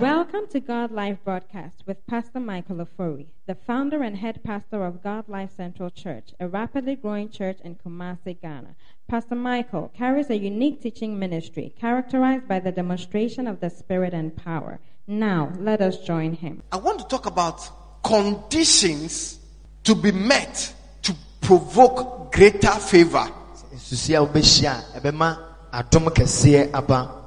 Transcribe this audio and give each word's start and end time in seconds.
Welcome 0.00 0.48
to 0.50 0.58
God 0.58 0.90
Life 0.90 1.18
broadcast 1.24 1.84
with 1.86 2.04
Pastor 2.08 2.40
Michael 2.40 2.84
Ofori, 2.84 3.26
the 3.46 3.54
founder 3.54 4.02
and 4.02 4.16
head 4.16 4.42
pastor 4.42 4.84
of 4.84 5.02
God 5.04 5.28
Life 5.28 5.50
Central 5.56 5.88
Church, 5.88 6.30
a 6.40 6.48
rapidly 6.48 6.96
growing 6.96 7.28
church 7.28 7.58
in 7.62 7.76
Kumasi, 7.76 8.40
Ghana. 8.42 8.74
Pastor 9.06 9.36
Michael 9.36 9.92
carries 9.96 10.30
a 10.30 10.36
unique 10.36 10.82
teaching 10.82 11.16
ministry 11.16 11.72
characterized 11.78 12.48
by 12.48 12.58
the 12.58 12.72
demonstration 12.72 13.46
of 13.46 13.60
the 13.60 13.70
Spirit 13.70 14.12
and 14.14 14.36
power. 14.36 14.80
Now, 15.06 15.52
let 15.60 15.80
us 15.80 15.98
join 15.98 16.34
him. 16.34 16.62
I 16.72 16.78
want 16.78 16.98
to 16.98 17.06
talk 17.06 17.26
about 17.26 18.02
conditions 18.02 19.38
to 19.84 19.94
be 19.94 20.10
met 20.10 20.74
to 21.02 21.14
provoke 21.40 22.32
greater 22.32 22.72
favor. 22.72 23.28
nsusu 23.72 24.14
a 24.16 24.26
wobɛhyia 24.26 24.96
a 24.96 25.00
ɛbɛma 25.00 25.38
adom 25.72 26.06
kɛseɛ 26.08 26.74
aba 26.74 27.20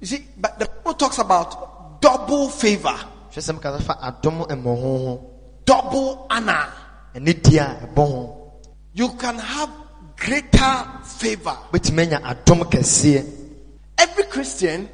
You 0.00 0.06
see, 0.06 0.26
but 0.36 0.58
the 0.58 0.66
Bible 0.66 0.94
talks 0.94 1.16
about 1.18 1.73
double 2.04 2.48
favor, 2.50 2.98
hwɛ 3.32 3.40
sɛ 3.40 3.52
mekasa 3.56 3.80
fa 3.82 3.94
adom 4.02 4.44
mmɔho 4.46 4.98
ho 5.06 5.30
double 5.64 6.26
honor. 6.28 6.68
ɛne 7.14 7.42
di 7.42 7.56
a 7.58 7.64
ɛbɔ 7.86 7.96
ho 7.96 8.40
You 8.92 9.08
can 9.16 9.38
have 9.38 9.70
greater 10.16 10.84
favor. 11.02 11.56
wobɛtumi 11.72 12.02
anya 12.02 12.20
adom 12.20 12.60
Every 13.96 14.24
Christian 14.24 14.88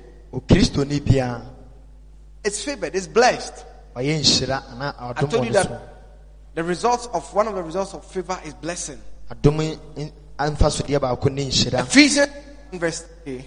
is 2.44 2.64
favored, 2.64 2.94
is 2.94 3.08
blessed. 3.08 3.64
ɔyɛ 3.96 4.20
nhyira 4.20 4.62
anaa 4.70 4.94
I 5.16 5.20
told 5.22 5.32
you 5.32 5.38
wɔ 5.40 5.44
ne 5.46 5.52
so 5.52 5.62
that 5.68 5.80
the 6.54 6.62
results 6.62 7.06
of 7.12 7.34
one 7.34 7.48
of 7.48 7.54
the 7.56 7.62
results 7.62 7.92
of 7.94 8.04
favor 8.04 8.38
is 8.44 8.54
blessing. 8.54 8.98
adom 9.32 9.76
n- 9.96 10.12
amfa 10.38 10.70
so 10.70 10.84
deɛ 10.84 11.00
baako 11.00 11.28
ne 11.32 11.46
nhyira 11.48 11.80
Ephesians 11.80 12.30
verse 12.72 13.04
3. 13.24 13.44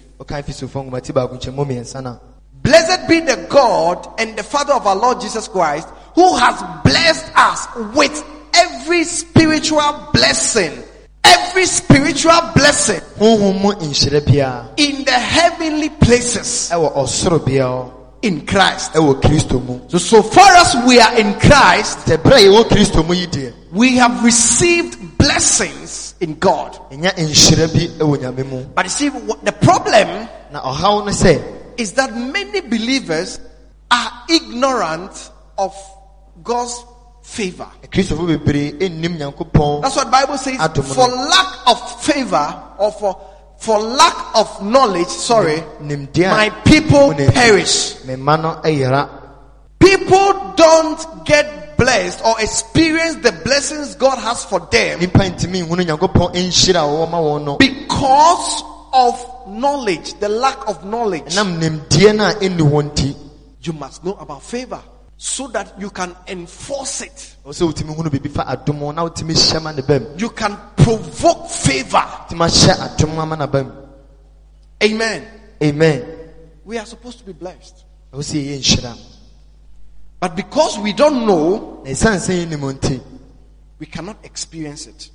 Woka 2.64 2.78
efisofo 2.78 3.04
nwoma 3.04 3.04
ti 3.04 3.04
baako 3.04 3.04
nkyɛmu 3.04 3.04
mmiɛnsa 3.04 3.04
no 3.04 3.04
a, 3.04 3.04
Blessed 3.04 3.08
be 3.08 3.20
the 3.20 3.46
God 3.48 4.08
and 4.18 4.36
the 4.36 4.42
Father 4.42 4.72
of 4.72 4.86
our 4.86 4.96
Lord 4.96 5.20
Jesus 5.20 5.48
Christ, 5.48 5.86
who 6.14 6.36
has 6.36 6.62
blessed 6.82 7.30
us 7.36 7.66
with 7.94 8.24
every 8.54 9.04
spiritual 9.04 10.08
blessing, 10.14 10.72
every 11.24 11.66
spiritual 11.66 12.40
blessing 12.54 13.00
honhom 13.18 13.60
mu 13.60 13.72
nhyira 13.72 14.20
biara 14.20 14.68
in 14.78 15.04
the 15.04 15.12
heavenly 15.12 15.90
places. 15.90 16.70
Ɛwɔ 16.72 16.94
ɔsoro 16.96 17.38
biara 17.44 17.90
in 18.22 18.46
Christ. 18.46 18.94
ɛwɔ 18.94 19.20
kristo 19.20 19.62
mu. 19.62 19.80
So, 19.88 19.98
so 19.98 20.22
far 20.22 20.50
as 20.56 20.74
we 20.86 20.98
are 20.98 21.18
in 21.18 21.34
Christ, 21.34 21.98
sɛ 22.06 22.16
berɛ 22.16 22.38
a 22.38 22.48
yɛwɔ 22.48 22.64
kristo 22.70 23.06
mu 23.06 23.12
yi 23.14 23.26
deɛ 23.26 23.52
we 23.72 23.96
have 23.96 24.24
received 24.24 25.18
blessings 25.18 26.14
in 26.20 26.36
God. 26.38 26.78
ɛnya 26.90 27.12
nhyira 27.12 27.68
bi 27.72 27.88
ɛwɔ 27.98 28.16
nyame 28.18 28.48
mu. 28.48 28.64
But 28.74 28.86
you 28.86 28.90
see, 28.90 29.08
the 29.10 29.52
problem 29.52 30.28
na 31.76 31.80
ɔhaw 31.80 31.80
no 31.80 31.80
sɛ 31.80 31.80
is 31.80 31.92
that 31.92 32.16
many 32.16 32.60
believers 32.60 33.40
are 33.90 34.12
ignorant 34.28 35.30
of 35.58 35.74
God's 36.42 36.84
favor. 37.22 37.68
kristofo 37.90 38.26
bebree 38.26 38.72
nnim 38.72 39.16
nyankopɔn 39.18 39.82
That's 39.82 39.96
what 39.96 40.04
the 40.04 40.10
Bible 40.10 40.38
says. 40.38 40.56
For 40.94 41.08
lack 41.08 41.66
of 41.66 42.02
favor 42.02 42.62
or 42.78 42.92
for 42.92 43.20
for 43.56 43.78
lack 43.78 44.36
of 44.36 44.62
knowledge, 44.62 45.08
sorry, 45.08 45.62
my 45.80 46.50
people 46.66 46.98
wo 46.98 47.10
na 47.12 47.16
nti, 47.24 47.32
perish. 47.32 48.04
me 48.04 48.14
mma 48.16 48.40
no 48.42 48.60
ɛyera 48.62 49.08
People 49.78 50.52
don't 50.56 51.24
get 51.24 51.76
blessed 51.76 52.22
or 52.24 52.40
experience 52.40 53.16
the 53.16 53.32
blessings 53.44 53.94
God 53.94 54.18
has 54.18 54.44
for 54.44 54.60
them 54.60 55.00
nipa 55.00 55.18
ntumi 55.18 55.62
nhunu 55.66 55.84
nyankopɔn 55.84 56.32
nhyira 56.34 56.82
a 56.82 56.88
wɔwɔ 56.88 57.10
ma 57.10 57.18
wɔn 57.18 57.44
no 57.44 57.56
because 57.56 58.62
of 58.92 59.33
knowledge, 59.48 60.14
the 60.20 60.28
lack 60.28 60.68
of 60.68 60.84
knowledge. 60.84 61.24
ɛnam 61.34 61.58
nimdeɛ 61.60 62.16
no 62.16 62.24
a 62.26 62.32
ɛnni 62.34 62.60
hɔ 62.70 62.82
nti 62.90 63.16
You 63.62 63.72
must 63.72 64.04
know 64.04 64.14
about 64.14 64.42
favor 64.42 64.80
so 65.16 65.46
that 65.48 65.80
you 65.80 65.90
can 65.90 66.14
enforce 66.28 67.02
it. 67.02 67.36
ɛwɔ 67.46 67.50
sɛ 67.52 67.72
wotumi 67.72 67.94
hunu 67.96 68.10
biribi 68.10 68.30
fa 68.30 68.44
adom 68.44 68.78
ho 68.80 68.90
na 68.92 69.08
wotumi 69.08 69.32
hyɛ 69.34 69.62
ma 69.62 69.70
ne 69.72 69.82
bam 69.82 70.06
You 70.18 70.30
can 70.30 70.56
provoke 70.76 71.48
favor. 71.48 71.98
wotumi 72.28 72.46
ahyɛ 72.46 72.96
adom 72.96 73.18
ama 73.18 73.36
na 73.36 73.46
bam 73.46 73.72
Amen. 74.82 75.24
amen 75.62 76.04
We 76.64 76.78
are 76.78 76.86
supposed 76.86 77.18
to 77.20 77.24
be 77.24 77.32
blessed. 77.32 77.84
ɛwɔ 78.12 78.20
sɛ 78.20 78.44
yɛyɛ 78.44 78.58
nhyira 78.60 78.98
But 80.20 80.36
because 80.36 80.78
we 80.78 80.92
don't 80.94 81.26
know, 81.26 81.82
we 83.78 83.86
cannot 83.86 84.16
experience 84.24 84.86
it. 84.86 85.10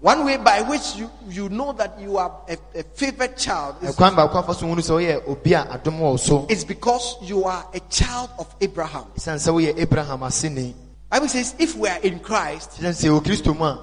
One 0.00 0.24
way 0.24 0.36
by 0.38 0.62
which 0.62 0.96
you, 0.96 1.10
you 1.28 1.48
know 1.48 1.72
that 1.72 2.00
you 2.00 2.16
are 2.16 2.40
a, 2.48 2.56
a 2.78 2.82
favored 2.82 3.36
child 3.36 3.76
is, 3.82 3.94
ɛkwan 3.94 4.14
baako 4.16 4.36
afa 4.36 4.54
so 4.54 4.66
hunu 4.66 4.80
sɛ 4.80 4.96
woyɛ 4.98 5.28
obi 5.28 5.52
a 5.52 5.64
adom 5.64 5.98
wɔ 5.98 6.00
wo 6.00 6.16
so 6.16 6.46
is 6.48 6.64
because 6.64 7.16
you 7.22 7.44
are 7.44 7.66
a 7.74 7.80
child 7.90 8.30
of 8.38 8.52
Abraham. 8.60 9.04
ɛsiane 9.16 9.38
sɛ 9.38 9.52
woyɛ 9.52 9.78
abraham 9.78 10.20
aseni 10.20 10.74
Bible 11.10 11.28
says 11.28 11.54
if 11.58 11.76
we 11.76 11.88
are 11.88 11.98
in 12.00 12.18
Christ, 12.20 12.80
kyerɛ 12.80 12.90
sɛ 12.90 13.08
yɛwɔ 13.10 13.24
kristo 13.24 13.56
mu 13.56 13.64
a 13.64 13.78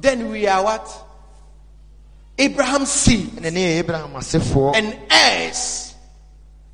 then 0.00 0.28
we 0.28 0.46
are 0.46 0.62
what? 0.64 1.06
Abraham's 2.36 2.90
seed 2.90 3.30
ɛne 3.30 3.52
ne 3.52 3.76
yɛ 3.76 3.78
abraham 3.78 4.10
asefoɔ 4.12 4.74
and 4.76 4.98
heirs 5.10 5.94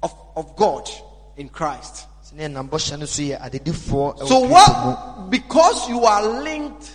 of, 0.03 0.13
of 0.35 0.57
God 0.57 0.89
in 1.37 1.49
Christ. 1.51 2.07
Sɛ 2.37 2.49
ne 2.49 2.49
yɛnam 2.49 2.69
bɔhyɛ 2.69 2.99
no 2.99 3.07
so 3.07 3.23
yɛ 3.23 3.41
adedifoɔ 3.41 4.27
So 4.29 4.41
what? 4.41 5.31
Because 5.31 5.89
you 5.89 6.05
are 6.05 6.43
linked 6.43 6.91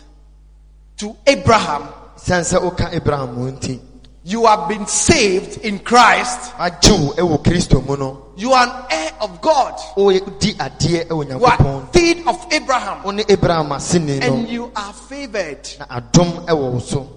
to 0.98 1.16
Abraham, 1.28 1.84
ɛsiane 2.18 2.44
sɛ 2.44 2.62
woka 2.62 2.94
abraham 2.94 3.36
mu 3.36 3.52
nti 3.52 3.80
you 4.24 4.46
have 4.46 4.70
been 4.70 4.86
saved 4.86 5.58
in 5.66 5.80
Christ. 5.80 6.54
agye 6.60 6.92
wo 6.92 7.14
ɛwɔ 7.14 7.44
kristo 7.44 7.86
mu 7.86 7.98
no 7.98 8.26
You 8.38 8.54
are 8.54 8.68
an 8.68 8.86
heir 8.92 9.12
of 9.20 9.42
God. 9.42 9.76
wodi 9.98 10.56
adeɛ 10.58 11.08
ɛwɔ 11.08 11.40
You 11.40 11.46
are 11.46 11.88
seed 11.94 12.28
of 12.28 12.46
Abraham. 12.54 13.04
wo 13.04 13.12
abraham 13.28 13.70
aseni 13.70 14.20
no 14.20 14.26
And 14.28 14.50
you 14.50 14.72
are 14.76 14.94
favored. 14.94 15.68
na 15.80 15.86
adom 16.00 16.46
ɛwɔ 16.46 16.72
wo 16.74 16.80
so 16.80 17.08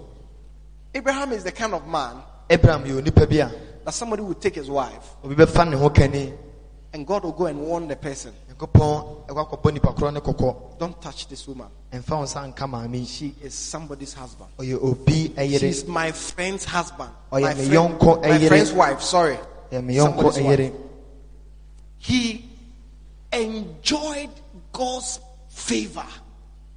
Abraham 0.97 1.33
is 1.33 1.43
the 1.45 1.53
kind 1.53 1.75
of 1.75 1.87
man 1.87 2.17
abraham 2.49 2.85
yɛ 2.85 3.03
onipa 3.03 3.29
bi 3.29 3.37
a 3.37 3.51
that 3.85 3.93
somebody 3.93 4.23
will 4.23 4.33
take 4.35 4.55
his 4.55 4.71
wife 4.71 5.17
obi 6.95 7.03
bɛfa 7.03 7.03
ne 7.03 7.03
ho 7.03 7.03
kani 7.03 7.03
and 7.03 7.07
God 7.07 7.25
will 7.25 7.33
go 7.33 7.47
and 7.47 7.61
warn 7.61 7.89
the 7.89 7.97
person. 7.97 8.33
nyankopɔn 8.49 9.27
ɛkɔ 9.27 9.49
akɔbɔ 9.51 9.73
nipa 9.73 9.93
korɔ 9.93 10.13
ne 10.15 10.21
kɔkɔ 10.21 10.79
Don't 10.79 11.01
touch 11.03 11.27
this 11.29 11.47
woman. 11.49 11.69
ɛmfa 11.93 12.11
wo 12.11 12.23
nsa 12.25 12.47
nka 12.55 12.67
maame 12.69 12.95
yi 13.01 13.05
She 13.07 13.35
is 13.43 13.55
somebody's 13.55 14.15
husband. 14.15 14.51
obi 14.59 15.29
ɛyere 15.31 15.89
my 15.89 16.13
friend's 16.13 16.65
husband. 16.65 17.11
My, 17.33 17.55
friend- 17.55 17.99
my 18.23 18.39
friend's 18.49 18.73
wife. 18.73 19.03
Sorry. 19.03 19.39
ɛyɛ 19.73 19.85
me 19.85 19.97
yɔnko 19.97 20.33
Somebody's 20.33 20.43
wife. 20.61 20.73
He 21.99 22.45
enjoyed 23.33 24.31
God's 24.73 25.21
favor. 25.49 26.05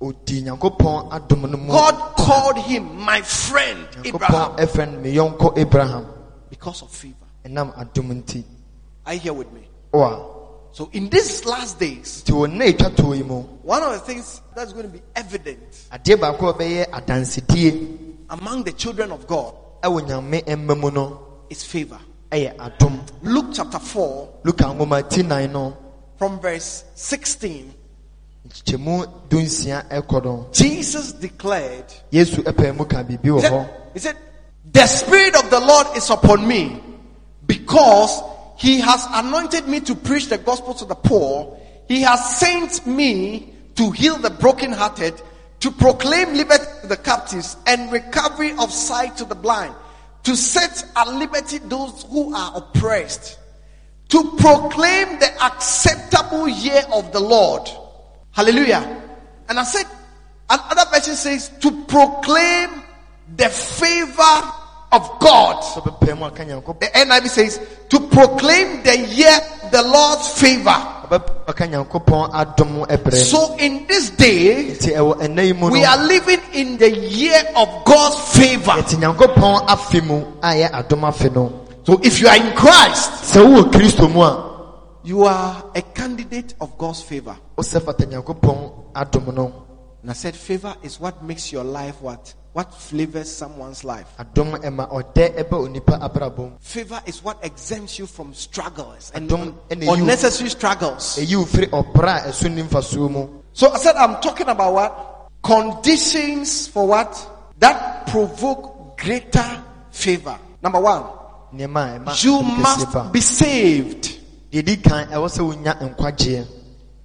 odi 0.01 0.41
nyankopɔn 0.43 1.09
adom 1.11 1.49
no 1.49 1.57
mu 1.57 1.67
God 1.71 2.15
called 2.17 2.57
him 2.59 2.95
my 3.01 3.21
friend 3.21 3.87
Abraham 4.05 4.51
nyankopɔn 4.55 4.57
ɛfrɛ 4.57 4.91
no 4.93 4.99
me 4.99 5.13
yɔnko 5.15 5.57
abraham 5.57 6.05
because 6.49 6.81
of 6.83 6.89
favor. 6.91 7.15
ɛnam 7.45 7.73
adom 7.75 8.23
nti 8.23 8.43
Are 9.05 9.13
you 9.13 9.19
here 9.21 9.33
with 9.33 9.51
me? 9.53 9.61
So 10.71 10.89
in 10.93 11.09
these 11.09 11.43
last 11.45 11.79
days, 11.79 12.23
nti 12.23 12.31
wɔ 12.33 12.47
nna 12.47 12.65
ɛtwa 12.71 12.89
toɔ 12.95 13.17
yi 13.17 13.23
mu 13.23 13.41
one 13.63 13.81
of 13.81 13.93
the 13.93 13.99
things 13.99 14.41
that's 14.55 14.73
going 14.73 14.85
to 14.85 14.91
be 14.93 15.01
evident 15.15 15.87
adeɛ 15.91 16.15
baako 16.19 16.49
a 16.49 16.53
ɛbɛyɛ 16.53 16.89
adansedie 16.91 17.97
among 18.29 18.63
the 18.63 18.71
children 18.73 19.11
of 19.11 19.25
God 19.25 19.55
ɛwɔ 19.81 20.01
nyame 20.07 20.43
mma 20.45 20.75
mu 20.79 20.91
no 20.91 21.19
is 21.49 21.63
favor. 21.63 21.99
Luke 23.23 23.45
chapter 23.53 23.79
4 23.79 24.29
luka 24.43 24.65
nwoma 24.65 25.09
ti 25.09 25.23
nan 25.23 25.51
no 25.51 25.77
from 26.17 26.39
verse 26.39 26.83
16, 26.95 27.73
nkyekyɛmu 28.47 29.29
dunsia 29.29 29.87
ɛkɔ 29.89 30.23
no 30.23 30.47
Jesus 30.51 31.13
declared, 31.13 31.85
yesu 32.11 32.43
ɛpɛ 32.43 32.75
mu 32.77 32.85
ka 32.85 33.03
biribi 33.03 33.23
he 33.23 33.29
wɔ 33.29 33.41
said, 33.41 33.51
hɔ. 33.51 33.69
he 33.93 33.99
said, 33.99 34.17
The 34.71 34.85
Spirit 34.85 35.35
of 35.37 35.49
the 35.49 35.59
Lord 35.59 35.87
is 35.95 36.09
upon 36.09 36.47
me 36.47 36.83
because 37.45 38.21
He 38.57 38.79
has 38.79 39.05
anointed 39.11 39.67
me 39.67 39.79
to 39.81 39.95
preach 39.95 40.27
the 40.27 40.37
gospel 40.37 40.73
to 40.75 40.85
the 40.85 40.95
poor. 40.95 41.57
He 41.87 42.01
has 42.01 42.39
sent 42.39 42.85
me 42.87 43.53
to 43.75 43.91
heal 43.91 44.17
the 44.17 44.31
brokenhearted, 44.31 45.21
to 45.59 45.71
proclaim 45.71 46.33
liberty 46.33 46.65
to 46.81 46.87
the 46.87 46.97
captives 46.97 47.55
and 47.67 47.91
recovery 47.91 48.51
of 48.59 48.71
sight 48.71 49.15
to 49.17 49.25
the 49.25 49.35
blind, 49.35 49.75
to 50.23 50.35
set 50.35 50.85
at 50.95 51.07
liberty 51.07 51.59
those 51.59 52.03
who 52.09 52.35
are 52.35 52.57
oppressed, 52.57 53.37
to 54.09 54.35
proclaim 54.37 55.19
the 55.19 55.43
acceptable 55.43 56.47
year 56.49 56.81
of 56.91 57.11
the 57.11 57.19
Lord. 57.19 57.69
Hallelujah. 58.31 59.03
And 59.49 59.59
I 59.59 59.63
said, 59.63 59.85
another 60.49 60.89
version 60.91 61.15
says, 61.15 61.49
to 61.59 61.85
proclaim 61.85 62.83
the 63.35 63.49
favor 63.49 64.51
of 64.91 65.19
God. 65.19 65.57
The 66.79 66.89
NIV 66.93 67.27
says, 67.29 67.59
to 67.89 67.99
proclaim 67.99 68.83
the 68.83 68.97
year, 68.97 69.41
the 69.71 69.81
Lord's 69.83 70.27
favor. 70.29 70.75
So 73.11 73.55
in 73.57 73.87
this 73.87 74.09
day, 74.17 74.75
we 75.71 75.85
are 75.85 75.97
living 76.07 76.39
in 76.53 76.77
the 76.77 76.89
year 76.89 77.43
of 77.55 77.69
God's 77.85 78.17
favor. 78.37 78.83
So 81.85 81.99
if 82.03 82.21
you 82.21 82.27
are 82.27 82.35
in 82.37 82.53
Christ, 82.53 83.35
you 85.03 85.25
are 85.25 85.63
a 85.73 85.81
candidate 85.81 86.55
of 86.59 86.77
God's 86.77 87.01
favor. 87.01 87.35
Wosɛ 90.03 90.03
fata 90.03 90.03
nyankopɔn 90.03 90.03
adom 90.03 90.03
no 90.03 90.03
And 90.03 90.11
I 90.11 90.13
said, 90.13 90.35
favor 90.35 90.75
is 90.83 90.99
what 90.99 91.23
makes 91.23 91.51
your 91.51 91.63
life 91.63 92.01
what? 92.01 92.33
What 92.53 92.73
flavors 92.73 93.31
someone's 93.31 93.83
life. 93.83 94.07
adom 94.19 94.55
ɛma 94.61 94.89
ɔdɛ 94.91 95.35
ɛbɛ 95.43 95.51
onipa 95.51 95.99
abrabom 96.01 96.53
Favor 96.59 97.01
is 97.05 97.23
what 97.23 97.37
exempts 97.43 97.99
you 97.99 98.07
from 98.07 98.33
struggles 98.33 99.11
and 99.13 99.29
Adom 99.29 99.53
ɛna 99.69 99.81
ɛyi 99.83 99.87
wo- 99.87 99.93
unnecessary 99.93 100.49
struggles. 100.49 101.17
ɛyi 101.19 101.35
wo 101.37 101.45
firi 101.45 101.67
ɔbra 101.69 102.25
a 102.25 102.29
ɛso 102.29 102.49
ni 102.53 102.63
mfasoɔ 102.63 103.09
mu 103.11 103.27
So 103.53 103.71
I 103.71 103.77
said, 103.77 103.95
I'm 103.95 104.21
talking 104.21 104.47
about 104.49 104.73
what? 104.73 105.29
Conditions 105.43 106.67
for 106.67 106.87
what? 106.87 107.29
That 107.59 108.05
provoke 108.07 108.97
greater 108.99 109.63
favor. 109.91 110.37
Number 110.61 110.79
one, 110.79 111.03
nneɛma 111.53 111.95
a 111.95 111.99
ɛma 111.99 112.23
you 112.23 112.41
must 112.43 113.11
be 113.11 113.21
saved. 113.21 114.19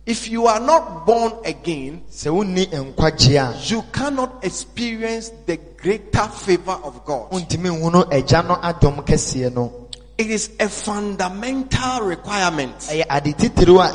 If 0.05 0.29
you 0.29 0.47
are 0.49 0.59
not 0.59 1.07
born 1.07 1.33
again, 1.45 2.03
sɛ 2.11 2.31
wonni 2.35 2.67
nkwagyeɛ 2.67 3.55
a 3.55 3.57
you 3.71 3.83
cannot 3.93 4.45
experience 4.45 5.31
the 5.47 5.57
greater 5.77 6.27
favor 6.27 6.77
of 6.83 7.05
God. 7.05 7.31
wontumi 7.31 7.71
nhunu 7.71 8.11
agya 8.11 8.43
no 8.47 8.57
adom 8.57 9.05
kɛseɛ 9.07 9.55
no 9.55 9.73
It 10.19 10.27
is 10.31 10.51
a 10.59 10.69
fundamental 10.69 12.01
requirement 12.03 12.77
ɛyɛ 12.81 13.05
ade 13.11 13.35
titiriw 13.39 13.79
a 13.79 13.93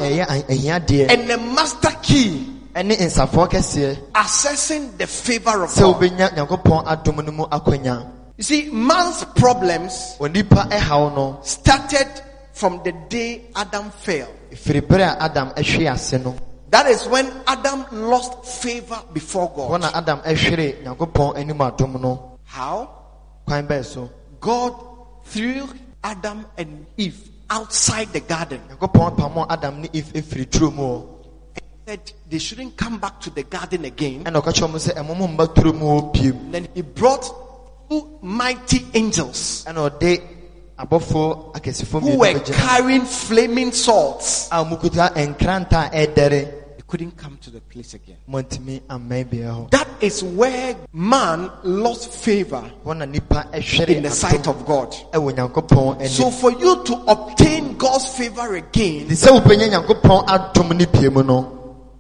ɛyɛ 0.48 1.10
and 1.12 1.30
a 1.30 1.38
master 1.38 1.92
key 2.02 2.56
ɛne 2.74 2.96
nsafoɔ 2.98 3.50
kɛseɛ 3.52 3.98
assessing 4.16 4.96
the 4.98 5.08
favor 5.08 5.64
of 5.66 5.70
sɛ 5.72 5.82
God. 6.00 6.12
nyankopɔn 6.38 6.86
adom 6.86 7.26
no 7.26 7.32
mu 7.34 7.44
akwanya 7.48 8.06
You 8.38 8.44
see, 8.44 8.70
man's 8.72 9.26
problems 9.36 10.16
onipa 10.22 10.70
ɛhaw 10.70 11.14
no 11.16 11.40
started 11.44 12.08
from 12.54 12.82
the 12.86 12.94
day 13.10 13.42
Adam 13.56 13.90
fell. 13.92 14.30
Ɛfiri 14.52 15.18
adam 15.20 15.50
ɛhwe 15.52 15.92
ase 15.92 16.18
no 16.24 16.36
That 16.70 16.88
is 16.88 17.08
when 17.08 17.32
Adam 17.48 17.86
lost 17.92 18.44
favor 18.46 19.00
before 19.14 19.50
God. 19.56 19.82
na 19.82 19.92
adam 19.94 20.20
ɛhwere 20.20 20.84
nyankopɔn 20.84 21.38
anim 21.38 21.58
adom 21.60 22.00
no 22.02 22.38
How? 22.44 22.90
God 24.40 24.74
threw 25.26 25.68
Adam 26.04 26.46
and 26.58 26.86
Eve 26.98 27.18
outside 27.50 28.12
the 28.12 28.20
garden. 28.20 28.60
nyankopɔn 28.70 29.16
pamɔ 29.18 29.46
adam 29.50 29.82
ne 29.82 29.90
eve 29.94 30.12
ɛfiri 30.14 30.46
turo 30.50 30.72
mu 30.74 30.84
hɔ 30.84 31.06
Said 31.88 32.12
they 32.30 32.38
shouldn't 32.40 32.76
come 32.76 32.98
back 33.00 33.22
to 33.22 33.30
the 33.30 33.44
garden 33.44 33.86
again. 33.86 34.26
ɛna 34.26 34.42
ɔka 34.42 34.52
kyerɛ 34.52 34.70
mu 34.72 34.78
sɛ 34.78 34.94
ɛmo 34.96 35.16
mo 35.18 35.28
mba 35.28 35.48
turo 35.56 35.74
mu 35.74 35.86
hɔ 35.86 36.14
biem 36.14 36.52
Then 36.52 36.68
he 36.76 36.82
brought 36.82 37.24
two 37.90 38.20
mighty 38.22 38.86
angels 38.94 39.64
ɛna 39.66 39.90
ɔde 39.90 40.20
abɔfoɔ 40.20 40.26
akɛsifo 40.28 40.37
who 40.78 42.18
were 42.18 42.40
carrying 42.40 43.06
flaming 43.06 43.72
swords. 43.72 44.48
a 44.52 44.64
mukuta 44.64 45.10
nkranta 45.16 45.90
a 45.92 46.08
ɛdɛre 46.08 46.54
They 46.78 46.84
couldn't 46.88 47.18
come 47.18 47.38
to 47.42 47.50
the 47.50 47.60
place 47.62 47.94
again. 47.96 48.18
mɔntumi 48.30 48.82
ammɛn 48.90 49.30
bea 49.30 49.46
hɔ 49.50 49.70
That 49.72 49.88
is 50.00 50.24
where 50.24 50.76
man 50.94 51.50
lost 51.64 52.12
favor 52.14 52.64
hɔ 52.86 52.98
na 52.98 53.06
nipa 53.06 53.48
ɛhwere 53.52 53.90
in 53.90 54.04
the 54.04 54.12
sight 54.12 54.48
of 54.48 54.66
God. 54.66 54.94
So 56.08 56.30
for 56.32 56.52
you 56.52 56.84
to 56.84 57.04
obtain 57.08 57.76
God's 57.78 58.06
favor 58.18 58.56
again, 58.56 59.08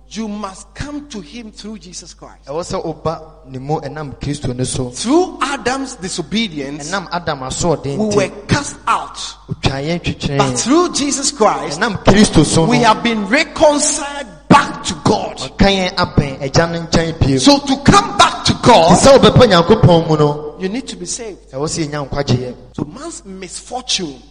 you 0.09 0.27
must 0.27 0.73
come 0.73 1.07
to 1.09 1.19
him 1.19 1.51
through 1.51 1.77
Jesus 1.79 2.13
Christ. 2.13 2.45
ɛwɔ 2.47 2.61
sɛ 2.63 2.83
woba 2.83 3.45
ne 3.47 3.59
mu 3.59 3.79
ɛnam 3.79 4.19
kristo 4.19 4.55
no 4.55 4.63
so 4.63 4.89
Through 4.89 5.37
Adam's 5.41 5.95
disobedience, 5.95 6.89
ɛnam 6.89 7.07
adam 7.11 7.39
asoɔden 7.39 7.97
we 7.97 8.15
were 8.15 8.29
cast 8.47 8.77
out. 8.87 9.17
But 9.47 10.59
through 10.59 10.93
Jesus 10.93 11.31
Christ, 11.31 11.79
ɛnam 11.79 12.03
kristo 12.05 12.45
so 12.45 12.65
we 12.65 12.77
have 12.77 13.03
been 13.03 13.27
reconciled 13.27 14.27
back 14.47 14.83
to 14.85 14.93
God. 15.03 15.37
ɔka 15.37 15.67
yɛn 15.67 15.95
abɛn 15.95 16.39
agya 16.41 16.71
no 16.71 16.79
nkyɛn 16.87 17.19
pie 17.19 17.31
mu 17.33 17.39
So 17.39 17.59
to 17.59 17.77
come 17.83 18.17
back 18.17 18.45
to 18.45 18.53
God, 18.63 18.97
sɛ 18.97 19.17
wobɛpɛ 19.17 19.47
nyankopɔn 19.51 20.07
mu 20.09 20.17
no 20.17 20.55
you 20.59 20.69
need 20.69 20.87
to 20.87 20.95
be 20.95 21.05
saved. 21.05 21.51
ɛwɔ 21.51 21.67
sɛ 21.67 21.87
yɛnya 21.89 22.07
nkwagyeɛ 22.09 22.55
So 22.75 22.85
man's 22.85 23.25
misfortune 23.25 24.21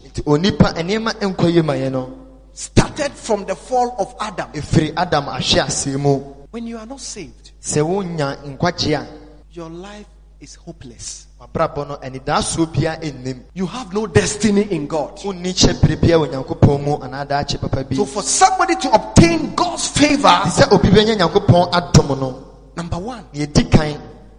nti 2.56 2.80
onipa 2.80 2.96
nneɛma 2.96 2.96
nkɔ 2.96 2.96
yie 2.96 2.96
ma 2.96 2.96
yɛ 2.96 2.96
no 2.96 2.96
started 3.06 3.12
from 3.12 3.44
the 3.44 3.54
fall 3.54 3.94
of 3.98 4.14
Adam. 4.20 4.48
adam 4.96 5.24
ahwe 5.26 5.60
aseɛ 5.60 5.98
mu 5.98 6.20
When 6.50 6.66
you 6.66 6.78
are 6.78 6.86
not 6.86 7.00
saved, 7.00 7.52
sɛ 7.60 7.82
wonya 7.84 8.36
nkwagyeɛ 8.44 9.00
a 9.00 9.06
your 9.52 9.70
life 9.70 10.06
is 10.40 10.54
hopeless. 10.54 11.26
wabrabɔ 11.40 11.88
no 11.88 11.96
anidaasoɔ 11.96 13.42
You 13.54 13.66
have 13.66 13.92
no 13.92 14.06
destiny 14.06 14.62
in 14.70 14.86
God. 14.86 15.16
wonni 15.18 15.52
kyɛbere 15.52 16.00
bia 16.00 16.18
wɔ 16.18 16.28
nyankopɔn 16.32 16.82
mu 16.84 16.96
anaa 16.98 17.26
daakye 17.26 17.60
papa 17.60 17.84
bi 17.84 17.96
So 17.96 18.06
for 18.06 18.22
somebody 18.22 18.76
to 18.76 18.90
obtain 18.94 19.54
God's 19.54 19.88
favor, 19.88 20.28
sɛ 20.46 20.72
obi 20.72 20.88
bɛnya 20.88 21.16
nyankopɔn 21.18 21.70
adom 21.72 22.42
number 22.76 22.98
one, 22.98 23.24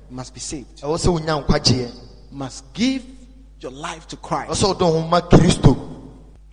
must 0.09 0.33
be 0.33 0.39
saved. 0.39 0.81
ɛwɔ 0.81 0.97
sɛ 0.97 1.19
wonya 1.19 1.79
You 1.79 1.91
must 2.31 2.73
give 2.73 3.03
your 3.59 3.71
life 3.71 4.07
to 4.07 4.15
Christ. 4.17 4.51
sɛ 4.63 4.67
wode 4.67 4.81
wo 4.81 5.01
ho 5.01 5.83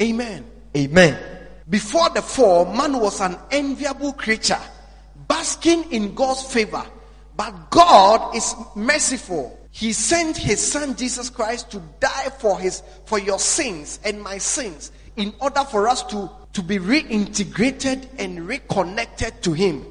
Amen. 0.02 0.44
amen 0.76 1.17
Before 1.69 2.11
the 2.11 2.22
fall, 2.22 2.66
man 2.66 3.00
was 3.00 3.20
an 3.20 3.37
enviable 3.50 4.12
creature, 4.12 4.61
basking 5.28 5.90
in 5.93 6.14
God's 6.14 6.43
favor. 6.43 6.84
But 7.37 7.70
God 7.70 8.37
is 8.37 8.55
merciful. 8.76 9.58
He 9.70 9.93
sent 9.93 10.37
his 10.37 10.61
son 10.61 10.94
Jesus 10.94 11.31
Christ 11.31 11.70
to 11.72 11.82
die 11.99 12.28
for 12.38 12.58
his, 12.61 12.82
for 13.06 13.19
your 13.19 13.38
sins 13.38 13.99
and 14.05 14.22
my 14.22 14.38
sins 14.38 14.93
in 15.16 15.34
order 15.40 15.64
for 15.64 15.88
us 15.88 16.02
to, 16.05 16.31
to 16.52 16.62
be 16.62 16.78
reintegrated 16.78 18.06
and 18.19 18.46
reconnected 18.46 19.43
to 19.43 19.52
him. 19.52 19.84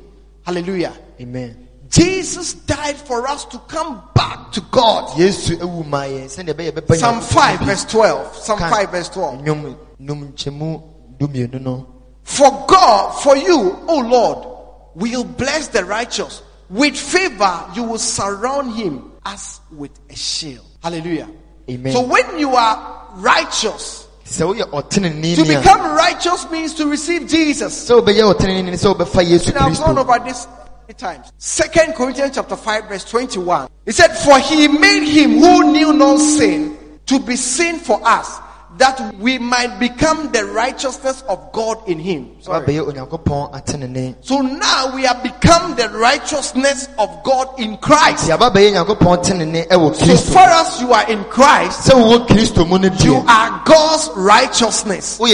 Hallelujah. 0.46 0.94
amen 1.20 1.68
Jesus 1.90 2.54
died 2.54 2.96
for 2.98 3.28
us 3.28 3.46
to 3.46 3.60
come 3.60 4.02
back 4.16 4.52
to 4.54 4.62
God. 4.72 5.10
yesu 5.18 5.56
awu 5.62 5.86
ma 5.86 6.04
yɛn 6.10 6.26
sɛdeɛ 6.26 6.54
ɛbɛyɛ 6.54 6.72
bɛba 6.72 6.96
Psalm 6.96 7.22
5 7.22 7.60
verse 7.60 7.86
12. 7.86 8.36
Psalm 8.38 8.60
5 8.60 8.90
verse 8.92 9.10
12. 9.10 9.46
Nnwom 11.28 11.32
nnwom 11.32 11.50
nkyɛmu 11.50 11.58
dumienu 11.58 11.62
no 11.62 11.94
For 12.24 12.66
God, 12.68 13.12
for 13.22 13.36
you, 13.36 13.78
O 13.88 14.00
Lord, 14.00 14.48
will 14.96 15.24
bless 15.24 15.68
the 15.68 15.84
righteous. 15.84 16.42
With 16.70 16.96
favor, 16.96 17.66
you 17.76 17.84
will 17.84 18.00
surround 18.00 18.74
him 18.74 19.12
as 19.26 19.60
with 19.72 19.92
a 20.10 20.16
shield. 20.16 20.66
Hallelujah. 20.82 21.30
Amen. 21.70 21.94
So 21.94 22.02
when 22.02 22.40
you 22.40 22.56
are 22.56 23.10
righteous, 23.16 24.08
ɔtenenee 24.26 25.36
to 25.36 25.46
become 25.46 25.96
righteous 25.96 26.50
means 26.50 26.74
to 26.76 26.88
receive 26.88 27.28
Jesus. 27.28 27.90
sɛ 27.90 28.02
wobɛyɛ 28.02 28.34
ɔtenenee 28.34 28.64
ni 28.64 28.72
sɛ 28.72 28.96
wobɛfa 28.96 29.24
yesu 29.28 29.50
And 29.50 29.58
I've 29.58 29.78
gone 29.78 29.98
over 29.98 30.20
this 30.26 30.48
many 30.88 30.94
times. 30.98 31.32
Second 31.38 31.94
Corinthians 31.94 32.36
chapter 32.36 32.56
5 32.56 32.90
verse 32.90 33.06
21. 33.06 33.70
He 33.86 33.92
said, 33.92 34.10
for 34.18 34.40
he 34.40 34.68
made 34.68 35.08
him 35.08 35.32
who 35.40 35.72
knew 35.72 35.94
no 35.94 36.18
sin 36.18 36.78
to 37.06 37.20
be 37.20 37.36
sin 37.36 37.80
for 37.80 38.00
us 38.04 38.40
that 38.78 39.14
we 39.20 39.38
might 39.38 39.80
become 39.80 40.32
the 40.32 40.46
righteousness 40.46 41.24
of 41.30 41.52
God 41.52 41.88
in 41.88 42.00
him. 42.00 42.42
Sorry. 42.42 42.66
wabɛyɛ 42.66 42.92
onyankopɔn 42.94 43.54
atenenee 43.54 44.16
So 44.22 44.40
now 44.42 44.96
we 44.96 45.04
have 45.04 45.22
become 45.22 45.76
the 45.76 45.90
righteousness 45.90 46.88
of 46.98 47.24
God 47.24 47.60
in 47.60 47.78
Christ. 47.78 48.26
nti 48.30 48.34
aba 48.34 48.50
bɛyɛ 48.50 48.74
nyankopɔn 48.74 49.24
tenenee 49.24 49.68
ɛwɔ 49.68 49.96
So 49.96 50.16
far 50.34 50.50
as 50.50 50.82
you 50.82 50.92
are 50.94 51.10
in 51.10 51.24
Christ, 51.26 51.90
sɛ 51.90 51.94
wowɔ 51.94 52.28
kristo 52.28 52.68
mu 52.68 52.80
no 52.80 52.90
you 53.04 53.16
are 53.28 53.62
God's 53.66 54.10
righteousness. 54.16 55.20
And 55.20 55.30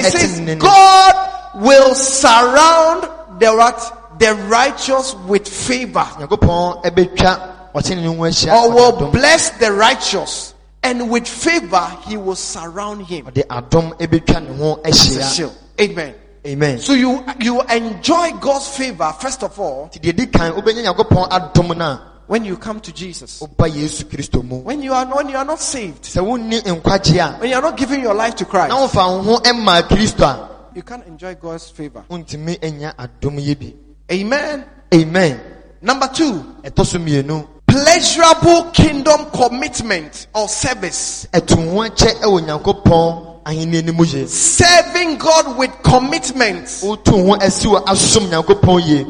it 0.00 0.04
says 0.12 0.40
God 0.58 1.14
will 1.56 1.94
surround 1.94 3.08
the? 3.38 3.96
The 4.18 4.34
righteous 4.48 5.14
with 5.26 5.46
favor. 5.46 6.06
nyankopɔn 6.18 6.84
ɛbɛtwa 6.84 7.72
ɔtenenee 7.74 8.16
ho 8.16 8.22
ahyia 8.22 8.52
Or 8.52 8.70
will 8.72 9.10
bless 9.10 9.50
the 9.58 9.72
righteous. 9.72 10.54
And 10.82 11.10
with 11.10 11.26
favor, 11.26 11.84
he 12.06 12.16
will 12.16 12.36
surround 12.36 13.06
him. 13.06 13.26
ɔde 13.26 13.44
adom 13.48 13.92
ɛbɛtwa 13.98 14.48
ne 14.48 14.56
ho 14.56 14.80
As 14.84 15.16
a 15.16 15.18
ahyia 15.20 15.34
shield. 15.34 15.52
Amen. 15.80 16.14
amen 16.46 16.78
So 16.78 16.92
you, 16.94 17.24
you 17.40 17.60
enjoy 17.62 18.32
God's 18.40 18.68
favor, 18.68 19.12
first 19.20 19.42
of 19.42 19.58
all, 19.58 19.88
nti 19.92 19.98
deɛ 20.00 20.16
di 20.16 20.26
kan 20.26 20.52
wobɛnya 20.52 20.84
nyankopɔn 20.94 21.28
adom 21.30 21.76
no 21.76 21.84
a 21.84 22.12
when 22.28 22.44
you 22.44 22.56
come 22.56 22.80
to 22.80 22.92
Jesus. 22.92 23.40
woba 23.40 23.68
yesu 23.68 24.04
kristo 24.04 24.44
mu 24.44 24.58
When 24.62 24.82
you 24.82 24.92
are, 24.92 25.06
when 25.06 25.28
you 25.28 25.36
are 25.36 25.44
not 25.44 25.58
saved. 25.60 26.04
sɛ 26.04 26.22
wonni 26.24 26.60
nkwagye 26.62 27.18
a 27.18 27.38
When 27.40 27.50
you 27.50 27.56
are 27.56 27.62
not 27.62 27.76
giving 27.76 28.00
your 28.00 28.14
life 28.14 28.36
to 28.36 28.44
Christ, 28.44 28.68
na 28.68 28.76
wofa 28.86 29.06
wo 29.08 29.22
ho 29.22 29.38
ɛmmaa 29.40 29.82
kristo 29.88 30.22
a 30.24 30.48
you 30.74 30.82
can't 30.82 31.04
enjoy 31.06 31.34
God's 31.34 31.68
favor. 31.70 32.04
wontumi 32.08 32.62
anya 32.62 32.94
adom 32.98 33.40
yi 33.40 33.54
bi 33.54 33.74
Amen. 34.12 34.64
amen 34.94 35.40
Number 35.82 36.08
two, 36.08 36.32
ɛtɔ 36.62 36.86
so 36.86 36.98
mmienu 36.98 37.46
pleasurable 37.76 38.70
kingdom 38.70 39.26
commitment 39.32 40.28
or 40.34 40.48
service. 40.48 41.26
ɛto 41.32 41.56
ho 41.56 41.82
akyɛ 41.84 42.20
ɛwɔ 42.22 42.40
nyankopɔn 42.46 43.42
ahenni 43.44 43.84
no 43.84 43.92
mu 43.92 44.04
yie 44.04 44.26
Serving 44.26 45.18
God 45.18 45.58
with 45.58 45.70
commitment, 45.82 46.64
woto 46.82 47.12
ho 47.26 47.34
asi 47.34 47.68
wɔ 47.68 47.84
asom 47.84 48.28
nyankopɔn 48.30 48.80
yie 48.86 49.04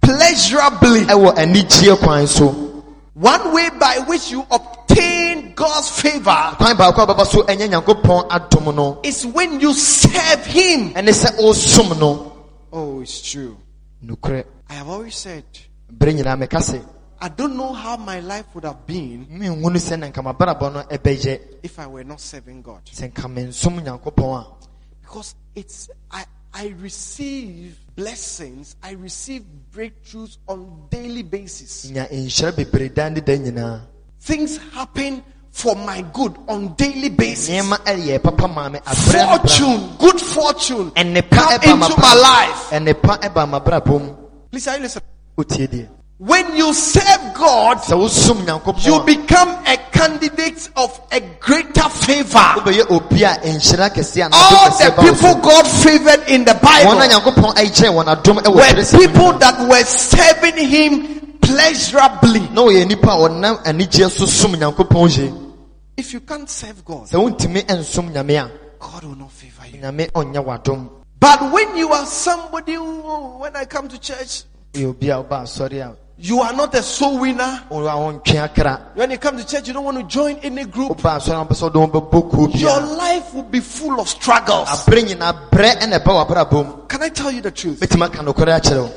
pleasurably. 0.00 1.04
ɛwɔ 1.06 1.36
anigyeɛ 1.36 1.98
kwan 2.00 2.26
so 2.26 2.48
One 3.14 3.52
way 3.52 3.68
by 3.78 3.98
which 4.06 4.30
you 4.32 4.44
obtain 4.50 5.52
God's 5.54 5.88
favor 5.88 6.54
kwan 6.58 6.76
baako 6.76 7.02
a 7.02 7.06
bɛba 7.14 7.24
so 7.26 7.42
ɛnyɛ 7.44 7.70
nyankopɔn 7.70 8.28
adom 8.30 8.74
no 8.74 8.98
is 9.04 9.24
when 9.26 9.60
you 9.60 9.72
serve 9.74 10.44
Him. 10.46 10.92
ɛne 10.94 11.10
sɛ 11.14 11.38
ɔsom 11.38 12.32
Oh, 12.72 13.00
it's 13.00 13.22
true. 13.22 13.56
I 14.68 14.74
have 14.74 14.88
always 14.88 15.14
said, 15.14 15.44
berɛ 17.20 17.24
nyinaa 17.24 17.24
meka 17.24 17.24
se 17.24 17.24
I 17.24 17.28
don't 17.28 17.56
know 17.56 17.72
how 17.72 17.96
my 17.96 18.20
life 18.20 18.46
would 18.54 18.64
have 18.64 18.86
been 18.86 19.26
menhunu 19.26 19.76
sɛ 19.78 19.98
na 19.98 20.06
nka 20.08 20.22
mabrabɔ 20.22 20.72
no 20.72 20.82
ɛbɛyɛ 20.82 21.40
if 21.62 21.78
I 21.78 21.86
were 21.86 22.04
not 22.04 22.20
serving 22.20 22.62
God. 22.62 22.84
sɛ 22.84 23.12
nka 23.12 23.28
mensom 23.32 23.80
nyankopɔn 23.80 24.40
a 24.40 24.46
Because 25.02 25.34
it's, 25.54 25.88
I, 26.10 26.24
I 26.52 26.68
receive 26.80 27.78
blessings, 27.96 28.76
I 28.82 28.92
receive 28.92 29.42
breakthroughs 29.72 30.36
on 30.46 30.86
daily 30.90 31.22
basis. 31.22 31.90
nya 31.90 32.06
nhyira 32.10 32.52
bebree 32.52 32.94
da 32.94 33.08
ne 33.08 33.20
da 33.20 33.32
nyinaa 33.36 33.80
Things 34.20 34.58
happen 34.72 35.22
for 35.50 35.74
my 35.74 36.02
good 36.12 36.36
on 36.48 36.74
daily 36.76 37.08
basis. 37.08 37.48
nneɛma 37.50 37.78
ɛyɛ 37.84 38.22
papa 38.22 38.48
maa 38.48 38.68
me 38.68 38.78
abrɛ 38.80 39.12
no 39.14 39.38
bra 39.38 39.38
Fortune, 39.38 39.96
good 39.98 40.20
fortune, 40.20 40.90
come 40.92 41.52
into 41.54 41.94
my 42.00 42.14
life. 42.14 42.70
ɛnepa 42.70 43.18
ɛba 43.22 43.46
mabrabɔ 43.60 44.00
mu 44.00 44.14
Please, 44.50 44.68
are 44.68 44.76
you 44.76 44.82
listening? 44.84 45.88
When 46.18 46.56
you 46.56 46.72
serve 46.74 47.32
God, 47.34 47.78
you 47.88 49.02
become 49.04 49.50
a 49.64 49.76
candidate 49.92 50.68
of 50.74 51.00
a 51.12 51.20
greater 51.38 51.88
favor. 51.88 52.38
wobɛyɛ 52.58 52.90
obi 52.90 53.22
a 53.22 53.34
nhyira 53.38 53.88
kɛseɛ 53.88 54.26
a 54.26 54.30
All 54.32 54.70
the 54.70 54.84
kɛseɛ 54.84 54.96
ba 54.96 55.02
wo 55.02 55.14
so 55.14 55.14
people 55.14 55.40
God 55.42 55.66
favored 55.68 56.28
in 56.28 56.44
the 56.44 56.54
Bible 56.54 56.98
nyankopɔn 57.06 57.54
ɛkyerɛ 57.54 57.94
wɔn 57.94 58.06
adom 58.16 58.38
ɛwɔ 58.42 58.52
were 58.52 59.06
people 59.06 59.32
that 59.38 59.68
were 59.68 59.84
serving 59.84 60.56
Him 60.68 61.38
pleasurably. 61.40 62.40
na 62.50 62.62
wɔyɛ 62.62 62.88
nipa 62.88 63.10
a 63.10 63.28
ɔnam 63.28 63.62
anigyeɛ 63.62 64.10
so 64.10 64.26
som 64.26 64.52
nyankopɔn 64.54 65.16
yie 65.18 65.32
If 65.96 66.12
you 66.14 66.20
can't 66.20 66.50
serve 66.50 66.84
God, 66.84 67.06
sɛ 67.06 67.14
wontumi 67.14 67.62
nsom 67.64 68.12
nyame 68.12 68.44
a 68.44 68.50
God 68.80 69.04
will 69.04 69.14
not 69.14 69.30
favor 69.30 69.62
you. 69.72 69.78
nyame 69.80 70.10
ɔnyɛ 70.10 70.44
w'adom 70.44 70.88
But 71.20 71.52
when 71.52 71.76
you 71.76 71.92
are 71.92 72.06
somebody 72.06 72.74
who, 72.74 73.38
when 73.38 73.54
I 73.54 73.64
come 73.66 73.86
to 73.86 73.98
church, 74.00 74.42
a 74.74 74.78
woba 74.78 75.42
asɔre 75.42 75.80
a 75.80 75.96
you 76.20 76.40
are 76.40 76.52
not 76.52 76.74
a 76.74 76.82
soul 76.82 77.20
winner. 77.20 77.62
wo 77.70 77.86
a 77.86 77.92
wontwe 77.92 78.42
akra 78.42 78.90
When 78.94 79.10
you 79.10 79.18
come 79.18 79.36
to 79.38 79.46
church, 79.46 79.68
you 79.68 79.74
don't 79.74 79.84
want 79.84 79.98
to 79.98 80.04
join 80.04 80.36
any 80.42 80.64
group. 80.64 80.90
woba 80.98 81.16
asɔre 81.18 81.40
a 81.40 81.44
wopɛ 81.46 81.54
sɛ 81.54 81.62
wode 81.62 81.76
wo 81.76 81.86
bɛbɔ 82.00 82.30
kuo 82.30 82.60
Your 82.60 82.80
life 82.80 83.34
will 83.34 83.44
be 83.44 83.60
full 83.60 84.00
of 84.00 84.08
struggles. 84.08 84.68
aberɛ 84.68 85.04
nyinaa 85.14 85.50
berɛ 85.50 85.78
ɛna 85.80 86.00
ɛba 86.02 86.26
w'abrabɔ 86.26 86.66
mu 86.66 86.72
Can 86.88 87.02
I 87.02 87.08
tell 87.10 87.30
you 87.30 87.40
the 87.40 87.50
truth? 87.50 87.80
mɛtumi 87.80 88.02
aka 88.06 88.22
nokorɛ 88.22 88.60
akyerɛ 88.60 88.82
wo 88.82 88.90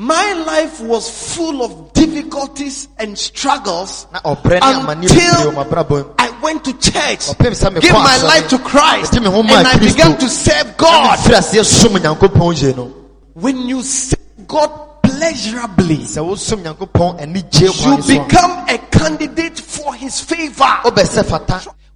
My 0.00 0.32
life 0.46 0.80
was 0.80 1.10
full 1.34 1.60
of 1.64 1.92
difficulties 1.92 2.86
and 2.98 3.18
struggles 3.18 4.06
na 4.12 4.20
ɔbrɛ 4.20 4.60
ne 4.60 4.60
amanneɛ 4.60 5.08
bebree 5.08 5.52
wɔ 5.52 5.54
m'abrabɔ 5.54 5.90
mu 5.90 6.04
I 6.18 6.30
went 6.42 6.64
to 6.64 6.72
church, 6.74 7.36
gave 7.38 7.92
my 7.92 8.16
life 8.22 8.48
to 8.50 8.58
Christ, 8.58 9.12
megye 9.14 9.22
me 9.24 9.30
ho 9.30 9.40
and 9.40 9.66
I 9.66 9.76
began 9.78 10.16
to 10.18 10.28
serve 10.28 10.76
God. 10.76 11.18
mefiri 11.18 11.34
aseɛ 11.38 11.64
som 11.64 11.92
nyankopɔn 11.94 12.62
yie 12.62 12.76
no 12.76 12.92
When 13.34 13.66
you 13.66 13.82
serve 13.82 14.18
God 14.46 14.70
pleasurably, 15.18 15.96
sɛ 15.98 16.20
wosom 16.24 16.62
nyankopɔn 16.62 17.20
anigye 17.20 17.62
you 17.62 17.72
kwan 17.72 18.02
so 18.02 18.14
a 18.14 18.24
become 18.24 18.68
a 18.68 18.78
candidate 18.78 19.58
for 19.58 19.94
His 19.94 20.20
favor. 20.20 20.64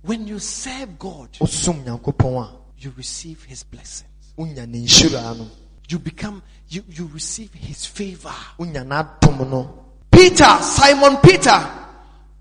When 0.02 0.26
you 0.26 0.38
serve 0.38 0.98
God, 0.98 1.32
wosom 1.40 1.84
nyankopɔn 1.84 2.44
a 2.44 2.48
you 2.78 2.92
receive 2.96 3.44
His 3.44 3.62
blessings. 3.62 4.10
wonya 4.36 4.66
ne 4.66 4.84
nhyiraa 4.84 5.38
no 5.38 5.48
You 5.88 5.98
become, 5.98 6.42
you, 6.68 6.82
you 6.88 7.10
receive 7.12 7.52
His 7.52 7.84
favor. 7.84 8.32
Peter, 10.10 10.44
Simon 10.60 11.16
Peter, 11.18 11.68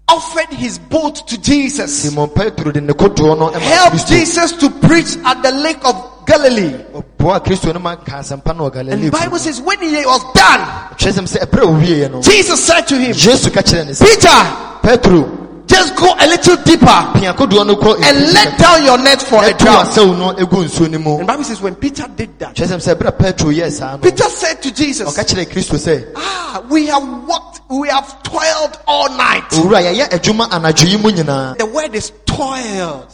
offered 0.07 0.53
his 0.53 0.77
boat 0.77 1.27
to 1.27 1.41
Jesus. 1.41 2.03
simon 2.03 2.29
petro 2.29 2.71
de 2.71 2.81
ne 2.81 2.93
kodoɔ 2.93 3.37
no 3.37 3.51
ma 3.51 3.59
Helped 3.59 4.07
Jesus 4.07 4.51
to 4.53 4.69
preach 4.69 5.15
at 5.23 5.41
the 5.41 5.51
lake 5.51 5.83
of 5.85 6.10
Galilee. 6.31 6.73
ɔboa 6.93 7.43
kristo 7.43 7.73
no 7.73 7.79
ma 7.79 7.95
ka 7.97 8.19
asɛmpa 8.19 8.55
no 8.55 8.69
wɔ 8.69 8.91
And 8.91 9.03
the 9.03 9.11
Bible 9.11 9.37
says 9.37 9.59
when 9.61 9.79
he 9.79 9.91
was 10.05 10.23
done, 10.33 10.59
kyerɛ 10.97 11.11
sɛm 11.11 11.27
sɛ 11.27 11.45
ɛberɛ 11.45 11.63
a 11.63 11.67
ɔwieɛ 11.67 12.11
no 12.11 12.21
Jesus 12.21 12.63
said 12.63 12.87
to 12.87 12.95
him, 12.97 13.11
yesu 13.13 13.51
ka 13.53 13.61
kyerɛ 13.61 13.85
ne 13.87 13.91
sɛ 13.91 14.05
Peter, 14.05 14.79
petro 14.81 15.37
just 15.67 15.95
go 15.95 16.13
a 16.19 16.27
little 16.27 16.55
deeper 16.63 17.11
pia 17.15 17.33
kodoɔ 17.33 17.65
no 17.67 17.75
kɔ 17.75 17.95
and 18.03 18.33
let 18.33 18.57
down 18.57 18.83
your 18.83 18.97
net 18.97 19.21
for 19.21 19.43
a 19.43 19.51
ɛto 19.51 19.57
draught. 19.59 19.85
asɛw 19.87 20.17
no 20.17 20.33
egu 20.33 20.63
nsuo 20.65 20.89
no 20.89 20.99
mu 20.99 21.11
And 21.11 21.21
the 21.21 21.25
Bible 21.25 21.43
says 21.43 21.61
when 21.61 21.75
Peter 21.75 22.05
did 22.15 22.39
that, 22.39 22.55
kyerɛ 22.55 22.67
sɛm 22.77 22.79
sɛ 22.79 22.95
ɛberɛ 22.95 23.07
a 23.07 23.11
petro 23.11 23.49
yɛɛ 23.49 24.01
Peter 24.01 24.23
said 24.29 24.61
to 24.61 24.73
Jesus, 24.73 25.09
ɔka 25.09 25.23
kyerɛ 25.25 25.45
kristo 25.51 25.75
sɛ 25.77 26.13
Ah, 26.15 26.63
we 26.69 26.85
have 26.87 27.03
worked, 27.27 27.61
we 27.69 27.89
have 27.89 28.23
toiled 28.23 28.79
all 28.87 29.09
night. 29.17 29.49
owura 29.51 29.81
yɛyɛ 29.83 30.09
adwuma 30.09 30.49
anadwo 30.49 30.87
yi 30.87 30.97
mu 30.97 31.11
nyinaa 31.11 31.57
The 31.57 31.65
word 31.65 31.93
is 31.93 32.11
toiled. 32.25 33.07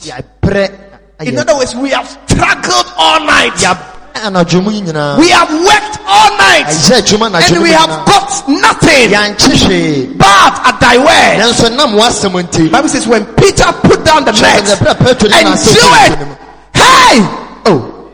In 1.19 1.38
other 1.39 1.55
words, 1.55 1.74
we 1.75 1.89
have 1.89 2.07
struggled 2.27 2.86
all 2.95 3.19
night. 3.25 3.53
yɛabrɛ 3.57 4.21
anadwo 4.27 4.63
mu 4.63 4.71
yi 4.71 4.81
nyinaa 4.81 5.17
We 5.17 5.29
have 5.29 5.50
worked 5.50 5.97
all 6.05 6.31
night. 6.38 6.65
Ɛyɛ 6.67 7.01
adwuma 7.01 7.29
anadwo 7.31 7.53
and 7.53 7.62
we 7.63 7.71
have 7.71 7.89
got 8.05 8.47
nothing. 8.47 10.17
But 10.17 10.53
at 10.67 10.77
thy 10.79 10.97
word. 10.97 11.41
nanso 11.41 11.75
nam 11.75 11.93
w'asɛm 11.97 12.43
nti. 12.43 12.71
Bible 12.71 12.89
says 12.89 13.07
when 13.07 13.25
Peter 13.33 13.65
put 13.81 14.05
down 14.05 14.25
the 14.25 14.31
net 14.31 14.63
ɛberɛ 14.63 14.91
a 14.91 14.95
petro 14.95 15.29
de 15.29 15.36
and 15.36 15.59
threw 15.59 15.81
it, 15.81 16.12
nsuo 16.12 16.19
no 16.19 16.25
mu 16.25 16.36
hey, 16.74 17.17
oh. 17.65 18.09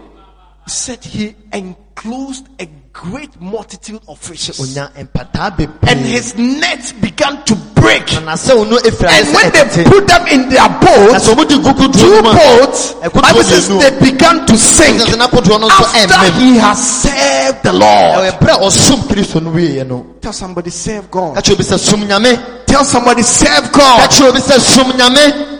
He 0.65 0.69
said 0.71 1.03
he 1.03 1.35
enclosed 1.51 2.47
a 2.59 2.67
great 2.93 3.41
multitude 3.41 3.99
of 4.07 4.19
fishes. 4.19 4.77
And 4.77 5.99
his 5.99 6.35
net 6.37 6.93
began 7.01 7.43
to 7.45 7.55
break. 7.75 8.05
na 8.13 8.33
n'asɛw 8.37 8.69
no 8.69 8.77
efiri 8.77 9.09
ayɛ 9.09 9.25
And 9.25 9.33
when 9.35 9.51
they 9.51 9.83
put 9.83 10.07
them 10.07 10.27
in 10.27 10.49
their 10.49 10.69
boat, 10.69 11.17
sɛ 11.19 11.33
ɔmo 11.33 11.43
di 11.49 11.57
two 11.57 12.21
boats, 12.21 12.93
Bible 12.93 13.43
says 13.43 13.67
they 13.67 13.99
began 13.99 14.45
to 14.45 14.57
sink. 14.57 15.01
ɛsɛ 15.01 15.15
sɛ 15.15 15.17
n'akodoɔ 15.19 15.59
no 15.59 15.67
nso 15.67 15.83
after 15.83 16.39
he 16.39 16.57
has 16.57 17.01
served 17.03 17.63
the 17.63 17.73
Lord. 17.73 18.15
ɛwɔ 18.15 18.31
ɛberɛ 18.31 18.53
a 18.53 18.59
ɔsom 18.67 18.99
kristo 19.09 19.41
no 19.41 19.51
wieɛ 19.51 19.85
no. 19.87 20.05
Tell 20.21 20.31
somebody, 20.33 20.69
serve 20.69 21.09
God. 21.11 21.37
kyerɛ 21.37 21.53
obi 21.53 21.63
sɛ 21.63 21.79
som 21.79 22.01
nyame. 22.01 22.65
Tell 22.65 22.85
somebody, 22.85 23.23
serve 23.23 23.71
God. 23.71 24.09
kyerɛ 24.09 24.29
obi 24.29 24.39
sɛ 24.39 24.59
som 24.59 24.91
nyame. 24.91 25.59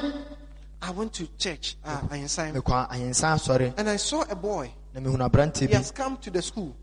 I 0.86 0.92
went 0.92 1.13
to 1.13 1.28
church, 1.38 1.75
uh, 1.86 2.00
in 2.13 2.28
Simon, 2.28 2.62
mekɔ 2.62 3.74
and 3.78 3.90
I 3.90 3.96
saw 3.98 4.24
a 4.30 4.36
boy. 4.36 4.72
na 4.94 5.02
mehunu 5.02 5.24
aberante 5.30 5.68
He 5.68 5.74
has 5.74 5.92
come 5.92 6.18
to 6.18 6.30
the 6.30 6.42
school 6.42 6.75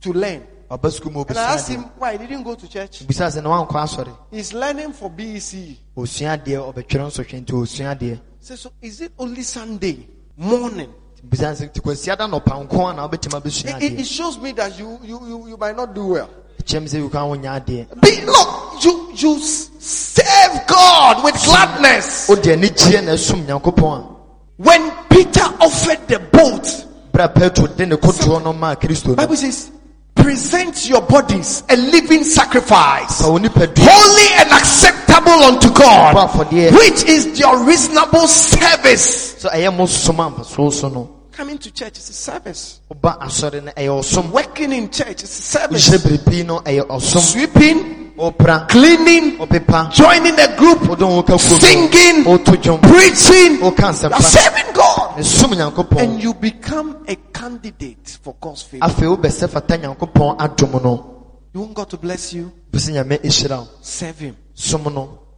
to 0.00 0.12
learn. 0.12 0.42
ɔba 0.70 0.90
sukuu 0.90 1.10
mu 1.12 1.24
And 1.28 1.38
I 1.38 1.54
asked 1.54 1.68
him 1.68 1.84
why 1.98 2.12
he 2.12 2.18
didn't 2.26 2.42
go 2.42 2.54
to 2.54 2.68
church. 2.68 3.06
bisa 3.06 3.26
sɛ 3.28 3.42
na 3.42 3.48
wankɔ 3.50 3.72
asɔre 3.72 4.16
He's 4.30 4.52
learning 4.52 4.92
for 4.92 5.08
BEC. 5.10 5.76
ɔsua 5.96 6.36
adeɛ 6.38 6.72
ɔbɛtwerɛ 6.72 7.06
nsɔhwɛ 7.08 7.40
nti 7.44 7.52
ɔsua 7.52 7.96
adeɛ 7.98 8.20
Say, 8.40 8.56
so 8.56 8.70
is 8.82 9.00
it 9.00 9.12
only 9.18 9.42
Sunday 9.42 10.06
morning? 10.36 10.92
bisa 11.26 11.52
sɛ 11.54 11.70
nti 11.72 11.80
kwasia 11.80 12.16
da 12.16 12.26
nɔpa 12.26 12.68
nko 12.68 12.90
a 12.90 12.94
na 12.94 13.08
wobɛtumi 13.08 13.82
It, 13.82 14.00
it- 14.00 14.06
shows 14.06 14.38
me 14.38 14.52
that 14.52 14.78
you, 14.78 14.98
you, 15.02 15.20
you, 15.26 15.48
you 15.48 15.56
might 15.56 15.74
not 15.76 15.94
do 15.94 16.06
well. 16.08 16.28
kyerɛ 16.62 16.82
me 16.82 16.88
sɛ 16.88 17.08
wokwa 17.10 17.38
wonya 17.40 17.64
Be, 18.00 18.20
look, 18.26 18.84
you, 18.84 19.10
you 19.14 19.38
serve 19.40 20.66
God 20.66 21.24
with 21.24 21.34
gladness. 21.44 22.28
wode 22.28 22.46
ani 22.46 22.68
gyeɛ 22.68 23.04
na 23.04 23.12
ɛsom 23.12 24.14
When 24.58 24.90
Peter 25.08 25.44
offered 25.60 26.06
the 26.08 26.18
boat, 26.18 26.64
berɛ 27.12 27.24
a 27.24 27.28
petro 27.30 27.66
de 27.68 27.86
ne 27.86 27.96
kotoɔ 27.96 28.42
no 28.44 28.52
maa 28.52 28.74
kristo 28.74 29.08
no 29.08 29.14
Bible 29.16 29.36
says, 29.36 29.70
present 30.28 30.86
your 30.86 31.00
bodies 31.00 31.62
a 31.70 31.76
living 31.76 32.22
sacrifice, 32.22 33.22
fa 33.22 33.30
wo 33.32 33.38
nipadua 33.38 33.88
holy 33.88 34.28
and 34.36 34.50
acceptable 34.52 35.32
unto 35.42 35.72
God, 35.72 36.12
which 36.76 37.02
is 37.04 37.38
your 37.40 37.64
reasonable 37.64 38.28
service. 38.28 39.36
sɛ 39.42 39.48
ɛyɛ 39.56 39.74
mo 39.74 39.86
som 39.86 40.16
ampasoɔ 40.16 40.70
so 40.72 40.88
no 40.90 41.08
Coming 41.32 41.56
to 41.56 41.70
church 41.70 41.96
is 41.98 42.10
a 42.10 42.12
service. 42.12 42.80
woba 42.90 43.18
asɔre 43.20 43.64
no 43.64 43.72
ɛyɛ 43.72 43.88
ɔsom 44.02 44.30
Working 44.30 44.72
in 44.74 44.90
church 44.90 45.22
is 45.22 45.30
a 45.38 45.42
service. 45.42 45.88
wohyɛ 45.88 46.44
no 46.44 46.58
ɛyɛ 46.60 47.00
Sweeping, 47.00 48.07
cleaning, 48.68 49.38
joining 49.92 50.38
a 50.38 50.56
group, 50.56 50.82
wode 50.88 51.02
wo 51.02 51.22
ka 51.22 51.34
kurom 51.36 51.60
singing, 51.60 52.24
preaching, 52.80 53.58
woka 53.60 53.78
you 53.80 53.86
are 53.86 53.92
nsɛmpa 53.92 54.22
serving 54.22 54.72
God. 54.74 55.98
And 56.00 56.22
you 56.22 56.34
become 56.34 57.04
a 57.06 57.14
candidate 57.32 58.18
for 58.22 58.34
God's 58.40 58.62
favor. 58.62 58.84
afei 58.84 59.06
wobɛsɛ 59.06 59.48
fata 59.48 59.78
nyankopɔn 59.78 60.38
adom 60.38 60.82
no. 60.82 61.14
You 61.54 61.60
want 61.60 61.74
God 61.74 61.90
to 61.90 61.96
bless 61.96 62.32
you? 62.32 62.52
bɛsɛ 62.72 62.92
nyame 62.92 63.18
ɛhyira 63.22 63.58
wo. 63.58 63.68
Serve 63.82 64.18
Him. 64.18 64.36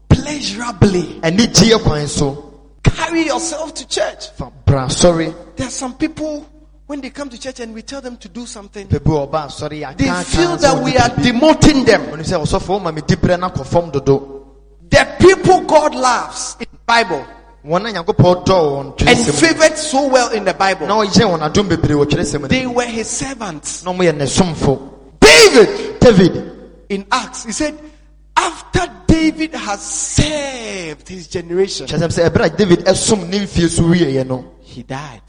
Pleasurably. 0.09 1.21
ɛne 1.23 1.47
gyeɛ 1.53 1.83
kwan 1.83 2.07
so. 2.09 2.47
Carry 2.83 3.27
yourself 3.27 3.75
to 3.75 3.87
church. 3.87 4.29
asɔre 4.39 5.35
There 5.57 5.67
are 5.67 5.71
some 5.71 5.95
people, 5.95 6.47
when 6.91 7.01
they 7.01 7.11
come 7.11 7.29
to 7.31 7.39
church 7.39 7.61
and 7.61 7.73
we 7.73 7.83
tell 7.83 8.01
them 8.01 8.17
to 8.17 8.29
do 8.29 8.45
something, 8.45 8.89
pɛ 8.89 8.99
bi 9.05 9.11
wɔ 9.13 9.31
ɔba 9.31 9.47
asɔre 9.47 9.79
yɛ 9.81 9.97
they 9.97 10.11
feel 10.25 10.57
that 10.57 10.83
we 10.83 10.97
are 10.97 11.09
demoting 11.23 11.87
them. 11.87 12.03
ɔnim 12.07 12.27
sɛ 12.27 12.43
ɔsɔfo 12.43 12.81
woma 12.81 12.93
me 12.93 13.01
diberɛ 13.03 13.39
no 13.39 13.49
akɔ 13.49 13.65
fam 13.65 13.91
dodo. 13.93 14.45
The 14.91 15.07
people 15.21 15.61
God 15.61 15.95
loves 15.95 16.57
in 16.59 16.67
the 16.73 16.79
Bible 16.85 17.25
wɔn 17.65 17.89
a 17.89 17.93
nyankopɔn 17.93 18.45
dɔɔ 18.45 18.97
wɔn 18.99 19.07
and 19.07 19.35
favored 19.37 19.79
so 19.79 20.09
well 20.09 20.31
in 20.31 20.45
the 20.45 20.53
Bible, 20.53 20.89
ɔyɛ 20.89 21.31
wɔn 21.31 21.49
adom 21.49 21.69
bebree 21.69 21.95
wɔ 21.95 22.07
twerɛsɛm 22.07 22.49
they 22.49 22.67
were 22.67 22.83
His 22.87 23.09
servants. 23.09 23.85
na 23.85 23.93
ɔmoyɛ 23.93 24.17
ne 24.17 24.25
somfo. 24.25 24.91
David, 25.21 26.01
david! 26.01 26.53
In 26.89 27.07
Acts, 27.13 27.45
he 27.45 27.53
said, 27.53 27.79
after 28.37 28.91
David 29.07 29.55
has 29.55 29.81
served 29.81 31.07
his 31.09 31.29
generation, 31.29 31.87
kyerɛ 31.87 32.09
sɛ 32.09 32.29
ɛberɛ 32.29 32.45
a 32.47 32.57
david 32.57 32.81
ɛsom 32.81 33.29
ne 33.29 33.39
mfie 33.47 33.69
so 33.69 33.85
wieɛ 33.85 34.27
no. 34.27 34.45
he 34.63 34.83
died. 34.83 35.23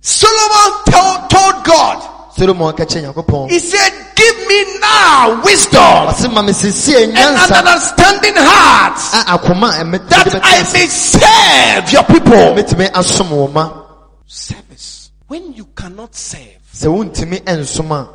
Solomon 0.00 0.84
told, 0.86 1.30
told 1.30 1.64
God, 1.64 2.18
solomon 2.38 2.72
ka 2.74 2.84
kyerɛ 2.84 3.50
he 3.50 3.58
said, 3.58 3.90
give 4.14 4.36
me 4.46 4.78
now 4.80 5.42
wisdom 5.44 6.06
ɔse 6.08 6.32
ma 6.32 6.42
me 6.42 6.52
sesie 6.52 7.02
and 7.04 7.16
an 7.16 7.34
understanding 7.52 8.34
heart 8.36 8.98
a 9.14 9.38
akoma 9.38 9.68
a 9.74 9.98
that 10.08 10.40
I 10.42 10.62
may 10.72 10.86
serve 10.86 11.92
your 11.92 12.04
people. 12.04 12.54
mɛtumi 12.54 12.90
asom 12.92 13.28
wɔ 13.30 13.52
ma 13.52 13.84
Service. 14.26 15.10
When 15.26 15.52
you 15.54 15.66
cannot 15.74 16.14
serve, 16.14 16.60
sɛ 16.72 16.86
wontumi 16.86 17.40
ɛnsom 17.42 17.90
a 17.90 18.08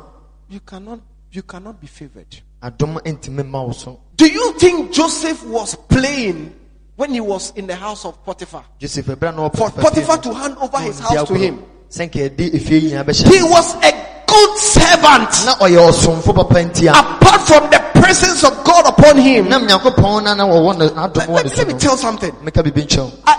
you 0.48 0.60
cannot, 0.60 1.00
you 1.32 1.42
cannot 1.42 1.80
be 1.80 1.86
favored. 1.86 2.40
adom 2.62 2.98
ntumi 3.04 3.46
ma 3.46 3.62
wo 3.62 3.72
so 3.72 4.00
Do 4.16 4.26
you 4.26 4.54
think 4.58 4.92
Joseph 4.92 5.44
was 5.46 5.74
playing 5.74 6.54
when 6.96 7.10
he 7.12 7.20
was 7.20 7.52
in 7.56 7.66
the 7.66 7.76
house 7.76 8.04
of 8.06 8.24
Potiphar? 8.24 8.64
joseph 8.78 9.06
ɛberɛ 9.06 9.54
For 9.54 9.70
Potiphar 9.70 10.18
to 10.22 10.32
hand 10.34 10.56
over 10.58 10.78
his 10.80 10.98
house 11.00 11.28
to 11.28 11.34
him. 11.34 11.62
Sɛ 11.94 12.06
nka 12.08 12.18
yɛde 12.28 12.54
efie 12.54 12.80
nyinaa 12.82 13.32
He 13.32 13.42
was 13.42 13.74
a 13.82 13.92
good 14.26 14.58
servant. 14.58 15.30
na 15.46 15.54
ɔyɛ 15.62 15.78
ɔsomfo 15.90 16.34
papa 16.34 16.54
nti 16.64 16.86
a 16.88 16.92
Apart 16.98 17.40
from 17.42 17.70
the 17.70 17.78
presence 18.00 18.42
of 18.44 18.64
God 18.64 18.86
upon 18.86 19.16
him. 19.18 19.48
nam 19.48 19.66
nyankopɔn 19.66 20.24
na 20.24 20.34
na 20.34 20.44
wɔwɔ 20.46 20.78
ne- 20.78 20.88
n'adom 20.88 21.16
Let, 21.16 21.28
let 21.28 21.44
me, 21.44 21.50
let 21.56 21.66
me 21.68 21.74
tell 21.74 21.96
something. 21.96 22.32
meka 22.42 22.62
biribi 22.64 22.86
nkyɛw 22.86 23.10
I, 23.26 23.36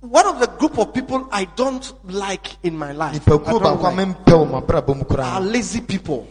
one 0.00 0.26
of 0.26 0.40
the 0.40 0.46
group 0.58 0.78
of 0.78 0.92
people 0.94 1.28
I 1.30 1.44
don't 1.56 1.92
like 2.12 2.56
in 2.62 2.76
my 2.76 2.92
life 2.92 3.14
I 3.14 3.18
nipakuo 3.32 3.60
don't 3.60 3.62
baako 3.62 3.80
a 3.80 3.94
like, 3.94 3.94
mempɛ 3.94 4.32
wɔ 4.32 4.50
m'abrabɔ 4.66 4.96
mu 4.96 5.16
are 5.22 5.40
lazy 5.40 5.80
people 5.80 6.26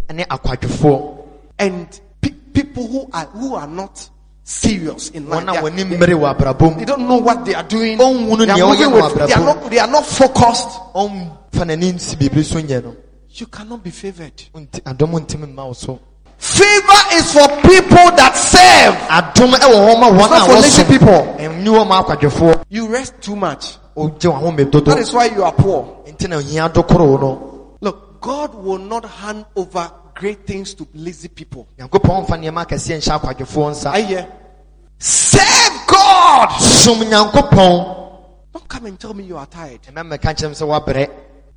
and 1.60 2.00
pe- 2.22 2.30
people 2.54 2.88
who 2.88 3.10
are 3.14 3.26
who 3.26 3.56
are 3.56 3.68
not 3.68 4.10
serious 4.48 5.10
in 5.10 5.28
life. 5.28 5.46
They, 5.46 5.58
are- 5.58 5.62
wɔne 5.64 5.84
mmere 5.86 6.16
wɔ 6.16 6.34
abrabɔ 6.36 6.78
they 6.78 6.86
don't 6.86 7.06
know 7.08 7.18
what 7.18 7.44
they 7.46 7.54
are 7.54 7.64
doing. 7.64 7.98
They 7.98 8.04
are, 8.04 8.10
with- 8.70 9.28
they 9.28 9.34
are 9.34 9.44
not 9.44 9.70
they 9.70 9.80
are 9.80 9.88
not 9.92 10.06
focused. 10.06 10.70
ɔmfa 10.96 11.66
n'ani 11.66 11.94
nsi 11.94 12.16
biribi 12.16 12.44
so 12.46 12.60
nyɛ 12.60 12.84
no 12.84 12.96
You 13.30 13.46
cannot 13.48 13.84
be 13.84 13.92
favored. 13.92 14.36
Nti- 14.56 14.82
adom 14.84 15.12
ntumi 15.20 15.48
mma 15.54 15.66
wo 15.68 15.74
so 15.74 16.00
Favor 16.38 17.02
is 17.14 17.34
for 17.34 17.48
people 17.62 18.08
that 18.16 18.36
serve. 18.36 18.96
adom 19.10 19.52
ɛwɔ 19.52 19.96
hɔ 19.96 20.00
ma 20.00 20.10
wɔn 20.10 20.20
It's 20.22 20.30
not 20.30 20.48
for 20.48 20.56
lazy 20.56 20.84
people. 20.86 21.36
ɛnni 21.38 21.66
hɔ 21.68 21.88
ma 22.56 22.62
You 22.70 22.88
rest 22.88 23.14
too 23.22 23.36
much. 23.36 23.78
ogye 23.98 24.32
wɔn 24.32 24.42
ahome 24.42 24.72
dodo 24.72 24.92
That 24.92 25.00
is 25.00 25.14
why 25.14 25.26
you 25.26 25.44
are 25.44 25.52
poor. 25.52 26.04
nti 26.08 26.30
na 26.30 26.38
ohia 26.38 26.70
dokoro 26.70 27.20
no 27.20 27.54
Look, 27.82 28.22
God 28.22 28.56
will 28.56 28.80
not 28.80 29.04
hand 29.06 29.46
over 29.56 29.92
great 30.20 30.46
things 30.46 30.74
to 30.74 30.88
lazy 30.94 31.28
people. 31.28 31.68
nyankopɔn 31.78 32.26
mfa 32.26 32.38
nneɛma 32.38 32.66
akɛseɛ 32.66 32.98
nhyɛ 32.98 33.20
akwadwofoɔ 33.20 33.72
nsa 33.72 33.92
I 33.92 34.02
hear. 34.02 34.28
Serve 35.00 35.88
God. 35.88 36.50
Don't 36.86 38.68
come 38.68 38.86
and 38.88 39.00
tell 39.00 39.14
me 39.14 39.24
you 39.24 39.38
are 39.38 39.46
tired. 39.46 39.82
ɛmɛ 39.84 40.04
mmɛka 40.18 40.34
kyerɛ 40.36 40.46
m 40.46 40.52
sɛ 40.54 40.68
woabrɛ 40.68 41.10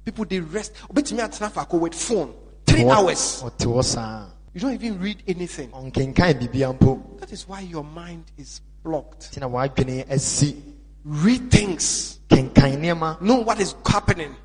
People 0.05 0.25
they 0.25 0.40
rest. 0.40 0.73
Obetumi 0.93 1.21
atena 1.21 1.50
faako 1.52 1.81
with 1.81 1.95
phone. 1.95 2.33
Three 2.67 2.85
hours. 2.85 3.43
ɔte 3.43 3.67
hɔ 3.67 3.85
saa 3.85 4.26
You 4.55 4.61
don't 4.61 4.75
even 4.75 5.00
read 5.00 5.23
anything. 5.26 5.71
ɔnkenkan 5.71 6.35
biribia 6.40 6.76
mpo 6.79 7.19
That 7.21 7.33
is 7.33 7.49
why 7.49 7.61
your 7.61 7.85
mind 7.85 8.25
is 8.38 8.61
blocked. 8.83 9.33
nti 9.33 9.40
na 9.40 9.49
w'adwene 9.49 10.11
asi 10.11 10.57
Read 11.05 11.50
things. 11.50 12.19
Know 12.31 13.43
what 13.43 13.59
is 13.61 13.75
happening. 13.87 14.37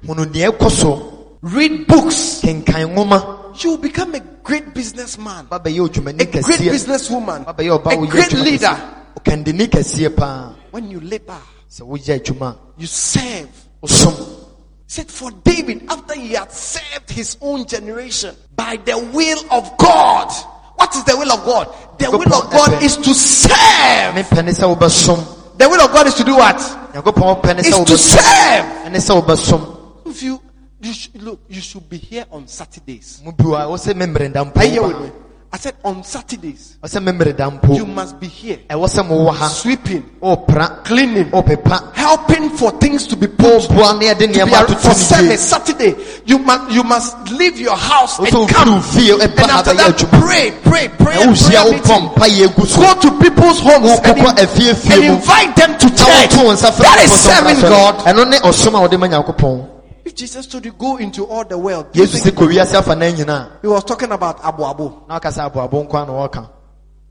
Hunu 1.45 1.85
deɛ 1.85 1.85
ɛkɔ 1.85 2.11
so 2.11 2.39
Read 2.45 3.13
books. 3.53 3.63
You 3.63 3.69
will 3.71 3.77
become 3.77 4.15
a 4.15 4.19
great 4.19 4.73
businessman. 4.73 5.47
A 5.51 5.59
great 5.59 5.73
businesswoman. 6.73 7.45
A 7.47 8.07
great 8.07 8.33
leader. 8.33 8.67
kɛseɛ 8.67 9.45
ɔkandini 9.45 9.67
kɛseɛ 9.69 10.15
paa 10.15 10.53
When 10.71 10.91
you 10.91 10.99
labor, 10.99 11.37
sɛ 11.71 11.81
woyɛ 11.87 12.19
adwuma 12.19 12.57
you 12.77 12.87
serve. 12.87 13.49
He 13.81 13.87
said 14.87 15.09
for 15.09 15.31
David, 15.31 15.85
after 15.89 16.15
he 16.15 16.33
had 16.33 16.51
served 16.51 17.09
his 17.09 17.37
own 17.41 17.65
generation 17.65 18.35
by 18.55 18.77
the 18.77 18.97
will 19.13 19.43
of 19.51 19.77
God. 19.77 20.31
What 20.75 20.95
is 20.95 21.03
the 21.05 21.15
will 21.17 21.31
of 21.31 21.43
God? 21.45 21.67
The 21.97 22.11
will 22.11 22.33
of 22.33 22.51
God 22.51 22.83
is 22.83 22.97
to 22.97 23.13
serve. 23.13 24.13
mepɛ 24.15 24.45
ne 24.45 24.51
sɛ 24.51 24.75
wobɛsom 24.75 25.57
The 25.57 25.69
will 25.69 25.81
of 25.81 25.91
God 25.91 26.07
is 26.07 26.13
to 26.15 26.23
do 26.23 26.35
what? 26.35 26.57
nyankopɔn 26.93 27.41
pɛ 27.41 27.55
ne 27.55 27.61
Is 27.61 27.85
to 27.85 27.97
serve. 27.97 28.65
If 30.05 30.21
you, 30.23 30.39
you 30.85 30.93
should, 30.93 31.21
look, 31.23 31.39
you 31.49 31.61
should 31.61 31.89
be 31.89 31.97
here 31.97 32.25
on 32.31 32.47
Saturdays. 32.47 33.21
mu 33.23 33.31
bi 33.31 33.43
a 33.63 33.67
wo 33.69 33.75
sɛ 33.75 33.93
memmereda 33.93 34.45
Are 34.55 34.65
you 34.65 34.71
here 34.71 34.81
with 34.83 34.95
mpo 34.97 35.01
me? 35.03 35.11
I 35.53 35.57
said 35.57 35.75
on 35.85 36.03
Saturdays, 36.03 36.77
wo 36.83 36.87
sɛ 36.87 36.99
memmereda 37.01 37.75
you 37.77 37.85
must 37.85 38.19
be 38.19 38.27
here. 38.27 38.59
ɛwɔ 38.69 38.85
sɛ 38.87 39.01
mowɔ 39.07 39.33
ha 39.33 39.47
Sweeping, 39.47 40.03
ɔpra 40.21 40.83
cleaning, 40.83 41.31
ɔpepa 41.31 41.93
helping 41.95 42.49
for 42.51 42.71
things 42.79 43.07
to 43.07 43.15
be 43.15 43.25
put 43.27 43.61
yɛde 43.63 44.19
to 44.33 44.45
be 44.45 44.53
ar- 44.53 44.67
for 44.67 44.93
service 44.93 45.41
Saturday. 45.49 45.95
You 46.25 46.39
must 46.39 46.71
you 46.71 46.83
must 46.83 47.31
leave 47.31 47.57
your 47.59 47.77
house 47.77 48.19
and 48.19 48.27
come. 48.49 48.79
ɛba 48.81 49.41
And 49.41 49.51
after 49.51 49.73
that, 49.73 49.97
pray, 50.21 50.51
pray, 50.63 50.87
pray, 50.89 51.15
na 51.25 51.31
wohyia 51.31 51.49
prayer 51.49 51.73
wopɔ 51.73 52.01
meeting. 52.01 52.09
mpayɛ 52.09 52.55
gu 52.55 52.65
so 52.65 52.81
Go 52.81 52.99
to 53.01 53.11
people's 53.19 53.59
homes 53.59 53.99
and, 54.03 54.17
in- 54.17 54.25
and 54.27 55.03
invite 55.05 55.55
them 55.55 55.77
to 55.79 55.89
church. 55.89 56.29
woto 56.29 56.43
wo 56.45 56.51
nsa 56.53 56.69
frɛ 56.71 56.83
That 56.83 56.99
is 57.03 57.11
serving 57.11 57.61
God. 57.61 57.95
Sɔre. 60.15 60.15
ɛno 60.15 60.15
ne 60.15 60.15
ɔsom 60.15 60.15
a 60.15 60.15
wode 60.15 60.15
ma 60.15 60.19
nyankopɔn 60.19 60.19
If 60.19 60.19
Jesus 60.19 60.47
told 60.47 60.65
you 60.65 60.71
go 60.73 60.97
into 60.97 61.25
all 61.25 61.43
the 61.45 61.57
world, 61.57 61.91
do 61.91 61.99
you 61.99 62.05
yesu 62.07 62.23
think 62.23 62.35
sɛ 62.35 62.39
kɔ 62.39 62.47
wiase 62.53 62.73
afa 62.75 62.95
na 62.95 63.05
nyinaa 63.05 63.61
he 63.61 63.67
was 63.67 63.83
talking 63.83 64.11
about 64.11 64.43
Abu 64.43 64.63
Abu. 64.63 64.83
na 65.07 65.15
waka 65.15 65.29
sɛ 65.29 65.49
aboabo 65.51 65.87
nkwa 65.87 66.07
na 66.07 66.13
wɔka 66.27 66.49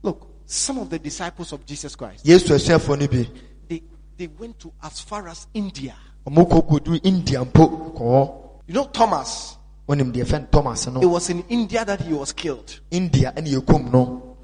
Look, 0.02 0.26
some 0.46 0.78
of 0.78 0.90
the 0.90 0.98
disciples 0.98 1.52
of 1.52 1.64
Jesus 1.66 1.94
Christ, 1.96 2.24
yesu 2.24 2.54
asuafoɔ 2.54 2.98
no 3.00 3.06
bi 3.08 3.28
they 3.68 3.82
they 4.16 4.26
went 4.38 4.58
to 4.60 4.72
as 4.82 5.00
far 5.00 5.28
as 5.28 5.46
India. 5.54 5.94
ɔmo 6.26 6.48
kɔ 6.48 6.66
kɔduru 6.68 7.00
india 7.04 7.44
mpo 7.44 8.60
You 8.66 8.74
know 8.74 8.84
Thomas. 8.86 9.56
wonim 9.88 10.10
deɛ 10.12 10.24
fɛn 10.24 10.50
thomas 10.50 10.86
It 10.86 10.92
no 10.94 11.00
was 11.08 11.28
in 11.28 11.44
India 11.50 11.84
that 11.84 12.00
he 12.00 12.12
was 12.14 12.32
killed. 12.32 12.80
india 12.90 13.32
ɛne 13.36 13.48
yɛkum 13.60 13.92
no 13.92 14.36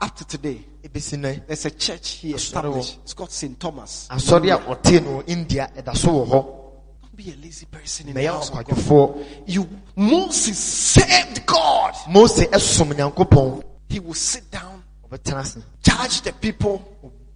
Up 0.00 0.16
to 0.16 0.24
today, 0.24 0.60
nɛ 0.82 1.46
there's 1.46 1.64
a 1.64 1.70
church 1.70 2.14
he 2.22 2.34
established. 2.34 2.98
It's 3.04 3.14
called 3.14 3.30
St. 3.30 3.60
Thomas. 3.60 4.08
asɔre 4.10 4.50
a 4.52 4.58
ɔtee 4.74 5.04
no 5.04 5.18
wɔ 5.22 5.28
india 5.28 5.70
ɛda 5.76 5.96
so 5.96 6.08
wɔ 6.08 6.26
hɔ 6.28 6.61
Don't 7.14 7.26
be 7.26 7.30
a 7.32 7.36
lazy 7.44 7.66
person 7.66 8.08
in 8.08 8.14
the 8.14 8.24
house 8.24 8.48
of 8.50 8.64
God. 8.64 9.26
You 9.46 9.68
Moses 9.96 10.58
served 10.58 11.44
God. 11.44 11.92
mose 12.08 12.46
ɛsom 12.46 12.94
nyankopɔn 12.94 13.62
He 13.90 14.00
will 14.00 14.14
sit 14.14 14.50
down, 14.50 14.82
charge 15.82 16.22
the 16.22 16.32
people, 16.32 16.82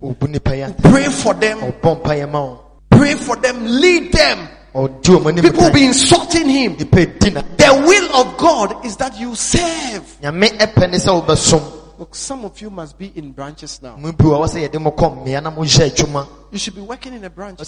ɔbu 0.02 0.30
nipa 0.30 0.52
yɛ 0.52 0.82
pray 0.82 1.04
for 1.10 1.34
them, 1.34 1.58
ɔbɔ 1.60 2.02
mpayɛ 2.02 2.30
ma 2.30 2.38
wɔn 2.38 2.58
pray 2.88 3.14
for 3.16 3.36
them, 3.36 3.66
lead 3.66 4.12
them. 4.12 4.48
ɔdi 4.74 5.02
wɔn 5.20 5.28
anim 5.28 5.42
People 5.42 5.64
will 5.64 5.72
be 5.74 5.84
insulting 5.84 6.48
him. 6.48 6.76
nipa 6.78 7.00
edi 7.00 7.30
na 7.30 7.42
The 7.42 7.84
will 7.86 8.16
of 8.16 8.36
God 8.38 8.86
is 8.86 8.96
that 8.96 9.18
you 9.20 9.34
serve. 9.34 10.18
nyame 10.22 10.56
ɛpɛ 10.56 10.90
ne 10.90 10.96
sɛ 10.96 11.22
wobɛsom 11.22 11.72
Look, 11.98 12.14
some 12.14 12.44
of 12.46 12.58
you 12.62 12.70
must 12.70 12.96
be 12.98 13.12
in 13.14 13.32
branches 13.32 13.80
now. 13.82 13.96
mu 13.96 14.12
bi 14.12 14.24
wɔ 14.24 14.40
hɔ 14.40 14.46
sɛ 14.48 14.68
yɛde 14.70 14.80
mo 14.80 14.92
kɔ 14.92 15.22
mmea 15.22 15.42
na 15.42 15.50
moyɛ 15.50 15.90
adwuma 15.90 16.26
You 16.50 16.58
should 16.58 16.74
be 16.76 16.80
working 16.80 17.12
in 17.12 17.24
a 17.24 17.28
branch, 17.30 17.58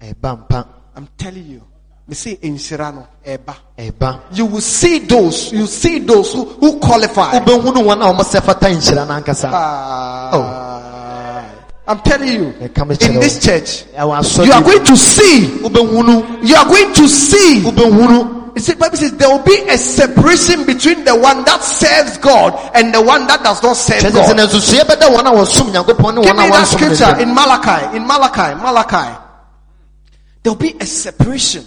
ɛba 0.00 0.36
mpa. 0.48 0.66
I'm 0.94 1.08
telling 1.16 1.46
you. 1.46 1.62
Me 2.08 2.14
say 2.14 2.38
in 2.42 2.56
Shirano 2.56 3.06
Eba. 3.24 3.54
ɛba 3.78 4.20
You 4.32 4.46
will 4.46 4.60
see 4.60 4.98
those, 5.00 5.52
you 5.52 5.66
see 5.66 5.98
those 6.00 6.32
who, 6.32 6.44
who 6.44 6.78
qualify. 6.78 7.32
wobɛhunu 7.38 7.82
wɔn 7.82 8.00
a 8.02 8.12
wɔn 8.12 8.20
sɛ 8.24 8.42
fata 8.42 8.66
nhyira 8.66 9.06
no 9.06 9.14
ankasa. 9.20 9.50
Ah, 9.52 10.72
I'm 11.88 12.00
telling 12.00 12.26
you, 12.32 12.52
in 12.58 13.20
this 13.20 13.38
church, 13.38 13.84
you 13.92 13.98
are 14.52 14.60
going 14.62 14.84
to 14.84 14.96
see, 14.96 15.60
you 15.60 15.66
are 16.56 16.64
going 16.66 16.92
to 16.94 17.06
see. 17.08 17.62
It 18.56 18.62
says, 18.62 18.74
Bible 18.76 18.96
says 18.96 19.12
there 19.12 19.28
will 19.28 19.44
be 19.44 19.68
a 19.68 19.76
separation 19.76 20.64
between 20.64 21.04
the 21.04 21.14
one 21.14 21.44
that 21.44 21.60
serves 21.62 22.16
God 22.16 22.56
and 22.74 22.92
the 22.92 23.02
one 23.02 23.26
that 23.26 23.44
does 23.44 23.62
not 23.62 23.74
serve 23.76 24.00
kyerɛ 24.00 24.10
sɛ 24.10 24.14
God. 24.14 24.36
sɛ 24.36 24.46
nsusuɛ 24.48 24.80
bɛda 24.88 25.12
wɔn 25.12 25.26
a 25.28 25.32
wɔsom 25.36 25.66
nyankopɔn 25.76 26.14
ne 26.14 26.22
Give 26.22 26.36
me 26.36 26.48
that 26.48 26.64
scripture 26.64 27.20
in 27.20 27.34
Malachi, 27.34 27.96
in 27.98 28.06
Malachi, 28.06 28.54
Malachi. 28.56 29.20
There 30.42 30.52
will 30.54 30.58
be 30.58 30.74
a 30.80 30.86
separation. 30.86 31.66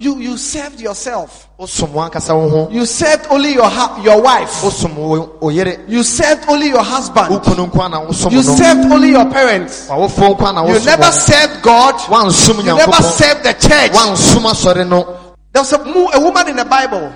Sɛ 0.00 0.04
nsusuɛ 0.04 0.04
bɛba 0.04 0.04
You, 0.04 0.16
you 0.18 0.36
served 0.36 0.80
yourself. 0.80 1.48
wosom 1.58 1.88
wankasa 1.92 2.34
wo 2.34 2.48
ho 2.48 2.68
You 2.70 2.86
served 2.86 3.26
only 3.30 3.54
your, 3.54 3.68
ha- 3.68 4.00
your 4.02 4.20
wife. 4.22 4.50
wosom 4.62 4.94
wo 4.94 5.36
wo 5.40 5.48
yere 5.50 5.84
You 5.88 6.02
served 6.02 6.48
only 6.48 6.68
your 6.68 6.82
husband. 6.82 7.28
wo 7.30 7.40
kunu 7.40 7.70
nko 7.70 7.86
a 7.86 7.88
na 7.88 8.00
wosom 8.06 8.32
You 8.32 8.42
served 8.42 8.90
only 8.92 9.10
your 9.10 9.28
parents. 9.30 9.88
wawofo 9.88 10.34
nko 10.36 10.48
a 10.48 10.52
na 10.52 10.66
You 10.66 10.78
never 10.84 11.12
served 11.12 11.62
God. 11.62 11.94
You 12.08 12.62
never 12.74 13.02
served 13.02 13.44
the 13.44 13.54
church. 13.54 13.92
wansom 13.92 14.44
asɔre 14.44 14.88
no 14.88 15.16
There 15.52 15.62
was 15.62 15.72
a, 15.72 15.76
a 15.78 16.20
woman 16.20 16.48
in 16.48 16.56
the 16.56 16.64
Bible, 16.64 17.10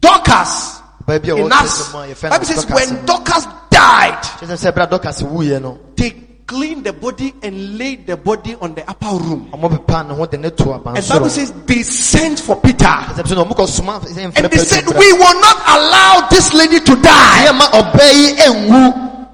Dorcas, 0.00 0.80
in 1.08 1.14
wɔte 1.20 1.50
Acts. 1.52 1.88
sɛ 1.88 1.92
mu 1.92 1.98
a 1.98 2.06
yɛfrɛ 2.14 2.22
no 2.24 2.30
Bible 2.30 2.44
says 2.46 2.66
when. 2.70 3.04
Dorcas 3.06 3.46
died, 3.70 4.22
kyerɛ 4.40 4.46
sɛ 4.56 4.56
sɛ 4.56 4.72
ɛberɛ 4.72 4.82
a 4.84 4.98
dɔkas 4.98 5.22
wuyɛ 5.22 5.60
no 5.60 5.78
they 5.96 6.10
cleaned 6.46 6.84
the 6.84 6.92
body 6.92 7.34
and 7.42 7.78
laid 7.78 8.06
the 8.06 8.16
body 8.16 8.54
on 8.60 8.74
the 8.74 8.88
upper 8.88 9.06
room. 9.16 9.48
ɔmo 9.52 9.68
pepa 9.70 10.06
ne 10.06 10.14
ho 10.14 10.26
de 10.26 10.36
ne 10.38 10.50
to 10.50 10.72
And 10.72 10.84
Bible 10.84 11.28
says 11.28 11.52
they 11.66 11.82
sent 11.82 12.40
for 12.40 12.60
Peter. 12.60 12.84
ɛsɛ 12.84 13.26
so 13.28 13.34
na 13.34 13.44
ɔmo 13.44 13.54
kɔ 13.56 13.66
soma 13.68 14.00
And 14.04 14.32
they 14.50 14.58
said, 14.58 14.86
we 14.86 15.12
will 15.12 15.40
not 15.40 15.56
allow 15.66 16.28
this 16.30 16.52
lady 16.52 16.80
to 16.80 16.96
die. 16.96 17.46
yɛ 17.46 17.56
ma 17.56 17.66
ɔbɛ 17.70 18.12
yi 18.12 18.34
enwu 18.36 19.28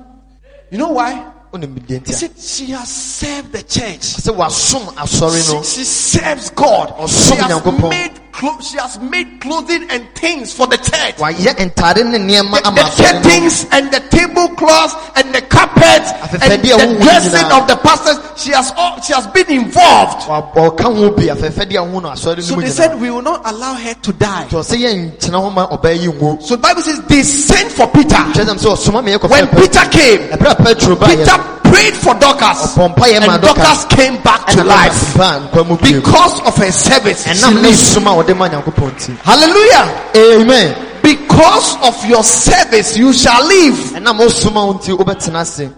You 0.70 0.78
know 0.78 0.90
why? 0.90 1.26
He 1.52 2.12
said, 2.12 2.38
she 2.38 2.66
has 2.66 2.88
served 2.88 3.50
the 3.52 3.62
church. 3.64 4.00
sɛ 4.22 4.32
wasom 4.36 4.86
asɔre 4.94 5.64
She, 5.64 5.78
she 5.78 5.84
serves 5.84 6.50
God. 6.50 6.94
She 7.10 7.34
has 7.34 7.64
made 7.90 8.29
she 8.62 8.78
has 8.78 8.98
made 9.00 9.40
clothing 9.40 9.86
and 9.90 10.08
things 10.14 10.52
for 10.52 10.66
the 10.66 10.76
church. 10.76 11.16
wayɛ 11.16 11.54
ntade 11.70 12.04
ne 12.06 12.18
nneɛma 12.18 12.62
The, 12.62 12.70
the 12.70 13.02
curtains 13.02 13.66
and 13.72 13.90
the 13.92 14.00
tablecloths 14.00 14.94
and 15.16 15.34
the 15.34 15.42
carpets 15.42 16.10
and 16.32 16.62
the 16.62 16.98
dressing 17.02 17.46
of 17.52 17.66
the 17.68 17.76
pastors. 17.82 18.18
She 18.40 18.52
has 18.52 18.72
all, 18.76 19.00
she 19.00 19.12
has 19.12 19.26
been 19.28 19.50
involved. 19.50 20.28
Wa- 20.28 20.52
ɔka 20.54 20.84
ho 20.84 21.10
bi 21.10 21.24
afɛfɛdeɛ 21.24 21.76
a 21.76 21.84
ho 21.90 22.00
no 22.00 22.08
asɔre 22.10 22.42
So 22.42 22.56
they 22.56 22.68
said 22.70 22.98
we 23.00 23.10
will 23.10 23.22
not 23.22 23.42
allow 23.44 23.74
her 23.74 23.94
to 23.94 24.12
die. 24.12 24.46
nti 24.48 24.56
ɔsɛ 24.56 24.76
yɛ 24.78 25.18
nkyena 25.18 25.40
ho 25.42 25.50
ma 25.50 25.66
ɔbɛ 25.68 26.00
yi 26.00 26.08
nwu 26.08 26.42
So 26.42 26.56
the 26.56 26.62
Bible 26.62 26.82
says 26.82 27.00
they 27.02 27.22
sent 27.22 27.72
for 27.72 27.88
Peter. 27.88 28.14
kyerɛ 28.14 28.44
sɛ 28.44 28.58
sɛ 28.58 28.76
ɔsoma 28.76 29.04
me 29.04 29.12
yɛ 29.16 29.28
When 29.30 29.46
Peter 29.48 29.84
came, 29.90 30.20
ɛberɛ 30.30 30.50
a 30.52 30.62
petro 30.62 30.96
ba 30.96 31.06
yɛ 31.06 31.18
Peter 31.18 31.59
prayed 31.70 31.94
for 31.94 32.14
Dorcas. 32.14 32.74
Ɔbɔ 32.76 32.94
mpaeɛ 32.94 33.26
maa 33.26 33.34
And 33.34 33.42
Dorcas. 33.42 33.84
Came 33.86 34.20
back 34.22 34.46
to 34.48 34.64
life 34.64 35.14
nkwa 35.14 35.66
mu 35.68 35.76
bio 35.76 36.00
because 36.00 36.40
of 36.42 36.56
her 36.56 36.70
service. 36.72 37.24
She 37.24 37.30
ɛnam 37.30 37.54
ne 37.54 37.60
lived. 37.62 37.78
som 37.78 38.06
a 38.06 38.10
wɔde 38.10 38.36
ma 38.36 38.48
nyankopɔn 38.48 38.90
nti 38.92 39.16
Hallelujah. 39.18 40.10
amen 40.16 40.86
Because 41.02 41.76
of 41.82 42.04
your 42.06 42.22
service, 42.22 42.96
you 42.96 43.12
shall 43.12 43.46
live. 43.46 43.74
ɛnam 43.94 44.18
wosom 44.18 44.56
a 44.56 44.66
wo 44.66 44.74
nti 44.74 44.96
wobɛtena 44.96 45.40
ase 45.40 45.70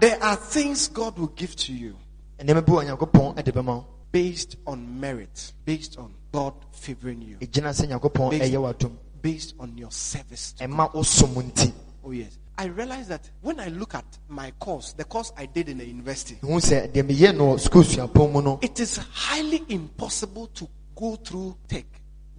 There 0.00 0.18
are 0.22 0.36
things 0.36 0.88
God 0.88 1.18
will 1.18 1.28
give 1.36 1.54
to 1.56 1.72
you 1.72 1.94
nneɛma 2.40 2.64
bi 2.66 2.72
wɔ 2.72 2.84
nyankopɔn 2.96 3.44
de 3.44 3.52
bɛma 3.52 3.66
wo 3.66 3.84
based 4.12 4.56
on 4.66 4.98
merit, 5.00 5.52
based 5.64 5.98
on 5.98 6.10
God 6.32 6.54
favoring 6.72 7.22
you, 7.22 7.36
ɛgyina 7.40 7.70
sɛ 7.70 7.88
nyankopɔn 7.88 8.30
Based- 8.30 9.22
based 9.22 9.54
on 9.58 9.76
your 9.76 9.90
service. 9.90 10.54
Oh, 10.60 12.10
yes. 12.12 12.28
I 12.58 12.66
realize 12.66 13.08
that 13.08 13.28
when 13.42 13.60
I 13.60 13.68
look 13.68 13.94
at 13.94 14.04
my 14.28 14.50
course, 14.52 14.92
the 14.94 15.04
course 15.04 15.32
I 15.36 15.46
did 15.46 15.68
in 15.68 15.78
the 15.78 15.84
university, 15.86 16.38
hu 16.40 16.58
sɛ 16.58 16.88
deɛ 16.92 17.02
meyɛ 17.02 17.36
no 17.36 17.54
wɔ 17.54 17.60
sukuu 17.60 17.82
suapɔn 17.84 18.32
mu 18.32 18.42
no 18.42 18.58
it 18.62 18.80
is 18.80 18.96
highly 18.96 19.62
impossible 19.68 20.46
to 20.48 20.68
go 20.94 21.16
through 21.16 21.56
tech, 21.68 21.86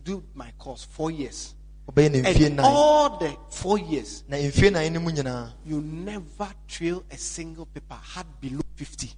do 0.03 0.23
my 0.33 0.51
course 0.57 0.83
four 0.83 1.11
years. 1.11 1.53
And 1.95 2.59
all 2.59 3.17
the 3.17 3.37
four 3.49 3.79
years, 3.79 4.23
na 4.27 4.37
mfie 4.37 4.71
nan 4.73 4.91
no 4.93 4.99
mu 4.99 5.11
nyinaa 5.11 5.53
you 5.65 5.79
never 5.81 6.49
trail 6.67 7.03
a 7.09 7.17
single 7.17 7.65
paper 7.65 7.97
had 8.13 8.25
below 8.41 8.61
50. 8.75 9.15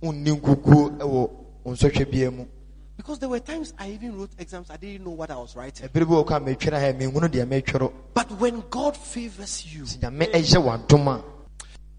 Wonni 3.00 3.08
nkukuo 3.08 3.08
wɔ 3.08 3.08
wo 3.08 3.08
nsɔhwɛ 3.08 3.08
biara 3.08 3.08
mu 3.08 3.10
Because 3.10 3.20
there 3.20 3.30
were 3.30 3.40
times 3.40 3.74
I 3.80 3.92
even 3.92 4.18
wrote 4.18 4.32
exams, 4.38 4.70
I 4.70 4.78
didn't 4.78 5.06
know 5.06 5.12
what 5.12 5.32
I 5.32 5.36
was 5.38 5.56
writing. 5.56 5.88
ɛbere 5.88 6.06
bi 6.06 6.14
wɔ 6.16 6.26
kɔ 6.26 6.36
a 6.36 6.40
metwerɛ 6.42 6.80
ha 6.80 6.94
menhunu 7.00 7.30
deɛ 7.30 7.48
metwerɛ 7.48 7.92
But 8.14 8.32
when 8.40 8.64
God 8.70 8.98
favors 8.98 9.66
you, 9.74 9.84
sɛ 9.84 10.00
nyame 10.00 10.32
ɛyɛ 10.32 10.62
w'adom 10.62 11.08
a 11.08 11.24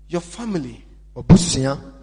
your 0.09 0.21
family, 0.21 0.85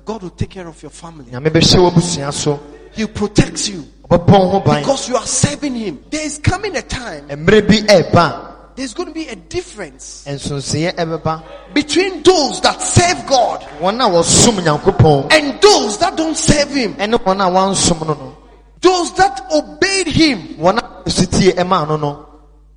God 0.05 0.23
will 0.23 0.29
take 0.31 0.49
care 0.49 0.67
of 0.67 0.81
your 0.81 0.89
family. 0.89 1.31
nyame 1.31 1.49
bɛhyɛ 1.49 1.91
w'abusua 1.91 2.33
so. 2.33 2.59
He 2.93 3.05
protects 3.05 3.69
you. 3.69 3.85
Ɔbɛbɔ 4.09 4.29
wo 4.31 4.49
ho 4.49 4.59
ban 4.61 4.81
because 4.81 5.07
you 5.09 5.15
are 5.15 5.25
serving 5.27 5.75
Him. 5.75 6.03
There 6.09 6.25
is 6.25 6.39
coming 6.39 6.75
a 6.75 6.81
time, 6.81 7.27
mmerɛ 7.27 7.67
bi 7.67 7.81
ɛɛba 7.93 8.43
there's 8.75 8.93
going 8.93 9.07
to 9.07 9.13
be 9.13 9.27
a 9.27 9.35
difference 9.35 10.23
a 10.27 10.31
nsonseeɛ 10.31 10.95
ɛbɛba 10.95 11.73
between 11.73 12.21
those 12.23 12.61
that 12.61 12.79
serve 12.81 13.25
God 13.27 13.61
wɔn 13.79 13.95
a 13.99 14.09
wɔsom 14.09 14.59
nyankopɔn 14.61 15.33
and 15.33 15.59
those 15.61 15.97
that 15.97 16.15
don't 16.15 16.37
serve 16.37 16.69
Him. 16.69 16.95
Ɛne 18.81 18.87
wɔn 18.87 18.87
a 18.87 18.87
wɔansom 18.87 18.87
no 18.87 18.97
no 18.97 19.03
Those 19.03 19.13
that 19.15 19.51
obeyed 19.51 20.07
Him. 20.07 20.39
wɔn 20.57 20.77
a 20.77 21.09
sutie 21.09 21.53
ɛmaa 21.53 21.87
no 21.87 21.97
no 21.97 22.25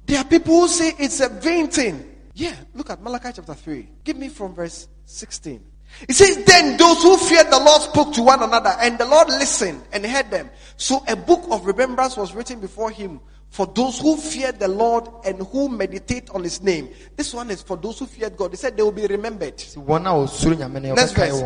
There 0.06 0.18
are 0.18 0.24
people 0.24 0.60
who 0.60 0.68
say 0.68 0.92
it's 0.98 1.20
a 1.20 1.28
vain 1.28 1.68
thing. 1.68 2.04
Yeah, 2.34 2.54
look 2.74 2.90
at 2.90 3.02
Malachi 3.02 3.30
chapter 3.36 3.54
3. 3.54 3.88
Give 4.02 4.16
me 4.16 4.28
from 4.28 4.54
verse 4.54 4.88
16. 5.04 5.62
It 6.08 6.14
says, 6.14 6.44
Then 6.44 6.76
those 6.76 7.02
who 7.02 7.16
feared 7.16 7.50
the 7.50 7.58
Lord 7.60 7.82
spoke 7.82 8.14
to 8.14 8.22
one 8.22 8.42
another, 8.42 8.74
and 8.80 8.98
the 8.98 9.04
Lord 9.04 9.28
listened 9.28 9.82
and 9.92 10.04
heard 10.06 10.30
them. 10.30 10.50
So 10.76 11.04
a 11.06 11.16
book 11.16 11.44
of 11.50 11.66
remembrance 11.66 12.16
was 12.16 12.34
written 12.34 12.60
before 12.60 12.90
him 12.90 13.20
for 13.50 13.66
those 13.66 13.98
who 13.98 14.16
feared 14.16 14.58
the 14.60 14.68
Lord 14.68 15.08
and 15.24 15.42
who 15.48 15.68
meditate 15.68 16.30
on 16.30 16.42
his 16.44 16.62
name. 16.62 16.88
This 17.16 17.34
one 17.34 17.50
is 17.50 17.62
for 17.62 17.76
those 17.76 17.98
who 17.98 18.06
feared 18.06 18.36
God. 18.36 18.52
They 18.52 18.56
said 18.56 18.76
they 18.76 18.82
will 18.82 18.92
be 18.92 19.06
remembered. 19.06 19.56
wɔn 19.58 20.02
a 20.02 20.10
wɔsuro 20.10 20.56
nyame 20.56 20.80
no 20.82 20.94
Next 20.94 21.12
verse. 21.12 21.42